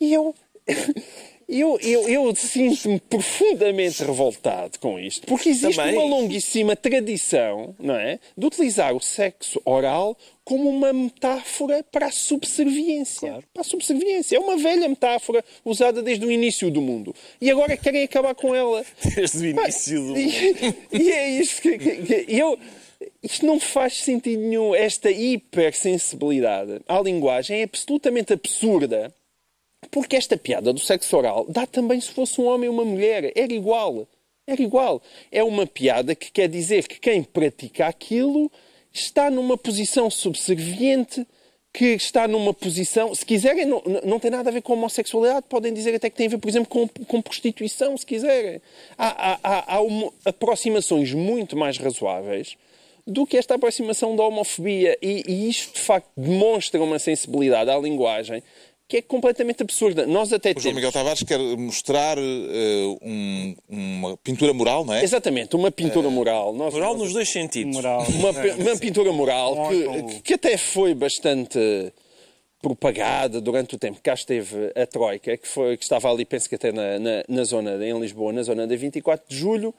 E 0.00 0.14
eu. 0.14 0.34
Eu, 1.48 1.78
eu, 1.80 2.06
eu 2.08 2.36
sinto-me 2.36 3.00
profundamente 3.00 4.02
revoltado 4.04 4.78
com 4.78 4.98
isto, 5.00 5.26
porque 5.26 5.48
existe 5.48 5.76
Também. 5.76 5.94
uma 5.94 6.04
longuíssima 6.04 6.76
tradição, 6.76 7.74
não 7.78 7.94
é, 7.94 8.18
de 8.36 8.46
utilizar 8.46 8.94
o 8.94 9.00
sexo 9.00 9.58
oral 9.64 10.14
como 10.44 10.68
uma 10.68 10.92
metáfora 10.92 11.82
para 11.90 12.06
a 12.06 12.10
subserviência. 12.12 13.42
Para 13.54 13.62
a 13.62 13.64
subserviência. 13.64 14.36
É 14.36 14.38
uma 14.38 14.58
velha 14.58 14.86
metáfora 14.90 15.42
usada 15.64 16.02
desde 16.02 16.26
o 16.26 16.30
início 16.30 16.70
do 16.70 16.82
mundo. 16.82 17.14
E 17.40 17.50
agora 17.50 17.78
querem 17.78 18.02
acabar 18.02 18.34
com 18.34 18.54
ela. 18.54 18.84
Desde 19.14 19.38
o 19.38 19.46
início 19.46 20.02
do 20.02 20.18
E, 20.18 20.74
e 20.92 21.10
é 21.12 21.30
isto 21.30 21.62
que, 21.62 21.78
que- 21.78 21.96
que 22.24 22.36
eu. 22.36 22.58
Isto 23.22 23.46
não 23.46 23.58
faz 23.60 23.94
sentido 24.02 24.40
nenhum. 24.42 24.74
Esta 24.74 25.10
hipersensibilidade 25.10 26.80
à 26.88 27.00
linguagem 27.00 27.60
é 27.60 27.64
absolutamente 27.64 28.32
absurda. 28.32 29.14
Porque 29.90 30.16
esta 30.16 30.36
piada 30.36 30.72
do 30.72 30.80
sexo 30.80 31.16
oral 31.16 31.46
dá 31.48 31.66
também 31.66 32.00
se 32.00 32.10
fosse 32.10 32.40
um 32.40 32.46
homem 32.46 32.68
ou 32.68 32.74
uma 32.74 32.84
mulher. 32.84 33.32
Era 33.36 33.52
igual. 33.52 34.06
Era 34.46 34.60
igual. 34.62 35.02
É 35.30 35.42
uma 35.44 35.66
piada 35.66 36.14
que 36.14 36.30
quer 36.32 36.48
dizer 36.48 36.86
que 36.88 36.98
quem 36.98 37.22
pratica 37.22 37.86
aquilo 37.86 38.50
está 38.92 39.30
numa 39.30 39.56
posição 39.56 40.10
subserviente, 40.10 41.26
que 41.72 41.84
está 41.94 42.26
numa 42.26 42.52
posição. 42.52 43.14
Se 43.14 43.24
quiserem, 43.24 43.66
não, 43.66 43.82
não 44.04 44.18
tem 44.18 44.30
nada 44.30 44.48
a 44.50 44.52
ver 44.52 44.62
com 44.62 44.72
homossexualidade, 44.72 45.46
podem 45.48 45.72
dizer 45.72 45.94
até 45.94 46.10
que 46.10 46.16
tem 46.16 46.26
a 46.26 46.30
ver, 46.30 46.38
por 46.38 46.48
exemplo, 46.48 46.68
com, 46.68 46.88
com 47.04 47.22
prostituição, 47.22 47.96
se 47.96 48.04
quiserem. 48.06 48.60
Há, 48.96 49.32
há- 49.32 49.38
há- 49.42 49.76
há 49.76 49.80
aproximações 50.24 51.12
muito 51.12 51.56
mais 51.56 51.76
razoáveis 51.78 52.56
do 53.06 53.26
que 53.26 53.36
esta 53.38 53.54
aproximação 53.54 54.16
da 54.16 54.24
homofobia. 54.24 54.98
E, 55.00 55.22
e 55.28 55.48
isto, 55.48 55.74
de 55.74 55.80
facto, 55.80 56.08
demonstra 56.16 56.82
uma 56.82 56.98
sensibilidade 56.98 57.70
à 57.70 57.78
linguagem 57.78 58.42
que 58.88 58.96
é 58.96 59.02
completamente 59.02 59.62
absurda. 59.62 60.06
Nós 60.06 60.32
até 60.32 60.52
O 60.56 60.58
João. 60.60 60.74
Miguel 60.74 60.90
Tavares 60.90 61.22
quer 61.22 61.38
mostrar 61.38 62.16
eh, 62.16 62.96
um- 63.02 63.54
uma 63.68 64.16
pintura 64.16 64.54
moral, 64.54 64.84
não 64.84 64.94
é? 64.94 65.04
Exatamente, 65.04 65.54
uma 65.54 65.70
pintura 65.70 66.08
moral. 66.08 66.54
Nós, 66.54 66.72
Moral 66.72 66.94
nós- 66.94 67.02
nos 67.02 67.12
dois 67.12 67.28
sentidos. 67.28 67.74
Moral. 67.76 68.02
uma, 68.08 68.30
uma 68.30 68.76
pintura 68.78 69.12
moral 69.12 69.68
que, 69.68 70.20
que 70.22 70.34
até 70.34 70.56
foi 70.56 70.94
bastante 70.94 71.58
propagada 72.60 73.40
durante 73.40 73.74
o 73.76 73.78
tempo 73.78 73.96
que 73.96 74.02
cá 74.02 74.14
esteve 74.14 74.72
a 74.74 74.86
Troika, 74.86 75.36
que, 75.36 75.46
foi, 75.46 75.76
que 75.76 75.84
estava 75.84 76.10
ali, 76.10 76.24
penso 76.24 76.48
que 76.48 76.54
até 76.56 76.72
na, 76.72 76.98
na, 76.98 77.24
na 77.28 77.44
zona, 77.44 77.72
em 77.86 77.98
Lisboa, 78.00 78.32
na 78.32 78.42
zona 78.42 78.66
da 78.66 78.74
24 78.74 79.24
de 79.28 79.36
Julho, 79.36 79.72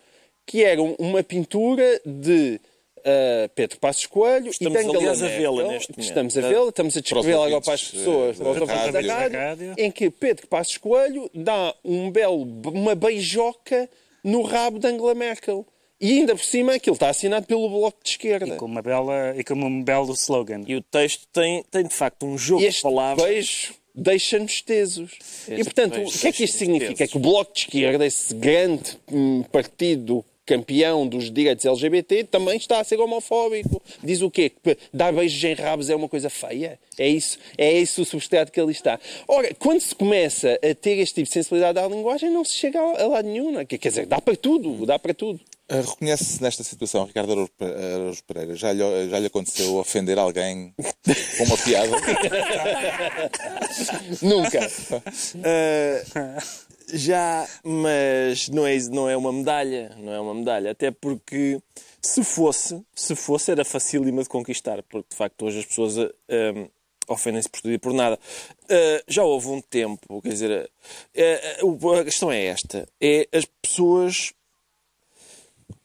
que 0.46 0.64
era 0.64 0.82
um- 0.82 0.96
uma 0.98 1.22
pintura 1.24 2.00
de 2.06 2.60
ah, 3.06 3.50
Pedro 3.56 3.80
Passos 3.80 4.06
Coelho 4.06 4.50
Estamos, 4.50 4.74
e 4.76 4.78
Angela 4.80 4.98
aliás, 4.98 5.22
a 5.22 5.26
Merkel. 5.28 5.56
vê-la 5.56 5.68
neste 5.72 5.92
momento. 5.92 6.08
Estamos 6.08 6.38
a 6.38 6.42
vê-la, 6.42 6.70
estamos 6.70 6.98
a 6.98 7.02
descrevê-la 7.02 7.46
agora 7.48 7.62
para 7.62 7.74
as 7.74 7.84
pessoas, 7.84 8.40
eh, 8.40 8.44
os 8.44 8.60
da 8.60 8.66
da 8.66 8.74
rádio. 8.74 9.10
rádio, 9.10 9.38
rádio. 9.40 9.74
em 9.78 9.92
que 9.92 10.10
Pedro 10.10 10.48
Passos 10.48 10.78
Coelho 10.78 11.30
dá 11.34 11.74
um 11.84 12.10
belo, 12.12 12.44
uma 12.74 12.96
beijoca 12.96 13.90
no 14.24 14.42
rabo 14.42 14.80
de 14.80 14.88
Angela 14.88 15.14
Merkel. 15.16 15.66
E 16.02 16.14
ainda 16.20 16.34
por 16.34 16.44
cima 16.46 16.76
aquilo 16.76 16.94
está 16.94 17.10
assinado 17.10 17.46
pelo 17.46 17.68
Bloco 17.70 17.98
de 18.02 18.12
Esquerda. 18.12 18.56
Com 18.56 18.66
uma 18.68 18.82
bela, 18.82 19.34
e 19.38 19.44
com 19.44 19.54
um 19.56 19.84
belo 19.84 20.14
slogan. 20.14 20.64
E 20.66 20.76
o 20.78 20.82
texto 20.82 21.28
tem, 21.34 21.62
tem 21.70 21.84
de 21.84 21.94
facto 21.94 22.26
um 22.26 22.38
jogo 22.38 22.62
E 22.62 22.64
de 22.64 22.70
este 22.70 22.82
palavras. 22.84 23.26
beijo 23.28 23.74
deixa-nos 23.94 24.62
tesos. 24.62 25.12
e 25.50 25.56
Este 25.56 25.64
portanto, 25.66 25.96
beijo 25.96 26.16
o 26.16 26.20
que 26.22 26.28
é 26.28 26.32
que 26.32 26.44
isto 26.46 26.58
significa? 26.58 26.92
É 26.94 26.96
tesos. 26.96 27.12
que 27.12 27.18
o 27.18 27.20
Bloco 27.20 27.54
de 27.54 27.60
Esquerda, 27.60 28.06
esse 28.06 28.34
grande 28.34 28.98
hum, 29.12 29.44
partido 29.52 30.24
campeão 30.50 31.08
dos 31.08 31.32
direitos 31.32 31.64
LGBT, 31.64 32.24
também 32.24 32.58
está 32.58 32.80
a 32.80 32.84
ser 32.84 33.00
homofóbico. 33.00 33.80
Diz 34.04 34.24
o 34.24 34.32
quê? 34.32 34.50
Que 34.50 34.76
dar 34.92 35.14
beijos 35.14 35.44
em 35.44 35.54
rabos 35.54 35.92
é 35.92 35.96
uma 35.96 36.10
coisa 36.10 36.28
feia? 36.28 36.80
É 36.98 37.08
isso, 37.08 37.38
é 37.56 37.72
isso 37.72 38.02
o 38.02 38.06
substrato 38.06 38.52
que 38.52 38.60
ali 38.60 38.72
está. 38.72 39.00
Ora, 39.28 39.54
quando 39.60 39.80
se 39.80 39.94
começa 39.94 40.56
a 40.56 40.74
ter 40.74 40.98
este 40.98 41.14
tipo 41.16 41.28
de 41.28 41.34
sensibilidade 41.34 41.78
à 41.78 41.88
linguagem, 41.88 42.32
não 42.32 42.44
se 42.44 42.56
chega 42.56 42.80
a 42.80 43.08
lado 43.08 43.28
nenhum. 43.28 43.60
é? 43.60 43.66
Quer 43.66 43.90
dizer, 43.90 44.08
dá 44.08 44.20
para 44.20 44.36
tudo, 44.36 44.88
dá 44.88 44.98
para 44.98 45.14
tudo. 45.14 45.40
Eh, 45.70 45.82
Reconhece-se 45.82 46.42
nesta 46.42 46.64
situação, 46.64 47.06
Ricardo 47.06 47.32
Araújo 47.32 47.52
Araújo 47.62 48.24
Pereira, 48.24 48.56
já 48.56 48.74
lhe, 48.74 49.08
já 49.08 49.20
lhe 49.20 49.28
aconteceu 49.28 49.76
ofender 49.76 50.18
alguém 50.18 50.74
com 51.38 51.44
uma 51.44 51.58
piada? 51.60 51.92
Nunca. 54.24 54.68
Ah, 55.44 56.42
já, 56.94 57.48
mas 57.64 58.50
não 58.50 58.66
é, 58.66 58.78
não 58.90 59.10
é 59.10 59.16
uma 59.18 59.32
medalha, 59.32 59.96
não 59.98 60.12
é 60.14 60.20
uma 60.20 60.34
medalha, 60.34 60.72
até 60.72 60.92
porque 60.92 61.60
se 62.02 62.24
fosse, 62.24 62.82
se 62.96 63.16
fosse 63.16 63.52
era 63.52 63.64
facílima 63.66 64.24
de 64.24 64.30
conquistar, 64.30 64.82
porque 64.84 65.10
de 65.10 65.16
facto 65.16 65.46
hoje 65.46 65.60
as 65.60 65.66
pessoas 65.66 65.98
ah, 65.98 66.10
ah, 66.30 66.68
ofendem-se 67.14 67.50
por 67.50 67.62
tudo 67.62 67.74
e 67.74 67.78
por 67.78 67.94
nada. 67.94 68.20
Ah, 68.70 69.04
já 69.08 69.24
houve 69.24 69.48
um 69.48 69.62
tempo, 69.62 70.22
quer 70.22 70.30
dizer, 70.30 70.72
o- 71.64 71.92
a 71.94 72.04
questão 72.04 72.32
é 72.32 72.46
esta, 72.46 72.88
é 73.02 73.28
as 73.34 73.46
pessoas 73.62 74.34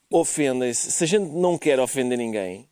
ofendem-se, 0.09 0.91
se 0.91 1.03
a 1.03 1.07
gente 1.07 1.29
não 1.31 1.57
quer 1.57 1.79
ofender 1.79 2.17
ninguém, 2.17 2.67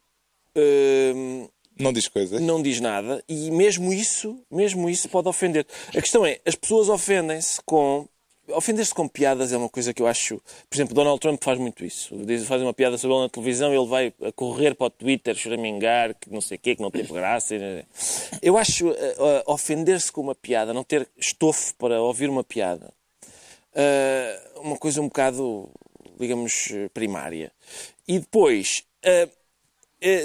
ah, 0.55 1.47
Não 1.79 1.91
diz 1.91 2.07
coisas? 2.07 2.39
não 2.41 2.61
diz 2.61 2.79
nada 2.79 3.23
e 3.27 3.49
mesmo 3.51 3.91
isso, 3.91 4.39
mesmo 4.49 4.89
isso 4.89 5.09
pode 5.09 5.27
ofender. 5.27 5.65
A 5.89 5.99
questão 6.01 6.25
é, 6.25 6.39
as 6.45 6.55
pessoas 6.55 6.88
ofendem-se 6.89 7.59
com 7.65 8.07
ofender-se 8.49 8.93
com 8.93 9.07
piadas 9.07 9.53
é 9.53 9.57
uma 9.57 9.69
coisa 9.69 9.93
que 9.93 10.01
eu 10.01 10.07
acho, 10.07 10.41
por 10.69 10.75
exemplo, 10.75 10.93
Donald 10.93 11.19
Trump 11.19 11.41
faz 11.43 11.57
muito 11.57 11.85
isso. 11.85 12.15
Diz, 12.25 12.45
faz 12.45 12.61
uma 12.61 12.73
piada 12.73 12.97
sobre 12.97 13.15
ele 13.15 13.23
na 13.23 13.29
televisão, 13.29 13.73
ele 13.73 13.87
vai 13.87 14.13
a 14.21 14.31
correr 14.31 14.75
para 14.75 14.87
o 14.87 14.89
Twitter, 14.89 15.35
choramingar, 15.35 16.15
que 16.15 16.29
não 16.31 16.41
sei 16.41 16.57
o 16.57 16.59
quê, 16.59 16.75
que 16.75 16.81
não 16.81 16.91
teve 16.91 17.13
graça. 17.13 17.55
Eu 18.41 18.57
acho 18.57 18.89
eh, 18.91 19.43
ofender-se 19.45 20.11
com 20.11 20.21
uma 20.21 20.35
piada, 20.35 20.73
não 20.73 20.83
ter 20.83 21.07
estofo 21.17 21.73
para 21.75 22.01
ouvir 22.01 22.29
uma 22.29 22.43
piada, 22.43 22.93
eh, 23.73 24.41
uma 24.57 24.77
coisa 24.77 25.01
um 25.01 25.07
bocado, 25.07 25.69
digamos, 26.19 26.69
primária. 26.93 27.51
E 28.07 28.19
depois, 28.19 28.83
eh, 29.03 29.29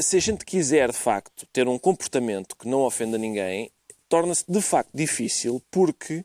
se 0.02 0.16
a 0.16 0.20
gente 0.20 0.44
quiser, 0.44 0.90
de 0.90 0.98
facto, 0.98 1.46
ter 1.52 1.68
um 1.68 1.78
comportamento 1.78 2.56
que 2.56 2.66
não 2.66 2.80
ofenda 2.80 3.16
ninguém, 3.16 3.70
torna-se, 4.08 4.44
de 4.48 4.60
facto, 4.60 4.90
difícil 4.92 5.62
porque 5.70 6.24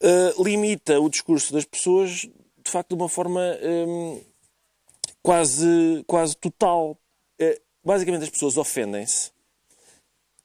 eh, 0.00 0.34
limita 0.38 1.00
o 1.00 1.08
discurso 1.08 1.52
das 1.52 1.64
pessoas, 1.64 2.10
de 2.10 2.70
facto, 2.70 2.90
de 2.90 3.02
uma 3.02 3.08
forma 3.08 3.40
hum, 3.62 4.22
quase, 5.22 6.04
quase 6.06 6.36
total. 6.36 6.98
Eh, 7.38 7.60
basicamente, 7.84 8.24
as 8.24 8.30
pessoas 8.30 8.56
ofendem-se 8.56 9.30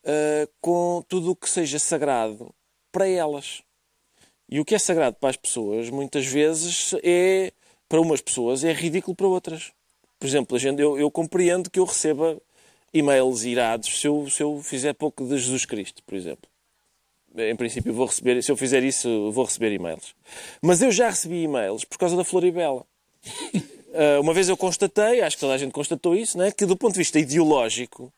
eh, 0.03 0.47
com 0.59 1.03
tudo 1.07 1.31
o 1.31 1.35
que 1.35 1.49
seja 1.49 1.79
sagrado 1.79 2.53
para 2.91 3.07
elas. 3.07 3.63
E 4.49 4.59
o 4.59 4.65
que 4.65 4.75
é 4.75 4.79
sagrado 4.79 5.15
para 5.15 5.29
as 5.29 5.37
pessoas, 5.37 5.89
muitas 5.89 6.25
vezes, 6.25 6.93
é, 7.03 7.53
para 7.87 8.01
umas 8.01 8.19
pessoas, 8.19 8.63
é 8.65 8.73
ridículo 8.73 9.15
para 9.15 9.27
outras. 9.27 9.71
Por 10.19 10.27
exemplo, 10.27 10.57
a 10.57 10.59
gente, 10.59 10.81
eu, 10.81 10.99
eu 10.99 11.09
compreendo 11.09 11.69
que 11.69 11.79
eu 11.79 11.85
receba 11.85 12.37
e-mails 12.93 13.43
irados 13.43 14.01
se 14.01 14.07
eu, 14.07 14.29
se 14.29 14.43
eu 14.43 14.61
fizer 14.61 14.93
pouco 14.93 15.25
de 15.25 15.37
Jesus 15.37 15.65
Cristo, 15.65 16.03
por 16.03 16.15
exemplo. 16.15 16.50
Em 17.35 17.55
princípio, 17.55 17.93
vou 17.93 18.05
receber, 18.05 18.41
se 18.43 18.51
eu 18.51 18.57
fizer 18.57 18.83
isso, 18.83 19.31
vou 19.31 19.45
receber 19.45 19.71
e-mails. 19.71 20.13
Mas 20.61 20.81
eu 20.81 20.91
já 20.91 21.09
recebi 21.09 21.43
e-mails 21.43 21.85
por 21.85 21.97
causa 21.97 22.15
da 22.15 22.23
Floribela. 22.23 22.85
Ah, 23.93 24.19
uma 24.19 24.33
vez 24.33 24.47
eu 24.47 24.55
constatei, 24.55 25.21
acho 25.21 25.35
que 25.35 25.41
toda 25.41 25.53
a 25.53 25.57
gente 25.57 25.71
constatou 25.71 26.15
isso, 26.15 26.37
né, 26.37 26.51
que 26.51 26.65
do 26.65 26.77
ponto 26.77 26.93
de 26.93 26.99
vista 26.99 27.19
ideológico, 27.19 28.11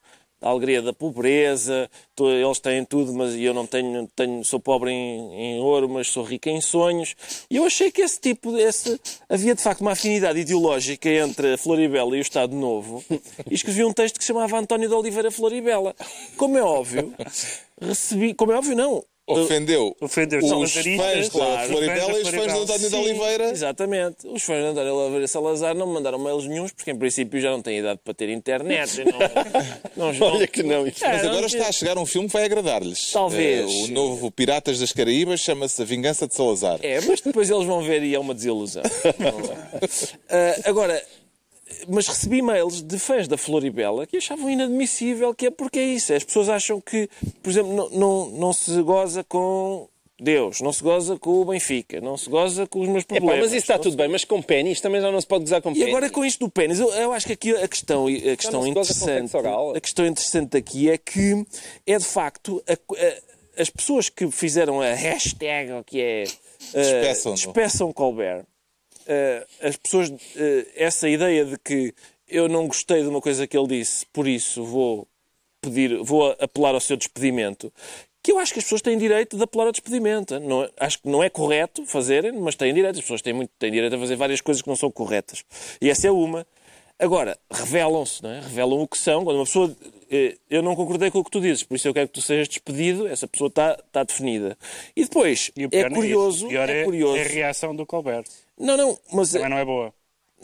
a 0.44 0.50
alegria 0.50 0.82
da 0.82 0.92
pobreza, 0.92 1.90
eles 2.20 2.60
têm 2.60 2.84
tudo, 2.84 3.14
mas 3.14 3.34
eu 3.36 3.54
não 3.54 3.66
tenho, 3.66 4.08
tenho 4.14 4.44
sou 4.44 4.60
pobre 4.60 4.92
em, 4.92 5.34
em 5.34 5.60
ouro, 5.60 5.88
mas 5.88 6.10
sou 6.10 6.24
rico 6.24 6.50
em 6.50 6.60
sonhos. 6.60 7.16
E 7.50 7.56
eu 7.56 7.66
achei 7.66 7.90
que 7.90 8.02
esse 8.02 8.20
tipo, 8.20 8.58
esse, 8.58 9.00
havia 9.30 9.56
de 9.56 9.62
facto 9.62 9.82
uma 9.82 9.94
afinidade 9.94 10.40
ideológica 10.40 11.10
entre 11.10 11.54
a 11.54 11.58
Floribela 11.58 12.16
e 12.16 12.20
o 12.20 12.22
Estado 12.22 12.54
Novo. 12.56 13.04
E 13.50 13.54
escrevi 13.54 13.86
um 13.86 13.94
texto 13.94 14.18
que 14.18 14.24
se 14.24 14.28
chamava 14.28 14.60
António 14.60 14.90
de 14.90 14.94
Oliveira 14.94 15.32
Floribela. 15.32 15.96
Como 16.36 16.58
é 16.58 16.62
óbvio, 16.62 17.14
recebi, 17.82 18.34
como 18.34 18.52
é 18.52 18.58
óbvio, 18.58 18.76
não. 18.76 19.04
Ofendeu 19.26 19.96
Ofendeu 20.02 20.40
os 20.40 20.46
os 20.46 20.52
fãs 20.52 20.76
lazaristas, 20.76 21.30
da 21.30 21.60
Floribela 21.66 22.20
e 22.20 22.22
os 22.24 22.30
fãs 22.30 22.44
de. 22.54 22.60
António 22.60 22.90
de 22.90 22.96
Oliveira. 22.96 23.50
Exatamente. 23.52 24.28
Os 24.28 24.44
fãs 24.44 24.58
de 24.60 24.66
António 24.66 24.94
Oliveira 24.96 25.28
Salazar 25.28 25.74
não 25.74 25.88
me 25.88 25.94
mandaram 25.94 26.20
mails 26.20 26.46
nenhums, 26.46 26.74
porque 26.74 26.92
em 26.92 26.98
princípio 26.98 27.40
já 27.40 27.50
não 27.52 27.62
têm 27.62 27.80
idade 27.80 28.02
para 28.04 28.14
ter 28.14 28.28
internet. 28.30 29.04
Não, 29.96 30.12
não, 30.12 30.28
Olha 30.28 30.46
que 30.48 30.62
não. 30.62 30.84
Mas 30.84 31.02
É, 31.02 31.08
agora 31.28 31.40
não- 31.40 31.46
está 31.48 31.68
a 31.70 31.72
chegar 31.72 31.98
um 31.98 32.06
filme 32.06 32.28
que 32.28 32.34
vai 32.34 32.44
agradar-lhes. 32.44 33.12
Talvez. 33.12 33.72
Eh, 33.72 33.84
o 33.86 33.88
novo 33.94 34.30
Piratas 34.30 34.80
das 34.80 34.92
Caraíbas 34.92 35.40
chama-se 35.40 35.82
A 35.82 35.86
Vingança 35.86 36.28
de 36.28 36.36
Salazar. 36.36 36.80
É, 36.84 37.00
mas 37.02 37.22
depois 37.22 37.50
eles 37.50 37.66
vão 37.66 37.82
ver 37.82 38.04
e 38.04 38.14
é 38.14 38.20
uma 38.20 38.34
desilusão. 38.34 38.84
Ah, 40.30 40.56
agora, 40.66 41.02
mas 41.88 42.08
recebi 42.08 42.38
e-mails 42.38 42.82
de 42.82 42.98
fãs 43.00 43.28
da 43.28 43.38
Floribela 43.38 44.06
que 44.08 44.18
achavam 44.18 44.50
inadmissível, 44.50 45.34
que 45.34 45.48
é 45.48 45.52
porque 45.52 45.80
é 45.80 45.84
isso. 45.86 46.14
As 46.14 46.24
pessoas 46.24 46.50
acham 46.50 46.80
que, 46.82 47.10
por 47.42 47.50
exemplo, 47.50 47.74
não, 47.74 47.90
não, 47.90 48.30
não 48.32 48.54
se 48.54 48.82
goza 48.82 49.24
com 49.24 49.88
Deus, 50.20 50.62
não 50.62 50.72
se 50.72 50.82
goza 50.84 51.18
com 51.18 51.42
o 51.42 51.46
Benfica, 51.46 52.00
não 52.00 52.16
se 52.18 52.30
goza 52.30 52.66
com 52.68 52.80
os 52.80 52.88
meus 52.88 53.04
Epá, 53.04 53.16
problemas. 53.16 53.40
mas 53.46 53.48
isso 53.54 53.58
está 53.64 53.78
tudo 53.80 53.98
bem, 53.98 54.08
mas 54.08 54.24
com 54.24 54.42
pênis 54.42 54.80
também 54.80 55.02
já 55.02 55.12
não 55.12 55.20
se 55.20 55.28
pode 55.28 55.44
gozar 55.44 55.62
com 55.62 55.72
E 55.72 55.74
pênis. 55.74 55.90
agora 55.90 56.10
com 56.10 56.24
isto 56.24 56.40
do 56.46 56.50
pênis, 56.52 56.80
eu, 56.80 56.90
eu 56.94 57.12
acho 57.12 57.26
que 57.26 57.34
aqui 57.34 57.52
a 57.56 57.68
questão, 57.68 58.08
a 58.08 58.36
questão 58.38 58.62
não 58.62 58.68
se 58.68 58.74
goza 58.74 58.94
com 58.94 59.00
interessante, 59.00 59.32
sexo 59.32 59.38
oral. 59.38 59.76
a 59.76 59.82
questão 59.82 60.06
interessante 60.06 60.56
aqui 60.56 60.90
é 60.90 60.98
que 60.98 61.46
é 61.86 61.98
de 61.98 62.06
facto 62.06 62.64
a- 62.68 62.74
a- 62.74 63.62
as 63.62 63.70
pessoas 63.70 64.08
que 64.10 64.30
fizeram 64.32 64.82
a 64.82 64.94
hashtag 64.94 65.70
que 65.86 66.00
é 66.02 66.24
uh, 66.26 66.78
Despeçam-no. 66.78 67.36
despeçam 67.36 67.92
Colbert, 67.92 68.42
uh, 68.42 68.46
as 69.62 69.76
pessoas 69.78 70.10
uh, 70.10 70.16
essa 70.76 71.08
ideia 71.10 71.46
de 71.46 71.58
que 71.58 71.94
eu 72.28 72.48
não 72.48 72.68
gostei 72.68 73.02
de 73.02 73.08
uma 73.08 73.22
coisa 73.22 73.46
que 73.46 73.58
ele 73.58 73.68
disse, 73.68 74.06
por 74.12 74.28
isso 74.28 74.64
vou 74.64 75.08
pedir, 75.62 75.98
vou 76.04 76.36
apelar 76.40 76.74
ao 76.74 76.80
seu 76.82 76.98
despedimento. 76.98 77.72
Que 78.22 78.32
eu 78.32 78.40
acho 78.40 78.54
que 78.54 78.60
as 78.60 78.66
pessoas 78.66 78.82
têm 78.82 78.98
direito 78.98 79.36
de 79.36 79.44
apelar 79.44 79.66
ao 79.66 79.72
despedimento. 79.72 80.40
Não, 80.40 80.64
é- 80.64 80.70
acho 80.80 81.02
que 81.02 81.10
não 81.10 81.22
é 81.22 81.30
correto 81.30 81.86
fazerem, 81.86 82.32
mas 82.32 82.56
têm 82.56 82.74
direito. 82.74 82.96
As 82.96 83.02
pessoas 83.02 83.22
têm, 83.22 83.34
muito, 83.34 83.52
têm 83.60 83.70
direito 83.72 83.96
a 83.96 84.00
fazer 84.00 84.16
várias 84.16 84.40
coisas 84.40 84.62
que 84.62 84.68
não 84.70 84.76
são 84.78 84.90
corretas. 84.90 85.44
E 85.82 85.90
essa 85.90 86.08
é 86.08 86.12
uma. 86.12 86.48
Agora, 86.98 87.38
revelam-se, 87.52 88.24
não 88.24 88.30
é? 88.30 88.40
Revelam 88.40 88.82
o 88.82 88.88
que 88.88 88.98
são. 88.98 89.26
Quando 89.26 89.38
uma 89.38 89.46
pessoa. 89.46 89.76
eh, 90.10 90.38
Eu 90.50 90.62
não 90.62 90.74
concordei 90.74 91.12
com 91.12 91.20
o 91.20 91.24
que 91.24 91.32
tu 91.32 91.42
dizes, 91.42 91.64
por 91.64 91.76
isso 91.76 91.86
eu 91.88 91.94
quero 91.94 92.08
que 92.08 92.14
tu 92.14 92.22
sejas 92.22 92.48
despedido. 92.48 93.08
Essa 93.08 93.28
pessoa 93.28 93.50
está, 93.50 93.78
está 93.86 94.04
definida. 94.04 94.58
E 94.96 95.04
depois, 95.04 95.52
E 95.58 95.66
o 95.66 95.70
é 95.74 95.90
curioso. 95.90 96.38
isso. 96.38 96.46
O 96.46 96.50
pior 96.50 96.70
é, 96.70 96.82
é, 96.82 96.84
curioso. 96.86 97.18
é 97.18 97.22
a 97.26 97.28
reação 97.28 97.76
do 97.76 97.86
Colbert. 97.86 98.26
Não, 98.60 98.78
não, 98.78 99.00
mas. 99.12 99.32
Também 99.32 99.50
não 99.50 99.58
é 99.58 99.66
boa. 99.66 99.94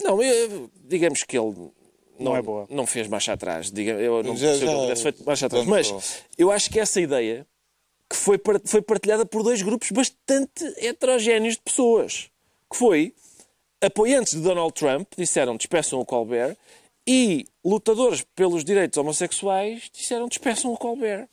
Não, 0.02 0.22
eu- 0.22 0.70
digamos 0.84 1.22
que 1.22 1.36
ele 1.38 1.52
não, 1.56 1.72
Não 2.18 2.36
é 2.36 2.42
boa. 2.42 2.66
não 2.70 2.86
fez 2.86 3.06
marcha 3.08 3.32
atrás. 3.32 3.70
Diga, 3.70 3.92
eu 3.92 4.22
não 4.22 4.36
Já- 4.36 4.50
sei 4.50 4.60
que 4.60 4.66
já- 4.66 4.72
ele 4.72 4.80
tivesse 4.82 5.02
feito 5.02 5.24
marcha 5.24 5.46
atrás. 5.46 5.66
Mas 5.66 6.22
eu 6.38 6.50
acho 6.50 6.70
que 6.70 6.80
essa 6.80 7.00
ideia 7.00 7.46
que 8.08 8.16
foi, 8.16 8.40
foi 8.64 8.82
partilhada 8.82 9.24
por 9.24 9.42
dois 9.42 9.62
grupos 9.62 9.90
bastante 9.90 10.64
heterogéneos 10.78 11.54
de 11.54 11.60
pessoas. 11.60 12.28
Que 12.70 12.76
foi 12.76 13.14
apoiantes 13.80 14.32
de 14.34 14.40
Donald 14.40 14.72
Trump, 14.74 15.06
disseram 15.16 15.56
despeçam 15.56 16.00
o 16.00 16.04
Colbert, 16.04 16.56
e 17.06 17.44
lutadores 17.64 18.22
pelos 18.34 18.64
direitos 18.64 18.96
homossexuais 18.98 19.90
disseram 19.92 20.28
despeçam 20.28 20.72
o 20.72 20.76
Colbert. 20.76 21.28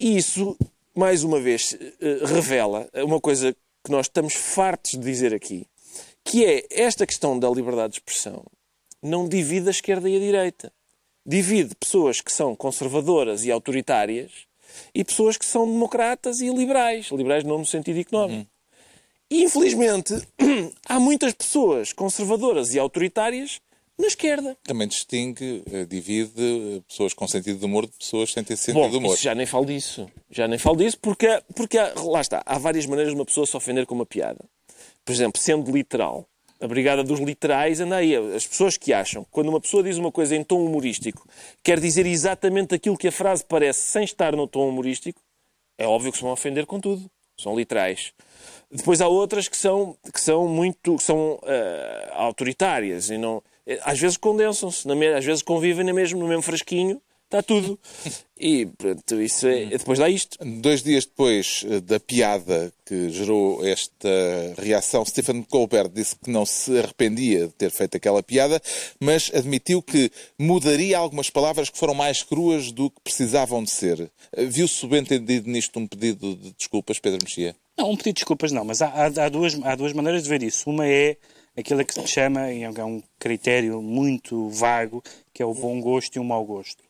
E 0.00 0.16
isso 0.16 0.56
mais 0.94 1.24
uma 1.24 1.40
vez, 1.40 1.76
eh, 2.00 2.24
revela 2.26 2.88
uma 2.94 3.20
coisa 3.20 3.52
que 3.84 3.90
nós 3.90 4.06
estamos 4.06 4.34
fartos 4.34 4.92
de 4.92 4.98
dizer 4.98 5.34
aqui, 5.34 5.66
que 6.24 6.44
é 6.44 6.64
esta 6.70 7.06
questão 7.06 7.38
da 7.38 7.48
liberdade 7.50 7.92
de 7.92 7.98
expressão 7.98 8.44
não 9.02 9.28
divide 9.28 9.68
a 9.68 9.70
esquerda 9.70 10.08
e 10.08 10.16
a 10.16 10.20
direita. 10.20 10.72
Divide 11.26 11.74
pessoas 11.74 12.20
que 12.20 12.32
são 12.32 12.56
conservadoras 12.56 13.44
e 13.44 13.50
autoritárias 13.50 14.30
e 14.94 15.04
pessoas 15.04 15.36
que 15.36 15.44
são 15.44 15.66
democratas 15.66 16.40
e 16.40 16.48
liberais. 16.48 17.08
Liberais 17.10 17.44
não 17.44 17.58
no 17.58 17.66
sentido 17.66 17.98
económico. 18.00 18.50
E, 19.30 19.42
infelizmente, 19.42 20.14
há 20.88 20.98
muitas 21.00 21.32
pessoas 21.34 21.92
conservadoras 21.92 22.74
e 22.74 22.78
autoritárias 22.78 23.60
na 23.98 24.06
esquerda. 24.06 24.56
Também 24.64 24.88
distingue, 24.88 25.62
eh, 25.70 25.84
divide 25.84 26.32
eh, 26.78 26.82
pessoas 26.88 27.14
com 27.14 27.26
sentido 27.28 27.58
de 27.58 27.64
humor 27.64 27.86
de 27.86 27.92
pessoas 27.92 28.32
sem 28.32 28.42
ter 28.42 28.56
sentido 28.56 28.82
Bom, 28.82 28.90
de 28.90 28.96
humor. 28.96 29.16
já 29.16 29.34
nem 29.34 29.46
falo 29.46 29.64
disso. 29.66 30.10
Já 30.30 30.48
nem 30.48 30.58
falo 30.58 30.76
disso 30.76 30.98
porque, 31.00 31.26
porque 31.54 31.78
há- 31.78 31.94
lá 32.04 32.20
está. 32.20 32.42
Há 32.44 32.58
várias 32.58 32.86
maneiras 32.86 33.12
de 33.14 33.18
uma 33.18 33.24
pessoa 33.24 33.46
se 33.46 33.56
ofender 33.56 33.86
com 33.86 33.94
uma 33.94 34.04
piada. 34.06 34.44
Por 35.04 35.12
exemplo, 35.12 35.40
sendo 35.40 35.70
literal. 35.70 36.26
A 36.60 36.66
brigada 36.66 37.02
dos 37.02 37.20
literais 37.20 37.80
anda 37.80 37.96
aí. 37.96 38.14
As 38.34 38.46
pessoas 38.46 38.76
que 38.76 38.92
acham 38.92 39.26
quando 39.30 39.48
uma 39.48 39.60
pessoa 39.60 39.82
diz 39.82 39.98
uma 39.98 40.10
coisa 40.10 40.34
em 40.34 40.42
tom 40.42 40.64
humorístico 40.64 41.26
quer 41.62 41.78
dizer 41.78 42.06
exatamente 42.06 42.74
aquilo 42.74 42.96
que 42.96 43.08
a 43.08 43.12
frase 43.12 43.44
parece 43.44 43.80
sem 43.80 44.04
estar 44.04 44.34
no 44.34 44.46
tom 44.46 44.68
humorístico, 44.68 45.20
é 45.76 45.86
óbvio 45.86 46.10
que 46.12 46.18
se 46.18 46.24
vão 46.24 46.32
ofender 46.32 46.66
com 46.66 46.80
tudo. 46.80 47.10
São 47.36 47.56
literais. 47.56 48.12
Depois 48.70 49.00
há 49.00 49.08
outras 49.08 49.48
que 49.48 49.56
são, 49.56 49.96
que 50.12 50.20
são 50.20 50.48
muito 50.48 50.96
que 50.96 51.02
são 51.02 51.38
eh, 51.44 52.10
autoritárias 52.14 53.10
e 53.10 53.18
não 53.18 53.42
eh, 53.66 53.80
às 53.82 53.98
vezes 53.98 54.16
condensam-se, 54.16 54.86
às 55.16 55.24
vezes 55.24 55.42
convivem 55.42 55.84
na 55.84 55.92
mesmo, 55.92 56.20
no 56.20 56.28
mesmo 56.28 56.42
frasquinho, 56.42 57.00
está 57.38 57.42
tudo. 57.42 57.78
E 58.38 58.66
pronto, 58.66 59.20
isso 59.22 59.46
é, 59.46 59.66
depois 59.66 59.98
dá 59.98 60.08
isto. 60.08 60.36
Dois 60.44 60.82
dias 60.82 61.04
depois 61.06 61.64
eh, 61.68 61.80
da 61.80 61.98
piada 61.98 62.72
que 62.84 63.08
gerou 63.10 63.64
esta 63.66 64.08
reação, 64.58 65.04
Stephen 65.04 65.42
Colbert 65.42 65.88
disse 65.88 66.16
que 66.16 66.30
não 66.30 66.44
se 66.44 66.78
arrependia 66.78 67.46
de 67.46 67.52
ter 67.54 67.70
feito 67.70 67.96
aquela 67.96 68.22
piada, 68.22 68.60
mas 69.00 69.30
admitiu 69.34 69.80
que 69.82 70.10
mudaria 70.38 70.98
algumas 70.98 71.30
palavras 71.30 71.70
que 71.70 71.78
foram 71.78 71.94
mais 71.94 72.22
cruas 72.22 72.70
do 72.72 72.90
que 72.90 73.00
precisavam 73.02 73.62
de 73.64 73.70
ser. 73.70 74.10
Eh, 74.36 74.44
Viu-se 74.44 74.74
subentendido 74.74 75.48
nisto 75.50 75.78
um 75.78 75.86
pedido 75.86 76.34
de 76.36 76.52
desculpas, 76.52 76.98
Pedro 76.98 77.20
Mexia? 77.22 77.56
Não, 77.78 77.90
um 77.90 77.96
pedido 77.96 78.14
de 78.14 78.20
desculpas 78.20 78.52
não, 78.52 78.64
mas 78.64 78.80
há, 78.82 78.86
há- 78.88 79.24
há 79.24 79.28
duas, 79.28 79.54
há 79.62 79.74
duas 79.74 79.92
maneiras 79.92 80.22
de 80.24 80.28
ver 80.28 80.42
isso. 80.42 80.68
Uma 80.70 80.86
é 80.86 81.16
aquilo 81.56 81.84
que 81.84 81.94
se 81.94 82.06
chama, 82.06 82.52
e 82.52 82.62
é 82.62 82.84
um 82.84 83.02
critério 83.18 83.80
muito 83.80 84.48
vago, 84.50 85.02
que 85.32 85.42
é 85.42 85.46
o 85.46 85.54
bom 85.54 85.80
gosto 85.80 86.16
e 86.16 86.18
o 86.20 86.24
mau 86.24 86.44
gosto. 86.44 86.83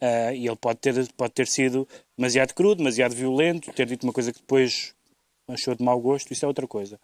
Ah, 0.00 0.32
e 0.32 0.46
ele 0.46 0.56
pode 0.56 0.78
ter, 0.78 1.12
pode 1.14 1.32
ter 1.32 1.46
sido 1.46 1.86
demasiado 2.16 2.54
crudo, 2.54 2.76
demasiado 2.76 3.14
violento, 3.14 3.72
ter 3.72 3.86
dito 3.86 4.04
uma 4.04 4.12
coisa 4.12 4.32
que 4.32 4.38
depois 4.38 4.94
achou 5.48 5.74
de 5.74 5.82
mau 5.82 5.98
gosto, 6.00 6.32
isso 6.32 6.44
é 6.44 6.48
outra 6.48 6.66
coisa. 6.66 7.00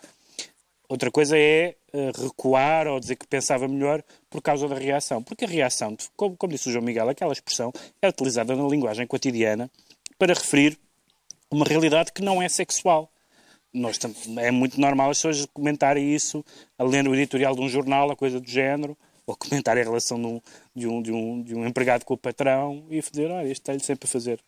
Outra 0.88 1.11
coisa 1.11 1.36
é 1.36 1.76
eh, 1.92 2.12
recuar 2.14 2.86
ou 2.86 3.01
dizer 3.01 3.16
que 3.16 3.26
pensava 3.26 3.66
melhor 3.66 4.03
por 4.28 4.42
causa 4.42 4.68
da 4.68 4.74
reação. 4.74 5.22
Porque 5.22 5.47
a 5.47 5.49
reação, 5.49 5.97
como, 6.14 6.36
como 6.36 6.53
disse 6.53 6.68
o 6.68 6.72
João 6.72 6.84
Miguel, 6.84 7.09
aquela 7.09 7.32
expressão 7.32 7.72
é 8.03 8.09
utilizada 8.09 8.55
na 8.55 8.68
linguagem 8.68 9.07
cotidiana 9.07 9.70
para 10.18 10.34
referir 10.34 10.78
uma 11.51 11.64
realidade 11.64 12.12
que 12.12 12.22
não 12.22 12.42
é 12.42 12.49
sexual. 12.49 13.11
Nós, 13.72 13.99
é 14.38 14.51
muito 14.51 14.78
normal 14.78 15.11
as 15.11 15.18
pessoas 15.18 15.47
comentarem 15.47 16.14
isso, 16.14 16.45
a 16.78 16.84
ler 16.84 17.09
o 17.09 17.14
editorial 17.14 17.55
de 17.57 17.62
um 17.62 17.68
jornal, 17.68 18.11
a 18.11 18.16
coisa 18.16 18.38
do 18.38 18.49
género, 18.49 18.97
ou 19.26 19.34
comentarem 19.36 19.82
a 19.82 19.86
relação 19.86 20.20
de 20.20 20.26
um, 20.26 20.40
de 20.74 20.86
um, 20.86 21.02
de 21.02 21.12
um, 21.12 21.42
de 21.42 21.54
um 21.54 21.66
empregado 21.66 22.04
com 22.04 22.14
o 22.14 22.18
patrão 22.18 22.84
e 22.90 23.00
dizer, 23.00 23.30
olha, 23.30 23.44
isto 23.46 23.62
está-lhe 23.62 23.80
sempre 23.80 24.06
a 24.06 24.10
fazer. 24.12 24.38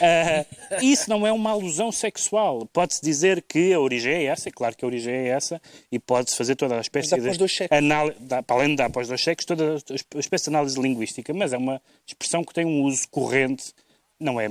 Ah, 0.00 0.44
isso 0.82 1.08
não 1.08 1.26
é 1.26 1.32
uma 1.32 1.50
alusão 1.50 1.92
sexual. 1.92 2.66
Pode-se 2.72 3.00
dizer 3.02 3.42
que 3.42 3.72
a 3.72 3.80
origem 3.80 4.12
é 4.12 4.24
essa, 4.24 4.48
é 4.48 4.52
claro 4.52 4.76
que 4.76 4.84
a 4.84 4.88
origem 4.88 5.14
é 5.14 5.28
essa, 5.28 5.60
e 5.92 5.98
pode-se 5.98 6.36
fazer 6.36 6.56
toda 6.56 6.76
a 6.76 6.80
espécie 6.80 7.08
cheques. 7.52 7.76
análise, 7.78 8.16
dá- 8.20 8.42
para 8.42 8.56
além 8.56 8.70
de 8.70 8.76
dar 8.76 8.90
para 8.90 9.02
os 9.02 9.08
dois 9.08 9.20
cheques, 9.20 9.44
toda 9.46 9.76
a 9.76 10.18
espécie 10.18 10.44
de 10.44 10.50
análise 10.50 10.80
linguística, 10.80 11.32
mas 11.32 11.52
é 11.52 11.56
uma 11.58 11.80
expressão 12.06 12.42
que 12.44 12.52
tem 12.52 12.64
um 12.64 12.82
uso 12.82 13.08
corrente, 13.10 13.72
não 14.20 14.38
é, 14.40 14.50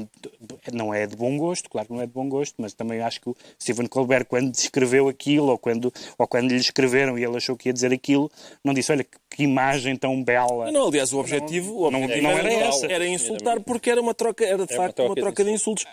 não 0.74 0.94
é 0.94 1.06
de 1.06 1.16
bom 1.16 1.38
gosto, 1.38 1.70
claro 1.70 1.88
que 1.88 1.94
não 1.94 2.02
é 2.02 2.06
de 2.08 2.12
bom 2.12 2.28
gosto, 2.28 2.56
mas 2.58 2.74
também 2.74 3.00
acho 3.02 3.22
que 3.22 3.30
o 3.30 3.36
Stephen 3.62 3.86
Colbert, 3.86 4.26
quando 4.26 4.52
descreveu 4.52 5.08
aquilo, 5.08 5.48
ou 5.50 5.58
quando, 5.58 5.94
ou 6.18 6.28
quando 6.28 6.50
lhe 6.50 6.58
escreveram 6.58 7.18
e 7.18 7.24
ele 7.24 7.38
achou 7.38 7.56
que 7.56 7.70
ia 7.70 7.74
dizer 7.74 7.94
aquilo, 7.94 8.30
não 8.64 8.74
disse, 8.74 8.92
olha, 8.92 9.06
que, 9.30 9.44
imagem 9.44 9.96
tão 9.96 10.22
bela. 10.24 10.72
Não, 10.72 10.88
aliás, 10.88 11.14
o 11.14 11.20
objetivo, 11.20 11.74
o 11.76 11.92
não- 11.92 12.02
objetivo 12.04 12.28
não 12.28 12.38
era 12.38 12.52
era, 12.52 12.66
essa. 12.66 12.88
era 12.88 13.08
insultar 13.08 13.62
porque 13.62 13.90
era 13.90 14.02
uma 14.02 14.14
troca, 14.14 14.44
era 14.44 14.66
de 14.66 14.74
Era 14.74 14.82
uma 14.82 14.88
facto 14.88 15.00
uma 15.00 15.06
troca 15.06 15.16
de 15.16 15.22
troca 15.22 15.44
de 15.46 15.52
insultos. 15.52 15.86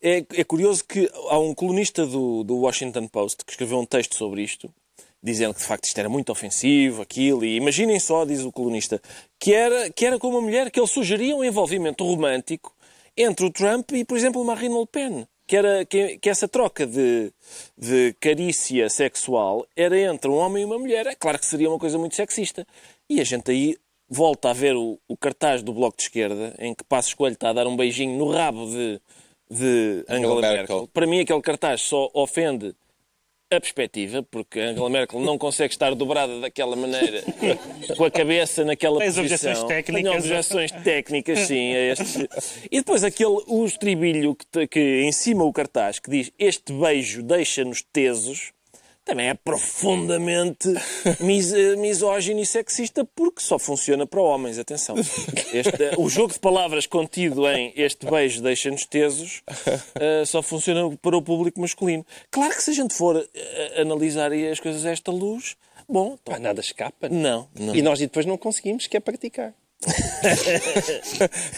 É, 0.00 0.18
é 0.34 0.44
curioso 0.44 0.84
que 0.84 1.10
há 1.28 1.38
um 1.38 1.52
colunista 1.54 2.06
do, 2.06 2.44
do 2.44 2.58
Washington 2.58 3.08
Post 3.08 3.44
que 3.44 3.50
escreveu 3.50 3.78
um 3.80 3.84
texto 3.84 4.14
sobre 4.14 4.42
isto, 4.42 4.70
dizendo 5.20 5.54
que 5.54 5.60
de 5.60 5.66
facto 5.66 5.86
isto 5.86 5.98
era 5.98 6.08
muito 6.08 6.30
ofensivo, 6.30 7.02
aquilo, 7.02 7.44
e 7.44 7.56
imaginem 7.56 7.98
só, 7.98 8.24
diz 8.24 8.42
o 8.44 8.52
colunista, 8.52 9.02
que 9.40 9.52
era, 9.52 9.90
que 9.90 10.06
era 10.06 10.16
com 10.16 10.28
uma 10.28 10.40
mulher 10.40 10.70
que 10.70 10.78
ele 10.78 10.86
sugeria 10.86 11.34
um 11.34 11.42
envolvimento 11.42 12.04
romântico 12.04 12.72
entre 13.18 13.46
o 13.46 13.50
Trump 13.50 13.90
e, 13.92 14.04
por 14.04 14.16
exemplo, 14.16 14.44
Marine 14.44 14.78
Le 14.78 14.86
Pen. 14.86 15.26
Que, 15.46 15.56
era, 15.56 15.84
que, 15.84 16.18
que 16.18 16.28
essa 16.28 16.46
troca 16.46 16.86
de, 16.86 17.32
de 17.76 18.14
carícia 18.20 18.88
sexual 18.90 19.66
era 19.74 19.98
entre 19.98 20.30
um 20.30 20.36
homem 20.36 20.62
e 20.62 20.64
uma 20.66 20.78
mulher. 20.78 21.06
É 21.06 21.14
claro 21.14 21.38
que 21.38 21.46
seria 21.46 21.70
uma 21.70 21.78
coisa 21.78 21.98
muito 21.98 22.14
sexista. 22.14 22.66
E 23.08 23.18
a 23.18 23.24
gente 23.24 23.50
aí 23.50 23.76
volta 24.08 24.50
a 24.50 24.52
ver 24.52 24.76
o, 24.76 24.98
o 25.08 25.16
cartaz 25.16 25.62
do 25.62 25.72
Bloco 25.72 25.96
de 25.96 26.04
Esquerda, 26.04 26.54
em 26.58 26.74
que 26.74 26.84
Passos 26.84 27.14
Coelho 27.14 27.32
está 27.32 27.50
a 27.50 27.52
dar 27.54 27.66
um 27.66 27.76
beijinho 27.76 28.16
no 28.16 28.30
rabo 28.30 28.66
de, 28.66 29.00
de 29.50 30.04
Angela, 30.08 30.40
Merkel. 30.40 30.56
Merkel. 30.56 30.88
Para 30.92 31.06
mim, 31.06 31.20
aquele 31.20 31.42
cartaz 31.42 31.82
só 31.82 32.10
ofende 32.12 32.74
a 33.50 33.60
perspectiva, 33.60 34.22
porque 34.22 34.60
Angela 34.60 34.90
Merkel 34.90 35.20
não 35.20 35.38
consegue 35.38 35.72
estar 35.72 35.94
dobrada 35.94 36.38
daquela 36.40 36.76
maneira, 36.76 37.22
com 37.96 38.04
a 38.04 38.10
cabeça 38.10 38.64
naquela 38.64 38.98
Tens 38.98 39.16
posição. 39.16 39.50
objeções 39.50 39.68
técnicas. 39.68 40.02
Tenho 40.02 40.18
objeções 40.18 40.70
técnicas, 40.84 41.38
sim. 41.40 41.72
Este... 41.72 42.28
E 42.70 42.78
depois 42.78 43.02
aquele, 43.02 43.42
o 43.46 43.64
estribilho 43.64 44.34
que, 44.34 44.66
que 44.66 45.02
em 45.02 45.12
cima 45.12 45.44
o 45.44 45.52
cartaz, 45.52 45.98
que 45.98 46.10
diz 46.10 46.30
este 46.38 46.72
beijo 46.72 47.22
deixa-nos 47.22 47.82
tesos, 47.82 48.52
também 49.08 49.28
é 49.28 49.34
profundamente 49.34 50.68
mis, 51.20 51.52
eh, 51.52 51.76
misógino 51.76 52.40
e 52.40 52.46
sexista, 52.46 53.04
porque 53.16 53.40
só 53.40 53.58
funciona 53.58 54.06
para 54.06 54.20
homens, 54.20 54.58
atenção. 54.58 54.94
Este- 55.52 55.94
o 55.96 56.08
jogo 56.08 56.32
de 56.32 56.38
palavras 56.38 56.86
contido 56.86 57.48
em 57.48 57.72
este 57.74 58.06
beijo 58.06 58.42
deixa-nos 58.42 58.84
tesos 58.84 59.42
eh, 59.94 60.24
só 60.26 60.42
funciona 60.42 60.94
para 61.00 61.16
o 61.16 61.22
público 61.22 61.60
masculino. 61.60 62.04
Claro 62.30 62.54
que 62.54 62.62
se 62.62 62.70
a 62.70 62.74
gente 62.74 62.94
for 62.94 63.16
eh, 63.34 63.80
analisar 63.80 64.30
as 64.32 64.60
coisas 64.60 64.84
a 64.84 64.90
esta 64.90 65.10
luz, 65.10 65.56
bom, 65.88 66.18
Pá, 66.24 66.38
nada 66.38 66.60
escapa. 66.60 67.08
não, 67.08 67.48
não. 67.58 67.74
E 67.74 67.80
nós 67.82 67.98
depois 67.98 68.26
não 68.26 68.36
conseguimos, 68.36 68.86
que 68.86 68.96
é 68.96 69.00
praticar. 69.00 69.54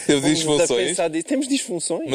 Teve 0.06 0.30
disfunções. 0.34 0.96
Temos 1.26 1.48
disfunções. 1.48 2.10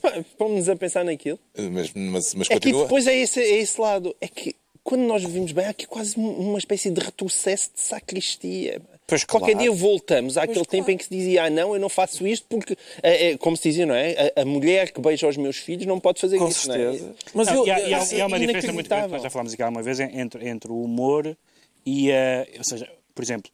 Pá, 0.00 0.24
Pomos-nos 0.36 0.68
a 0.68 0.76
pensar 0.76 1.04
naquilo. 1.04 1.38
mas, 1.72 1.92
mas, 1.94 2.34
mas 2.34 2.50
É 2.50 2.58
que 2.60 2.72
depois 2.72 3.06
é 3.06 3.16
esse, 3.16 3.40
é 3.40 3.58
esse 3.58 3.80
lado. 3.80 4.14
É 4.20 4.28
que 4.28 4.54
quando 4.82 5.02
nós 5.02 5.22
vivemos 5.22 5.52
bem, 5.52 5.64
há 5.64 5.70
aqui 5.70 5.86
quase 5.86 6.14
uma 6.16 6.58
espécie 6.58 6.90
de 6.90 7.00
retrocesso 7.00 7.70
de 7.74 7.80
sacristia. 7.80 8.82
Pois 9.06 9.22
Qualquer 9.24 9.52
claro. 9.52 9.70
dia 9.70 9.70
voltamos 9.78 10.38
àquele 10.38 10.64
tempo 10.64 10.90
em 10.90 10.96
que 10.96 11.04
se 11.04 11.10
dizia 11.10 11.44
ah 11.44 11.50
não, 11.50 11.74
eu 11.74 11.80
não 11.80 11.90
faço 11.90 12.26
isto 12.26 12.46
porque, 12.48 12.74
é, 13.02 13.32
é, 13.32 13.36
como 13.36 13.54
se 13.54 13.64
dizia, 13.68 13.84
não 13.84 13.94
é? 13.94 14.32
A, 14.34 14.42
a 14.42 14.44
mulher 14.46 14.90
que 14.92 15.00
beija 15.00 15.28
os 15.28 15.36
meus 15.36 15.56
filhos 15.56 15.84
não 15.84 16.00
pode 16.00 16.20
fazer 16.20 16.38
Com 16.38 16.48
isso. 16.48 16.68
não 16.68 16.74
é? 16.74 16.78
certeza. 16.78 17.14
Mas 17.34 17.46
Não, 17.48 17.54
eu, 17.56 17.66
e 17.66 17.70
há, 17.70 17.80
e 17.80 17.94
há- 17.94 17.98
assim, 17.98 18.16
e 18.16 18.20
há 18.22 18.26
uma 18.26 18.38
diferença 18.38 18.72
muito 18.72 18.88
grande, 18.88 19.22
já 19.22 19.28
falámos 19.30 19.52
aqui 19.52 19.62
alguma 19.62 19.82
vez, 19.82 20.00
entre, 20.00 20.48
entre 20.48 20.70
o 20.72 20.82
humor 20.82 21.36
e 21.84 22.10
a. 22.12 22.46
Ou 22.58 22.64
seja, 22.64 22.88
por 23.14 23.22
exemplo, 23.22 23.50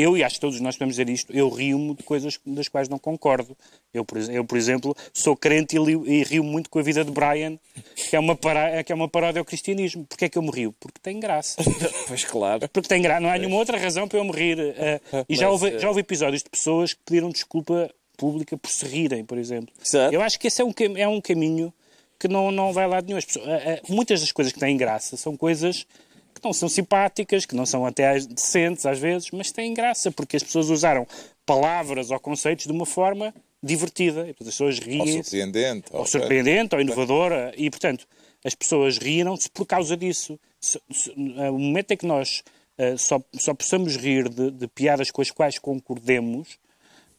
eu 0.00 0.16
e 0.16 0.22
acho 0.24 0.36
que 0.36 0.40
todos 0.40 0.60
nós 0.60 0.76
podemos 0.76 0.94
dizer 0.96 1.08
isto, 1.10 1.32
eu 1.34 1.48
rio-me 1.48 1.94
de 1.94 2.02
coisas 2.02 2.38
das 2.46 2.68
quais 2.68 2.88
não 2.88 2.98
concordo. 2.98 3.56
Eu, 3.92 4.04
por, 4.04 4.18
eu, 4.18 4.44
por 4.44 4.56
exemplo, 4.58 4.96
sou 5.12 5.36
crente 5.36 5.76
e, 5.76 5.78
li- 5.78 6.20
e 6.20 6.22
rio 6.24 6.44
muito 6.44 6.68
com 6.70 6.78
a 6.78 6.82
vida 6.82 7.04
de 7.04 7.10
Brian, 7.10 7.58
que 7.94 8.14
é 8.14 8.18
uma, 8.18 8.36
pará, 8.36 8.82
que 8.84 8.92
é 8.92 8.94
uma 8.94 9.08
paródia 9.08 9.38
ao 9.40 9.44
cristianismo. 9.44 10.04
Porquê 10.06 10.26
é 10.26 10.28
que 10.28 10.36
eu 10.38 10.42
me 10.42 10.50
rio? 10.50 10.74
Porque 10.78 10.98
tem 11.02 11.18
graça. 11.18 11.56
Pois 12.06 12.24
claro. 12.24 12.68
Porque 12.68 12.88
tem 12.88 13.00
graça. 13.02 13.20
Não 13.20 13.28
há 13.30 13.36
nenhuma 13.38 13.56
outra 13.56 13.78
razão 13.78 14.06
para 14.08 14.18
eu 14.18 14.24
me 14.24 14.32
rir. 14.32 14.58
eh, 14.58 15.00
e 15.28 15.34
já 15.36 15.50
houve, 15.50 15.68
eh, 15.68 15.78
já 15.78 15.88
houve 15.88 16.00
episódios 16.00 16.42
de 16.42 16.50
pessoas 16.50 16.92
que 16.94 17.00
pediram 17.04 17.28
desculpa 17.30 17.90
pública 18.16 18.56
por 18.56 18.70
se 18.70 18.84
rirem, 18.86 19.24
por 19.24 19.38
exemplo. 19.38 19.72
Certo. 19.82 20.12
Eu 20.12 20.20
acho 20.22 20.38
que 20.38 20.46
esse 20.48 20.60
é 20.60 20.64
um, 20.64 20.72
é 20.96 21.06
um 21.08 21.20
caminho 21.20 21.72
que 22.18 22.26
não, 22.26 22.50
não 22.50 22.72
vai 22.72 22.86
lá 22.88 23.00
de 23.00 23.06
nenhum. 23.06 23.18
As 23.18 23.24
pessoas- 23.24 23.46
eh, 23.46 23.62
eh, 23.64 23.82
muitas 23.88 24.20
das 24.20 24.32
coisas 24.32 24.52
que 24.52 24.58
têm 24.58 24.76
graça 24.76 25.16
são 25.16 25.36
coisas 25.36 25.86
que 26.38 26.44
não 26.46 26.52
são 26.52 26.68
simpáticas, 26.68 27.44
que 27.46 27.54
não 27.54 27.66
são 27.66 27.84
até 27.86 28.18
decentes 28.20 28.86
às 28.86 28.98
vezes, 28.98 29.30
mas 29.32 29.50
têm 29.52 29.74
graça, 29.74 30.10
porque 30.10 30.36
as 30.36 30.42
pessoas 30.42 30.70
usaram 30.70 31.06
palavras 31.44 32.10
ou 32.10 32.18
conceitos 32.20 32.66
de 32.66 32.72
uma 32.72 32.86
forma 32.86 33.34
divertida. 33.62 34.20
E, 34.28 34.32
portanto, 34.34 34.48
as 34.48 34.54
pessoas 34.54 34.78
Ou 34.78 34.84
riem 34.86 35.22
surpreendente. 35.22 35.86
ou 35.92 36.06
surpreendente, 36.06 36.74
ou 36.74 36.80
inovadora, 36.80 37.52
e 37.56 37.68
portanto 37.70 38.06
as 38.44 38.54
pessoas 38.54 38.98
riram-se 38.98 39.50
por 39.50 39.66
causa 39.66 39.96
disso. 39.96 40.38
Eh, 41.36 41.50
O 41.50 41.58
momento 41.58 41.90
em 41.92 41.96
que 41.96 42.06
nós 42.06 42.42
eh, 42.78 42.96
só, 42.96 43.20
só 43.34 43.52
possamos 43.52 43.96
rir 43.96 44.28
de, 44.28 44.50
de 44.52 44.68
piadas 44.68 45.10
com 45.10 45.20
as 45.20 45.30
quais 45.30 45.58
concordemos, 45.58 46.56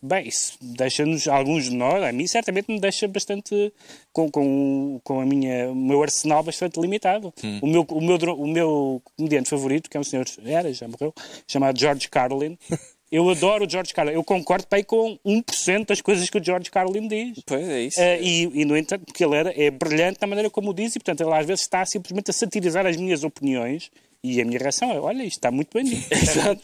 Bem, 0.01 0.27
isso 0.27 0.57
deixa-nos, 0.61 1.27
alguns 1.27 1.65
de 1.65 1.75
nós, 1.75 2.01
a 2.01 2.11
mim 2.11 2.25
certamente 2.25 2.71
me 2.71 2.79
deixa 2.79 3.07
bastante, 3.07 3.73
com, 4.13 4.31
com, 4.31 5.01
com 5.03 5.19
a 5.19 5.25
minha, 5.25 5.69
o 5.69 5.75
meu 5.75 6.01
arsenal 6.01 6.41
bastante 6.41 6.79
limitado. 6.79 7.33
O, 7.61 7.67
meu, 7.67 7.85
o, 7.89 8.01
meu, 8.01 8.17
o 8.35 8.47
meu 8.47 9.01
comediante 9.17 9.49
favorito, 9.49 9.89
que 9.89 9.97
é 9.97 9.99
um 9.99 10.03
senhor, 10.03 10.25
era, 10.45 10.71
já 10.73 10.87
morreu, 10.87 11.13
chamado 11.45 11.77
George 11.77 12.07
Carlin, 12.07 12.57
eu 13.11 13.27
adoro 13.29 13.65
o 13.65 13.69
George 13.69 13.93
Carlin. 13.93 14.13
Eu 14.13 14.23
concordo 14.23 14.67
bem 14.71 14.83
com 14.83 15.17
1% 15.25 15.87
das 15.87 15.99
coisas 15.99 16.29
que 16.29 16.37
o 16.37 16.43
George 16.43 16.71
Carlin 16.71 17.07
diz. 17.07 17.43
Pois 17.45 17.67
é 17.67 17.81
isso. 17.81 17.99
Eh, 17.99 18.21
e, 18.21 18.61
e, 18.61 18.65
no 18.65 18.77
entanto, 18.77 19.05
porque 19.05 19.23
ele 19.23 19.35
era, 19.35 19.53
é 19.61 19.69
brilhante 19.69 20.19
na 20.21 20.27
maneira 20.27 20.49
como 20.49 20.71
o 20.71 20.73
diz, 20.73 20.95
e 20.95 20.99
portanto 20.99 21.21
ele 21.21 21.33
às 21.33 21.45
vezes 21.45 21.61
está 21.61 21.85
simplesmente 21.85 22.29
a 22.29 22.33
satirizar 22.33 22.85
as 22.85 22.95
minhas 22.95 23.23
opiniões, 23.23 23.91
e 24.23 24.41
a 24.41 24.45
minha 24.45 24.59
reação 24.59 24.91
é: 24.91 24.99
olha, 24.99 25.23
isto 25.23 25.37
está 25.37 25.51
muito 25.51 25.69
bem 25.73 25.85
dito. 25.85 26.07
Exato. 26.13 26.61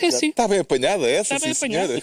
É 0.00 0.06
assim. 0.06 0.30
Está 0.30 0.48
bem 0.48 0.60
apanhada 0.60 1.08
essa, 1.08 1.34
Está 1.34 1.46
bem 1.46 1.54
sim, 1.54 1.60
senhora. 1.60 2.02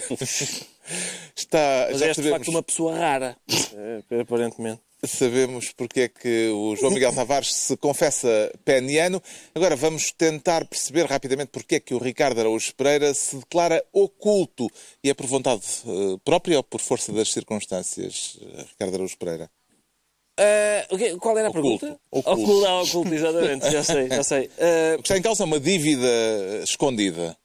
Está, 1.36 1.88
Mas 1.90 2.00
já 2.00 2.06
és 2.06 2.16
de 2.16 2.22
sabemos, 2.22 2.38
facto 2.38 2.48
uma 2.48 2.62
pessoa 2.62 2.96
rara, 2.96 3.36
eh, 3.48 4.20
aparentemente. 4.20 4.80
sabemos 5.06 5.70
porque 5.70 6.00
é 6.00 6.08
que 6.08 6.48
o 6.48 6.74
João 6.74 6.92
Miguel 6.92 7.14
Tavares 7.14 7.54
se 7.54 7.76
confessa 7.76 8.52
peniano. 8.64 9.22
Agora 9.54 9.76
vamos 9.76 10.10
tentar 10.10 10.64
perceber 10.66 11.06
rapidamente 11.06 11.50
porque 11.52 11.76
é 11.76 11.80
que 11.80 11.94
o 11.94 11.98
Ricardo 11.98 12.40
Araújo 12.40 12.74
Pereira 12.74 13.14
se 13.14 13.36
declara 13.36 13.82
oculto. 13.92 14.68
E 15.02 15.10
é 15.10 15.14
por 15.14 15.26
vontade 15.26 15.62
eh, 15.86 16.16
própria 16.24 16.56
ou 16.56 16.64
por 16.64 16.80
força 16.80 17.12
das 17.12 17.30
circunstâncias, 17.32 18.36
eh, 18.42 18.64
Ricardo 18.70 18.94
Araújo 18.94 19.16
Pereira? 19.16 19.48
Quê? 20.98 21.16
Qual 21.18 21.36
era 21.38 21.48
a 21.48 21.50
Oculto. 21.50 21.78
pergunta? 21.78 22.00
Oculto. 22.10 22.42
Oculto, 22.42 22.66
ah, 22.66 22.82
oculto, 22.82 23.14
exatamente, 23.14 23.70
já 23.70 23.84
sei, 23.84 24.08
já 24.08 24.22
sei. 24.22 24.50
Eh, 24.58 24.94
O 24.98 25.02
que 25.02 25.08
está 25.08 25.18
em 25.18 25.22
causa 25.22 25.42
é 25.42 25.46
uma 25.46 25.60
dívida 25.60 26.08
escondida. 26.62 27.36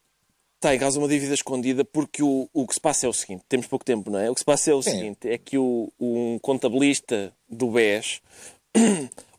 Está 0.56 0.74
em 0.74 0.78
causa 0.78 0.98
uma 0.98 1.06
dívida 1.06 1.34
escondida 1.34 1.84
porque 1.84 2.22
o, 2.22 2.48
o 2.52 2.66
que 2.66 2.74
se 2.74 2.80
passa 2.80 3.06
é 3.06 3.08
o 3.08 3.12
seguinte: 3.12 3.42
temos 3.48 3.66
pouco 3.66 3.84
tempo, 3.84 4.10
não 4.10 4.18
é? 4.18 4.30
O 4.30 4.34
que 4.34 4.40
se 4.40 4.44
passa 4.44 4.70
é 4.70 4.74
o 4.74 4.82
Sim. 4.82 4.90
seguinte: 4.90 5.28
é 5.28 5.36
que 5.36 5.58
o, 5.58 5.92
um 6.00 6.38
contabilista 6.40 7.32
do 7.48 7.70
BES 7.70 8.20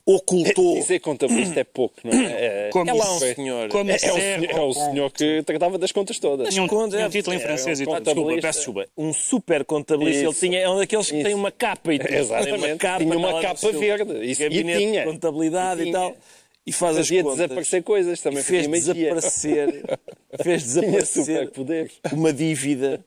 ocultou. 0.07 0.75
Dizer 0.75 0.99
contabilista 0.99 1.59
é 1.59 1.63
pouco, 1.63 1.95
não 2.03 2.13
é? 2.13 2.27
É, 2.67 2.69
Como 2.71 2.89
É 2.89 2.93
lá 2.93 3.11
um 3.13 3.17
isso- 3.17 3.35
senhor. 3.35 3.69
como 3.69 3.91
é, 3.91 3.93
é 3.93 3.95
o, 3.95 3.99
senhor, 3.99 4.43
é 4.49 4.61
o 4.61 4.73
senhor 4.73 5.11
que 5.11 5.43
tratava 5.43 5.77
das 5.77 5.91
contas 5.91 6.17
todas. 6.19 6.49
Tinha 6.49 6.63
um, 6.63 6.67
Contas, 6.67 6.93
tinha 6.95 7.07
um 7.07 7.09
título 7.09 7.35
em 7.35 7.39
é, 7.39 7.41
francês 7.41 7.79
é, 7.79 7.83
e 7.83 7.85
um 7.85 7.89
tudo. 7.89 8.03
Desculpa, 8.03 8.15
contabilista. 8.15 8.47
peço 8.47 8.59
desculpa. 8.59 8.85
Um 8.97 9.13
super 9.13 9.65
contabilista. 9.65 10.21
Ele 10.23 10.29
Isso. 10.31 10.39
tinha, 10.39 10.59
é 10.59 10.69
um 10.69 10.77
daqueles 10.77 11.09
que 11.09 11.15
Isso. 11.17 11.25
tem 11.25 11.33
uma 11.35 11.51
capa 11.51 11.93
e 11.93 11.99
tudo. 11.99 12.13
Exatamente. 12.13 12.59
Tem 12.61 12.71
uma 12.71 12.77
capa, 12.77 12.97
Tinha 13.03 13.17
uma 13.17 13.41
capa 13.41 13.71
verde. 13.71 14.25
Isso- 14.31 14.43
e 14.43 14.63
tinha. 14.63 14.99
de 15.01 15.11
contabilidade 15.11 15.83
E 15.83 15.89
e, 15.89 15.91
tal. 15.91 16.15
E 16.65 16.71
faz 16.71 16.97
Fazia 16.97 17.19
as 17.19 17.23
contas. 17.23 17.39
desaparecer 17.39 17.83
coisas 17.83 18.19
E 18.19 18.23
também. 18.23 18.43
fez 18.43 18.67
desaparecer, 18.67 19.83
fez 20.43 20.63
Tinha 20.73 20.81
desaparecer 20.91 21.51
uma 22.13 22.33
dívida 22.33 23.03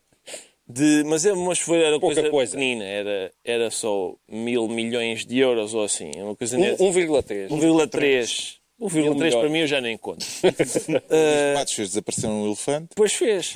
de. 0.72 1.04
Mas, 1.06 1.24
é- 1.26 1.34
mas 1.34 1.58
foi 1.58 1.78
era 1.82 1.98
Pouca 1.98 2.14
coisa, 2.14 2.30
coisa. 2.30 2.52
pequenina, 2.56 2.84
era, 2.84 3.32
era 3.44 3.70
só 3.70 4.14
mil 4.28 4.68
milhões 4.68 5.24
de 5.26 5.38
euros 5.38 5.74
ou 5.74 5.84
assim. 5.84 6.10
é 6.16 6.22
Uma 6.22 6.36
coisa 6.36 6.56
Um- 6.56 6.60
nesse- 6.60 6.82
1,3. 6.82 7.50
1,3. 7.50 8.60
1,3 8.82 9.14
melhor. 9.14 9.40
para 9.40 9.48
mim 9.50 9.58
eu 9.58 9.66
já 9.66 9.78
nem 9.78 9.98
conto. 9.98 10.24
Os 10.42 11.54
matos 11.54 11.74
fez 11.74 11.88
desaparecer 11.88 12.30
um 12.30 12.46
elefante. 12.46 12.88
Pois 12.94 13.12
fez. 13.12 13.52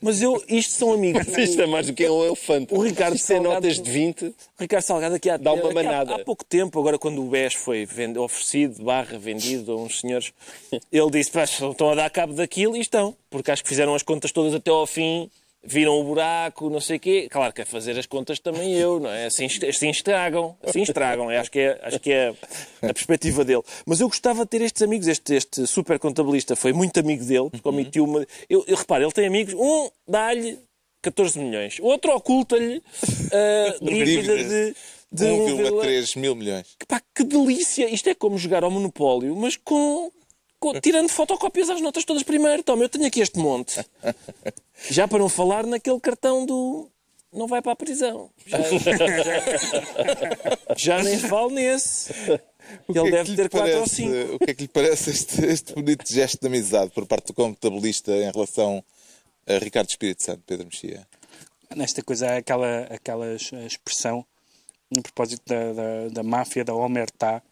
Mas 0.00 0.22
eu, 0.22 0.42
isto 0.48 0.72
são 0.72 0.94
amigos. 0.94 1.26
Isto 1.36 1.60
é 1.60 1.66
mais 1.66 1.88
do 1.88 1.92
que 1.92 2.08
um 2.08 2.24
elefante. 2.24 2.72
O 2.74 2.80
Ricardo 2.80 3.14
Isto 3.14 3.32
é 3.32 3.34
Salgado- 3.36 3.54
notas 3.54 3.78
de 3.80 3.90
20. 3.90 4.22
O 4.28 4.34
Ricardo 4.58 4.82
Salgado 4.82 5.14
aqui 5.16 5.28
há, 5.28 5.36
Dá 5.36 5.52
uma 5.52 5.64
aqui 5.68 5.70
há- 5.70 5.74
manada. 5.74 6.14
há, 6.14 6.18
pouco 6.24 6.42
tempo, 6.44 6.78
agora 6.80 6.98
quando 6.98 7.22
o 7.22 7.28
BES 7.28 7.52
foi 7.54 7.84
vend- 7.84 8.16
oferecido, 8.16 8.82
barra 8.82 9.18
vendido 9.18 9.72
a 9.72 9.76
uns 9.76 10.00
senhores, 10.00 10.32
ele 10.90 11.10
disse, 11.10 11.30
"Pá, 11.30 11.44
estão 11.44 11.90
a 11.90 11.94
dar 11.94 12.08
cabo 12.08 12.32
daquilo 12.32 12.74
e 12.74 12.80
estão, 12.80 13.14
porque 13.28 13.50
acho 13.50 13.62
que 13.62 13.68
fizeram 13.68 13.94
as 13.94 14.02
contas 14.02 14.32
todas 14.32 14.54
até 14.54 14.70
ao 14.70 14.86
fim, 14.86 15.30
viram 15.64 16.00
o 16.00 16.04
buraco, 16.04 16.68
não 16.70 16.80
sei 16.80 16.96
o 16.96 17.00
quê. 17.00 17.28
Claro 17.30 17.52
que 17.52 17.62
a 17.62 17.66
fazer 17.66 17.98
as 17.98 18.06
contas 18.06 18.38
também 18.38 18.74
eu, 18.74 18.98
não 19.00 19.10
é? 19.10 19.26
Assim, 19.26 19.46
assim 19.46 19.90
estragam, 19.90 20.56
assim 20.62 20.82
estragam, 20.82 21.30
é, 21.30 21.38
acho 21.38 21.50
que 21.50 21.60
é, 21.60 21.80
acho 21.82 21.98
que 22.00 22.10
é 22.12 22.34
a 22.82 22.92
perspectiva 22.92 23.44
dele. 23.44 23.62
Mas 23.86 24.00
eu 24.00 24.08
gostava 24.08 24.44
de 24.44 24.50
ter 24.50 24.60
estes 24.62 24.82
amigos, 24.82 25.06
este, 25.06 25.34
este 25.34 25.66
super 25.66 25.98
contabilista 25.98 26.56
foi 26.56 26.72
muito 26.72 26.98
amigo 27.00 27.24
dele, 27.24 27.48
porque 27.50 27.68
Uhum. 27.68 27.74
omitiu 27.74 28.04
uma... 28.04 28.26
Eu, 28.48 28.64
eu 28.66 28.76
reparo, 28.76 29.04
ele 29.04 29.12
tem 29.12 29.26
amigos, 29.26 29.54
um 29.54 29.88
dá-lhe 30.08 30.58
14 31.02 31.38
milhões, 31.38 31.78
o 31.80 31.84
outro 31.86 32.12
oculta-lhe 32.14 32.82
ah, 33.32 33.76
dívida 33.82 34.36
de... 34.36 34.74
de 35.12 35.24
1,3 35.26 35.70
1,3 35.70 36.18
mil 36.18 36.34
milhões. 36.34 36.66
Pá, 36.88 37.00
que 37.14 37.22
delícia! 37.24 37.88
Isto 37.88 38.08
é 38.08 38.14
como 38.14 38.38
jogar 38.38 38.64
ao 38.64 38.70
Monopólio, 38.70 39.34
mas 39.36 39.56
com- 39.56 40.10
tirando 40.82 41.08
fotocópias 41.08 41.70
às 41.70 41.80
notas 41.80 42.04
todas 42.04 42.22
primeiro. 42.22 42.62
Toma, 42.62 42.84
eu 42.84 42.88
tenho 42.88 43.06
aqui 43.06 43.20
este 43.20 43.38
monte. 43.38 43.84
Já 44.90 45.08
para 45.08 45.18
não 45.18 45.28
falar 45.28 45.66
naquele 45.66 46.00
cartão 46.00 46.44
do. 46.46 46.88
Não 47.32 47.46
vai 47.46 47.62
para 47.62 47.72
a 47.72 47.76
prisão. 47.76 48.30
Já, 48.46 48.58
já- 50.76 51.02
nem 51.02 51.18
falo 51.18 51.50
nesse. 51.50 52.12
O 52.88 52.96
Ele 52.96 53.08
é 53.08 53.10
deve 53.10 53.36
ter 53.36 53.48
4 53.48 53.80
ou 53.80 53.86
5. 53.88 54.34
O 54.34 54.38
que 54.38 54.50
é 54.50 54.54
que 54.54 54.62
lhe 54.62 54.68
parece 54.68 55.10
este, 55.10 55.44
este 55.44 55.74
bonito 55.74 56.10
gesto 56.12 56.40
de 56.40 56.46
amizade 56.46 56.90
por 56.90 57.06
parte 57.06 57.26
do 57.28 57.34
contabilista 57.34 58.12
em 58.12 58.30
relação 58.30 58.84
a 59.46 59.58
Ricardo 59.58 59.88
Espírito 59.88 60.22
Santo, 60.22 60.42
Pedro 60.46 60.66
Mexia? 60.66 61.06
Nesta 61.74 62.02
coisa 62.02 62.28
há 62.30 62.36
aquela, 62.36 62.80
aquela 62.90 63.26
es- 63.34 63.52
expressão, 63.66 64.24
no 64.94 65.02
propósito 65.02 65.42
da, 65.46 65.72
da, 65.72 66.08
da 66.12 66.22
máfia, 66.22 66.64
da 66.64 66.74
omertá 66.74 67.42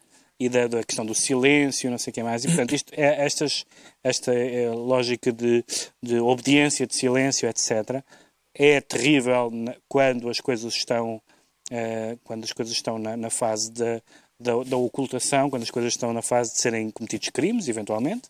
e 0.41 0.49
da, 0.49 0.65
da 0.65 0.83
questão 0.83 1.05
do 1.05 1.13
silêncio, 1.13 1.91
não 1.91 1.99
sei 1.99 2.09
o 2.09 2.13
que 2.15 2.23
mais. 2.23 2.43
E, 2.43 2.47
portanto, 2.47 2.73
isto, 2.73 2.91
é, 2.97 3.23
estas, 3.23 3.63
esta 4.03 4.33
é, 4.33 4.71
lógica 4.71 5.31
de, 5.31 5.63
de 6.01 6.19
obediência, 6.19 6.87
de 6.87 6.95
silêncio, 6.95 7.47
etc., 7.47 8.03
é 8.55 8.81
terrível 8.81 9.51
quando 9.87 10.27
as 10.29 10.39
coisas 10.39 10.73
estão, 10.73 11.21
eh, 11.69 12.17
quando 12.23 12.43
as 12.43 12.51
coisas 12.51 12.73
estão 12.73 12.97
na, 12.99 13.15
na 13.15 13.29
fase 13.29 13.71
da, 13.71 14.01
da, 14.37 14.63
da 14.63 14.77
ocultação, 14.77 15.49
quando 15.49 15.63
as 15.63 15.71
coisas 15.71 15.93
estão 15.93 16.11
na 16.11 16.21
fase 16.21 16.51
de 16.51 16.59
serem 16.59 16.89
cometidos 16.89 17.29
crimes, 17.29 17.69
eventualmente. 17.69 18.27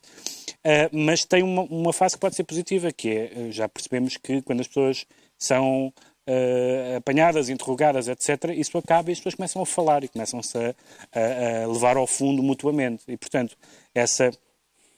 Uh, 0.60 0.96
mas 0.96 1.26
tem 1.26 1.42
uma, 1.42 1.64
uma 1.64 1.92
fase 1.92 2.16
que 2.16 2.22
pode 2.22 2.36
ser 2.36 2.44
positiva, 2.44 2.92
que 2.92 3.10
é, 3.10 3.52
já 3.52 3.68
percebemos 3.68 4.16
que 4.18 4.44
quando 4.44 4.60
as 4.60 4.68
pessoas 4.68 5.08
são 5.40 5.92
uh, 6.28 6.98
apanhadas, 6.98 7.50
interrogadas, 7.50 8.08
etc., 8.08 8.52
isso 8.56 8.78
acaba 8.78 9.10
e 9.10 9.14
as 9.14 9.20
pessoas 9.20 9.36
começam 9.36 9.62
a 9.62 9.66
falar 9.66 10.04
e 10.04 10.08
começam-se 10.08 10.58
a, 10.58 10.76
a- 11.14 11.64
a 11.64 11.68
levar 11.68 11.98
ao 11.98 12.08
fundo 12.08 12.42
mutuamente. 12.44 13.04
E, 13.08 13.18
portanto, 13.18 13.58
essa, 13.94 14.32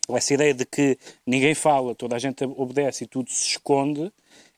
essa 0.09 0.33
ideia 0.33 0.53
de 0.53 0.65
que 0.65 0.97
ninguém 1.25 1.53
fala, 1.55 1.95
toda 1.95 2.15
a 2.15 2.19
gente 2.19 2.43
obedece 2.43 3.03
e 3.03 3.07
tudo 3.07 3.29
se 3.31 3.49
esconde, 3.49 4.11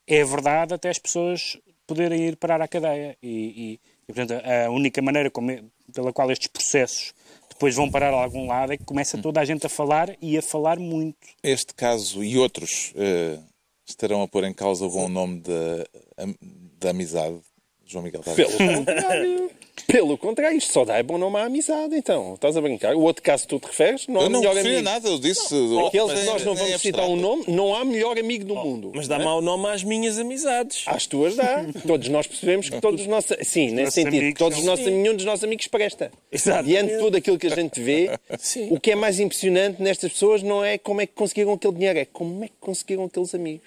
é 0.08 0.24
verdade 0.24 0.74
até 0.74 0.90
as 0.90 1.00
pessoas 1.00 1.58
poderem 1.88 2.28
ir 2.28 2.36
parar 2.36 2.62
à 2.62 2.68
cadeia. 2.68 3.18
E, 3.22 3.30
e- 3.30 3.80
e, 4.08 4.14
portanto, 4.14 4.34
a 4.46 4.70
única 4.70 5.02
maneira 5.02 5.32
como- 5.32 5.72
pela 5.94 6.14
qual 6.14 6.30
estes 6.32 6.48
processos 6.48 7.14
depois 7.50 7.74
vão 7.76 7.90
parar 7.90 8.14
a 8.14 8.22
algum 8.24 8.48
lado 8.48 8.74
é 8.74 8.78
que 8.78 8.84
começa 8.84 9.18
toda 9.18 9.40
a 9.40 9.46
gente 9.46 9.66
a 9.66 9.70
falar 9.70 10.16
e 10.22 10.38
a 10.38 10.42
falar 10.42 10.78
muito. 10.78 11.18
Este 11.42 11.74
caso 11.74 12.24
e 12.24 12.38
outros 12.38 12.92
eh, 12.98 13.40
estarão 13.86 14.22
a 14.22 14.28
pôr 14.28 14.44
em 14.44 14.54
causa 14.54 14.86
o 14.86 14.90
bom 14.90 15.08
nome 15.08 15.42
da, 15.42 15.86
da 16.80 16.90
amizade, 16.90 17.40
João 17.86 18.04
Miguel 18.04 18.22
Tavares. 18.22 18.56
Pelo 18.56 18.86
contrário. 18.86 19.52
Pelo 19.88 20.18
contrário, 20.18 20.58
isto 20.58 20.74
só 20.74 20.84
dá 20.84 21.02
bom 21.04 21.18
nome 21.18 21.38
à 21.38 21.46
amizade, 21.46 21.96
então. 21.96 22.34
Estás 22.34 22.58
a 22.58 22.62
brincar? 22.62 22.96
O 22.96 23.02
outro 23.02 23.22
caso 23.22 23.44
que 23.44 23.50
tu 23.50 23.60
te 23.60 23.68
referes, 23.68 24.08
não 24.08 24.22
há 24.22 24.24
Eu 24.24 24.30
não 24.30 24.40
melhor 24.40 24.58
amigo. 24.58 24.82
nada, 24.82 25.08
eu 25.08 25.20
disse... 25.20 25.56
Aqueles 25.88 26.08
Mas 26.08 26.20
que 26.20 26.26
nós 26.26 26.44
não 26.46 26.54
é- 26.54 26.56
é 26.56 26.60
vamos 26.66 26.82
citar 26.82 27.08
um 27.08 27.16
nome, 27.16 27.44
não 27.48 27.76
há 27.76 27.86
melhor 27.86 28.18
amigo 28.18 28.46
do 28.46 28.56
mundo. 28.56 28.92
Mas 28.96 29.08
dá 29.08 29.20
mau 29.20 29.42
nome 29.42 29.68
às 29.68 29.84
minhas 29.84 30.18
amizades. 30.18 30.84
Às 30.88 31.06
tuas 31.06 31.36
dá. 31.36 31.66
Todos 31.86 32.10
nós 32.10 32.26
percebemos 32.28 32.70
que 32.70 32.82
todos 32.82 33.02
os 33.02 33.08
nossos. 33.08 33.36
Sim, 33.48 33.72
nesse 33.72 33.92
sentido. 33.94 34.18
amigos 34.20 34.40
Todos 34.40 34.58
os 34.60 34.66
nossos, 34.66 34.86
nenhum 34.86 35.16
dos 35.16 35.26
nossos 35.26 35.44
amigos 35.44 35.68
presta. 35.68 36.12
Exato. 36.32 36.64
Diante 36.64 36.94
de 36.94 37.00
tudo 37.00 37.18
aquilo 37.18 37.38
que 37.38 37.48
a 37.48 37.56
gente 37.56 37.80
vê, 37.80 38.10
Sim. 38.40 38.68
o 38.72 38.80
que 38.80 38.92
é 38.92 38.96
mais 38.96 39.20
impressionante 39.20 39.82
nestas 39.82 40.12
pessoas 40.12 40.42
não 40.42 40.64
é 40.64 40.78
como 40.78 41.02
é 41.02 41.06
que 41.06 41.14
conseguiram 41.14 41.54
aquele 41.54 41.74
dinheiro, 41.74 42.00
é 42.00 42.06
como 42.06 42.44
é 42.44 42.48
que 42.48 42.54
conseguiram 42.60 43.06
aqueles 43.06 43.34
amigos. 43.36 43.62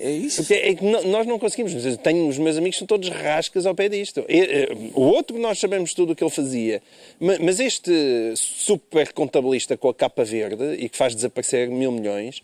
É 0.00 0.10
isso. 0.10 0.42
Porque 0.42 0.54
é 0.54 0.74
que 0.74 0.84
nós 0.84 1.26
não 1.26 1.38
conseguimos. 1.38 1.72
Tenho, 1.98 2.28
os 2.28 2.38
meus 2.38 2.56
amigos 2.56 2.78
são 2.78 2.86
todos 2.86 3.08
rascas 3.08 3.66
ao 3.66 3.74
pé 3.74 3.88
disto. 3.88 4.24
Eh, 4.28 4.68
O 4.94 5.02
outro, 5.02 5.38
nós 5.38 5.58
sabemos 5.58 5.94
tudo 5.94 6.12
o 6.12 6.16
que 6.16 6.22
ele 6.24 6.30
fazia. 6.30 6.82
Ma- 7.20 7.38
Mas 7.40 7.60
este 7.60 7.90
super 8.36 9.12
contabilista 9.12 9.76
com 9.76 9.88
a 9.88 9.94
capa 9.94 10.24
verde 10.24 10.74
e 10.78 10.88
que 10.88 10.96
faz 10.96 11.14
desaparecer 11.14 11.68
mil 11.68 11.92
milhões, 11.92 12.42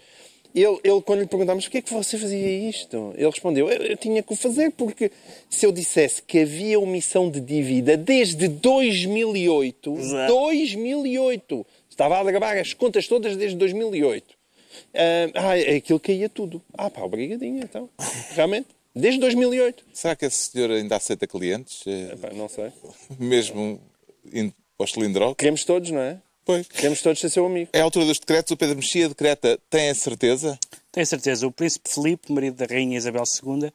ele, 0.55 0.79
ele 0.85 1.01
quando 1.03 1.21
lhe 1.21 1.27
perguntámos 1.27 1.65
porquê 1.65 1.79
é 1.79 1.83
que 1.83 1.93
você 1.93 2.17
fazia 2.17 2.69
isto, 2.69 3.13
ele 3.17 3.27
respondeu: 3.29 3.69
eu, 3.69 3.83
eu 3.83 3.97
tinha 3.97 4.23
que 4.23 4.33
o 4.33 4.37
fazer 4.37 4.71
porque 4.71 5.11
se 5.51 5.67
eu 5.67 5.73
dissesse 5.73 6.23
que 6.23 6.39
havia 6.41 6.79
omissão 6.79 7.29
de 7.29 7.41
dívida 7.41 7.97
desde 7.97 8.47
2008, 8.49 9.95
Exato. 9.99 10.33
2008, 10.33 11.67
estava 11.91 12.19
a 12.19 12.25
gravar 12.25 12.57
as 12.57 12.73
contas 12.73 13.09
todas 13.09 13.37
desde 13.37 13.57
2008. 13.57 14.35
Ah, 14.95 15.31
ah, 15.35 15.77
aquilo 15.77 16.01
caía 16.01 16.29
tudo. 16.29 16.63
Ah, 16.77 16.91
pá, 16.91 17.03
obrigadinho, 17.03 17.63
então. 17.63 17.89
Realmente. 18.31 18.69
Desde 18.95 19.19
2008. 19.21 19.85
Será 19.93 20.15
que 20.15 20.25
esse 20.25 20.51
senhor 20.51 20.71
ainda 20.71 20.97
aceita 20.97 21.27
clientes? 21.27 21.83
Eh, 21.87 22.15
Pá, 22.17 22.31
não 22.33 22.49
sei. 22.49 22.71
Mesmo 23.19 23.81
indo 24.33 24.55
para 24.79 24.85
o 24.85 24.87
cilindro? 24.87 25.35
Queremos 25.35 25.65
todos, 25.65 25.91
não 25.91 26.01
é? 26.01 26.19
Pois. 26.45 26.69
Queremos 26.69 27.01
todos 27.03 27.19
ser 27.19 27.31
seu 27.31 27.45
amigo. 27.45 27.71
É 27.73 27.81
a 27.81 27.85
altura 27.85 28.05
dos 28.05 28.19
decretos, 28.19 28.53
o 28.53 28.57
Pedro 28.57 28.77
Mexia 28.77 29.09
decreta, 29.09 29.59
tem 29.69 29.89
a 29.91 29.95
certeza? 29.95 30.59
Tenho 30.95 31.07
certeza. 31.09 31.45
O 31.45 31.51
príncipe 31.51 31.93
Filipe, 31.93 32.33
marido 32.33 32.55
da 32.55 32.67
rainha 32.67 32.97
Isabel 32.97 33.25
II, 33.25 33.73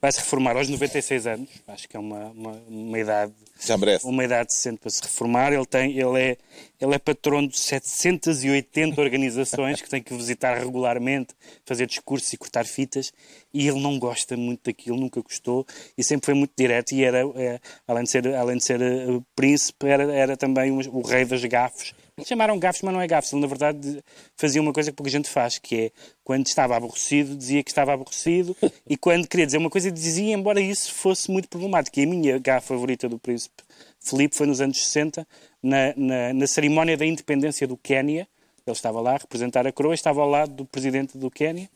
vai 0.00 0.10
se 0.10 0.20
reformar 0.20 0.56
aos 0.56 0.66
96 0.66 1.26
anos. 1.26 1.50
Acho 1.68 1.86
que 1.86 1.94
é 1.94 2.00
uma, 2.00 2.30
uma, 2.30 2.52
uma 2.66 2.98
idade 2.98 3.34
Já 3.60 3.76
merece. 3.76 4.06
uma 4.06 4.24
idade 4.24 4.48
decente 4.48 4.78
para 4.78 4.88
se 4.88 5.02
reformar. 5.02 5.52
Ele, 5.52 5.66
tem, 5.66 5.98
ele, 5.98 6.18
é, 6.18 6.38
ele 6.80 6.94
é 6.94 6.98
patrono 6.98 7.46
de 7.46 7.58
780 7.58 8.98
organizações 8.98 9.82
que 9.82 9.90
tem 9.90 10.02
que 10.02 10.14
visitar 10.14 10.56
regularmente, 10.56 11.34
fazer 11.66 11.86
discursos 11.86 12.32
e 12.32 12.38
cortar 12.38 12.64
fitas, 12.64 13.12
e 13.52 13.68
ele 13.68 13.78
não 13.78 13.98
gosta 13.98 14.34
muito 14.34 14.62
daquilo, 14.64 14.96
nunca 14.96 15.20
gostou, 15.20 15.66
e 15.98 16.02
sempre 16.02 16.24
foi 16.24 16.34
muito 16.34 16.52
direto, 16.56 16.92
e 16.92 17.04
era, 17.04 17.18
é, 17.36 17.60
além 17.86 18.04
de 18.04 18.10
ser, 18.10 18.34
além 18.34 18.56
de 18.56 18.64
ser 18.64 18.80
eh, 18.80 19.20
príncipe, 19.36 19.86
era, 19.86 20.10
era 20.10 20.36
também 20.38 20.72
o, 20.72 20.78
o 20.96 21.02
rei 21.02 21.26
das 21.26 21.44
gafes. 21.44 21.92
Chamaram 22.24 22.58
gafes, 22.58 22.82
mas 22.82 22.92
não 22.92 23.00
é 23.00 23.06
gafes. 23.06 23.32
Ele, 23.32 23.40
na 23.40 23.46
verdade, 23.46 24.04
fazia 24.36 24.60
uma 24.60 24.72
coisa 24.72 24.90
que 24.90 24.96
pouca 24.96 25.10
gente 25.10 25.30
faz, 25.30 25.58
que 25.58 25.76
é, 25.76 25.90
quando 26.22 26.46
estava 26.46 26.76
aborrecido, 26.76 27.34
dizia 27.34 27.62
que 27.62 27.70
estava 27.70 27.94
aborrecido, 27.94 28.54
e 28.86 28.98
quando 28.98 29.26
queria 29.26 29.46
dizer 29.46 29.56
uma 29.56 29.70
coisa, 29.70 29.90
dizia, 29.90 30.34
embora 30.34 30.60
isso 30.60 30.92
fosse 30.92 31.30
muito 31.30 31.48
problemático. 31.48 31.98
E 31.98 32.02
a 32.02 32.06
minha 32.06 32.38
gafe 32.38 32.68
favorita 32.68 33.08
do 33.08 33.18
príncipe 33.18 33.62
Filipe 33.98 34.36
foi 34.36 34.46
nos 34.46 34.60
anos 34.60 34.78
60, 34.78 35.26
na, 35.62 35.94
na, 35.96 36.34
na 36.34 36.46
cerimónia 36.46 36.96
da 36.96 37.06
independência 37.06 37.66
do 37.66 37.76
Quénia. 37.76 38.28
Ele 38.66 38.76
estava 38.76 39.00
lá 39.00 39.14
a 39.14 39.18
representar 39.18 39.66
a 39.66 39.72
coroa, 39.72 39.94
estava 39.94 40.20
ao 40.20 40.28
lado 40.28 40.52
do 40.52 40.64
presidente 40.66 41.16
do 41.16 41.30
Quénia. 41.30 41.68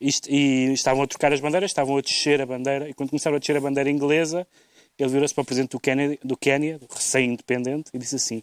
E 0.00 0.72
estavam 0.72 1.02
a 1.02 1.06
trocar 1.06 1.32
as 1.32 1.40
bandeiras, 1.40 1.70
estavam 1.70 1.96
a 1.96 2.00
descer 2.00 2.40
a 2.40 2.46
bandeira, 2.46 2.88
e 2.88 2.94
quando 2.94 3.10
começaram 3.10 3.36
a 3.36 3.38
descer 3.38 3.56
a 3.56 3.60
bandeira 3.60 3.90
inglesa, 3.90 4.46
ele 4.98 5.10
virou-se 5.10 5.34
para 5.34 5.42
o 5.42 5.44
presidente 5.44 5.72
do 5.72 5.80
Quénia, 5.80 6.18
do 6.24 6.36
Quénia, 6.36 6.80
recém-independente, 6.90 7.90
e 7.92 7.98
disse 7.98 8.16
assim: 8.16 8.42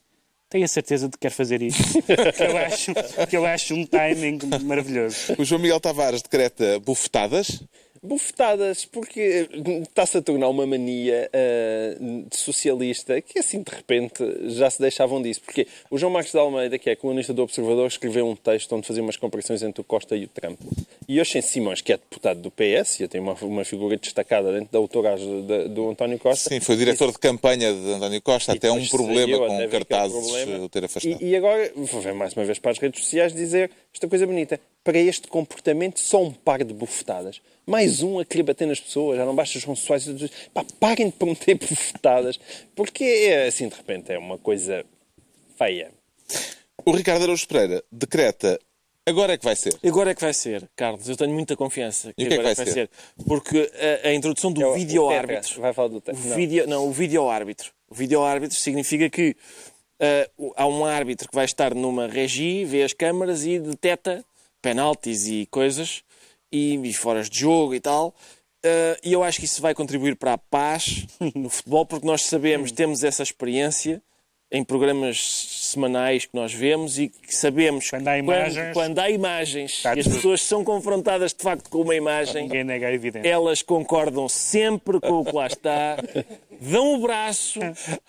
Tenho 0.49 0.63
a 0.63 0.67
certeza 0.67 1.07
de 1.07 1.11
que 1.11 1.19
quer 1.19 1.31
fazer 1.31 1.61
isto. 1.61 1.83
que, 2.03 2.43
eu 2.43 2.57
acho, 2.57 2.93
que 3.29 3.37
eu 3.37 3.45
acho 3.45 3.73
um 3.75 3.85
timing 3.85 4.39
maravilhoso. 4.63 5.35
O 5.37 5.43
João 5.43 5.61
Miguel 5.61 5.79
Tavares 5.79 6.21
decreta 6.21 6.79
bufetadas. 6.79 7.61
Bufetadas, 8.01 8.85
porque 8.85 9.49
está-se 9.83 10.17
a 10.17 10.21
tornar 10.21 10.49
uma 10.49 10.65
mania 10.65 11.29
ah, 11.33 12.27
socialista 12.31 13.21
que 13.21 13.39
assim 13.39 13.61
de 13.61 13.71
repente 13.71 14.23
já 14.49 14.69
se 14.69 14.79
deixavam 14.79 15.21
disso. 15.21 15.41
Porque 15.41 15.67
o 15.89 15.97
João 15.97 16.11
Marcos 16.11 16.31
de 16.31 16.37
Almeida, 16.37 16.77
que 16.77 16.89
é 16.89 16.95
colunista 16.95 17.33
do 17.33 17.43
Observador, 17.43 17.87
escreveu 17.87 18.27
um 18.27 18.35
texto 18.35 18.73
onde 18.75 18.87
fazia 18.87 19.03
umas 19.03 19.17
comparações 19.17 19.63
entre 19.63 19.81
o 19.81 19.83
Costa 19.83 20.15
e 20.15 20.25
o 20.25 20.27
Trump. 20.27 20.59
E 21.07 21.19
Oxen 21.21 21.41
Simões, 21.41 21.81
que 21.81 21.93
é 21.93 21.97
deputado 21.97 22.41
do 22.41 22.51
PS, 22.51 22.99
e 22.99 23.07
tem 23.07 23.21
uma, 23.21 23.33
uma 23.41 23.63
figura 23.63 23.97
destacada 23.97 24.51
dentro 24.51 24.71
da 24.71 24.79
autoragem 24.79 25.45
do 25.69 25.89
António 25.89 26.19
Costa. 26.19 26.49
Sim, 26.49 26.59
foi 26.59 26.75
diretor 26.75 27.11
de 27.11 27.17
campanha 27.17 27.73
de 27.73 27.93
António 27.93 28.21
Costa. 28.21 28.53
Até 28.53 28.71
um 28.71 28.85
problema 28.87 29.37
saiu, 29.37 29.47
com 29.47 29.61
é 29.61 29.67
cartazes 29.67 30.35
eh, 30.35 30.57
o 30.59 30.69
ter 30.69 30.85
afastado. 30.85 31.21
E, 31.21 31.29
e 31.29 31.35
agora 31.35 31.71
vou 31.75 32.01
ver 32.01 32.13
mais 32.13 32.33
uma 32.33 32.45
vez 32.45 32.59
para 32.59 32.71
as 32.71 32.77
redes 32.77 33.03
sociais 33.03 33.33
dizer 33.33 33.71
esta 33.97 34.07
coisa 34.07 34.25
bonita. 34.27 34.59
Para 34.83 34.97
este 34.99 35.27
comportamento, 35.27 35.99
só 35.99 36.23
um 36.23 36.31
par 36.31 36.63
de 36.63 36.73
bufetadas. 36.73 37.41
Mais 37.65 38.01
um 38.01 38.19
a 38.19 38.25
querer 38.25 38.43
bater 38.43 38.65
nas 38.67 38.79
pessoas. 38.79 39.17
Já 39.17 39.25
não 39.25 39.35
basta 39.35 39.57
os 39.57 39.79
Soares. 39.79 40.07
Pá, 40.53 40.63
parem 40.79 41.07
de 41.07 41.13
prometer 41.13 41.55
bufetadas. 41.59 42.39
Porque 42.75 43.03
é 43.03 43.47
assim, 43.47 43.67
de 43.67 43.75
repente, 43.75 44.11
é 44.11 44.17
uma 44.17 44.37
coisa 44.37 44.85
feia. 45.57 45.91
O 46.85 46.91
Ricardo 46.91 47.23
Araújo 47.23 47.47
Pereira 47.47 47.83
decreta 47.91 48.59
agora 49.05 49.33
é 49.33 49.37
que 49.37 49.43
vai 49.43 49.55
ser. 49.55 49.75
Agora 49.83 50.11
é 50.11 50.15
que 50.15 50.21
vai 50.21 50.33
ser, 50.33 50.69
Carlos. 50.75 51.09
Eu 51.09 51.17
tenho 51.17 51.33
muita 51.33 51.55
confiança. 51.57 52.09
E 52.09 52.11
o 52.11 52.15
que 52.15 52.23
é 52.23 52.27
que 52.27 52.33
agora 52.35 52.55
vai 52.55 52.65
ser? 52.67 52.89
Porque 53.27 53.69
a, 54.03 54.07
a 54.09 54.13
introdução 54.13 54.53
do 54.53 54.61
É 54.61 54.67
o- 54.67 54.71
o 54.71 54.73
vídeo-árbitro. 54.75 55.47
Tetra. 55.49 55.61
Vai 55.61 55.73
falar 55.73 55.87
do 55.89 55.99
O. 55.99 56.23
Não. 56.29 56.35
vídeo, 56.35 56.67
não, 56.67 56.87
o 56.87 56.91
vídeo-árbitro. 56.91 57.71
O 57.89 57.95
vídeo-árbitro 57.95 58.55
significa 58.57 59.09
que 59.09 59.35
o- 60.37 60.53
há 60.55 60.67
um 60.67 60.85
árbitro 60.85 61.27
que 61.27 61.35
vai 61.35 61.45
estar 61.45 61.73
numa 61.73 62.07
regi, 62.07 62.63
vê 62.65 62.83
as 62.83 62.93
câmaras 62.93 63.45
e 63.45 63.59
detecta 63.59 64.23
penaltis 64.61 65.27
e 65.27 65.45
coisas, 65.47 66.03
e, 66.51 66.75
e 66.75 66.93
foras 66.93 67.29
de 67.29 67.39
jogo 67.39 67.73
e 67.75 67.79
tal. 67.79 68.13
Ah, 68.63 68.97
e 69.03 69.13
eu 69.13 69.23
acho 69.23 69.39
que 69.39 69.45
isso 69.45 69.61
vai 69.61 69.73
contribuir 69.73 70.15
para 70.15 70.33
a 70.33 70.37
paz 70.37 71.05
no 71.35 71.49
futebol, 71.49 71.85
porque 71.85 72.05
nós 72.05 72.23
sabemos, 72.23 72.71
temos 72.71 73.03
essa 73.03 73.23
experiência 73.23 74.01
em 74.51 74.63
programas 74.63 75.19
semanais 75.71 76.25
que 76.25 76.33
nós 76.33 76.53
vemos 76.53 76.97
e 76.97 77.09
que 77.09 77.35
sabemos 77.35 77.89
Quando 77.89 78.07
há 78.07 78.13
que 78.13 78.19
imagens- 78.19 78.73
quando 78.73 78.99
há 78.99 79.09
imagens 79.09 79.83
e 79.83 79.99
as 79.99 80.07
pessoas 80.07 80.41
são 80.41 80.63
confrontadas 80.63 81.33
de 81.33 81.43
facto 81.43 81.69
com 81.69 81.81
uma 81.81 81.95
imagem, 81.95 82.43
Ninguém 82.43 82.63
nega 82.63 82.87
a 82.87 82.93
evidência. 82.93 83.27
elas 83.29 83.61
concordam 83.61 84.29
sempre 84.29 85.01
com 85.01 85.19
o 85.21 85.25
que 85.25 85.33
lá 85.35 85.47
está, 85.47 85.97
dão 86.61 86.95
o 86.95 87.01
braço 87.01 87.59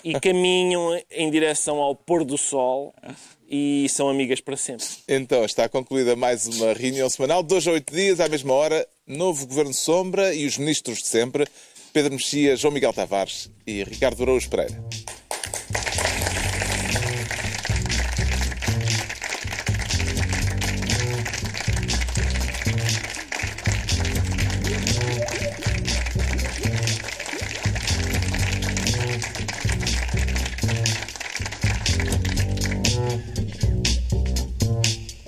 e 0.05 0.19
caminham 0.21 1.01
em 1.11 1.29
direção 1.31 1.79
ao 1.79 1.95
pôr 1.97 2.25
do 2.25 2.39
sol 2.39 2.95
e 3.51 3.89
são 3.89 4.09
amigas 4.09 4.41
para 4.41 4.57
sempre. 4.57 4.87
Então, 5.09 5.45
está 5.45 5.69
concluída 5.69 6.15
mais 6.15 6.47
uma 6.47 6.73
reunião 6.73 7.09
semanal. 7.11 7.43
Dois 7.43 7.67
a 7.67 7.73
oito 7.73 7.93
dias, 7.93 8.21
à 8.21 8.29
mesma 8.29 8.53
hora, 8.55 8.87
novo 9.07 9.45
Governo 9.47 9.75
Sombra 9.75 10.33
e 10.35 10.47
os 10.47 10.57
ministros 10.57 10.99
de 10.99 11.07
sempre, 11.09 11.47
Pedro 11.93 12.13
Mexia, 12.13 12.55
João 12.57 12.73
Miguel 12.73 12.93
Tavares 12.93 13.51
e 13.67 13.83
Ricardo 13.83 14.23
Araújo 14.23 14.49
Pereira. 14.51 14.79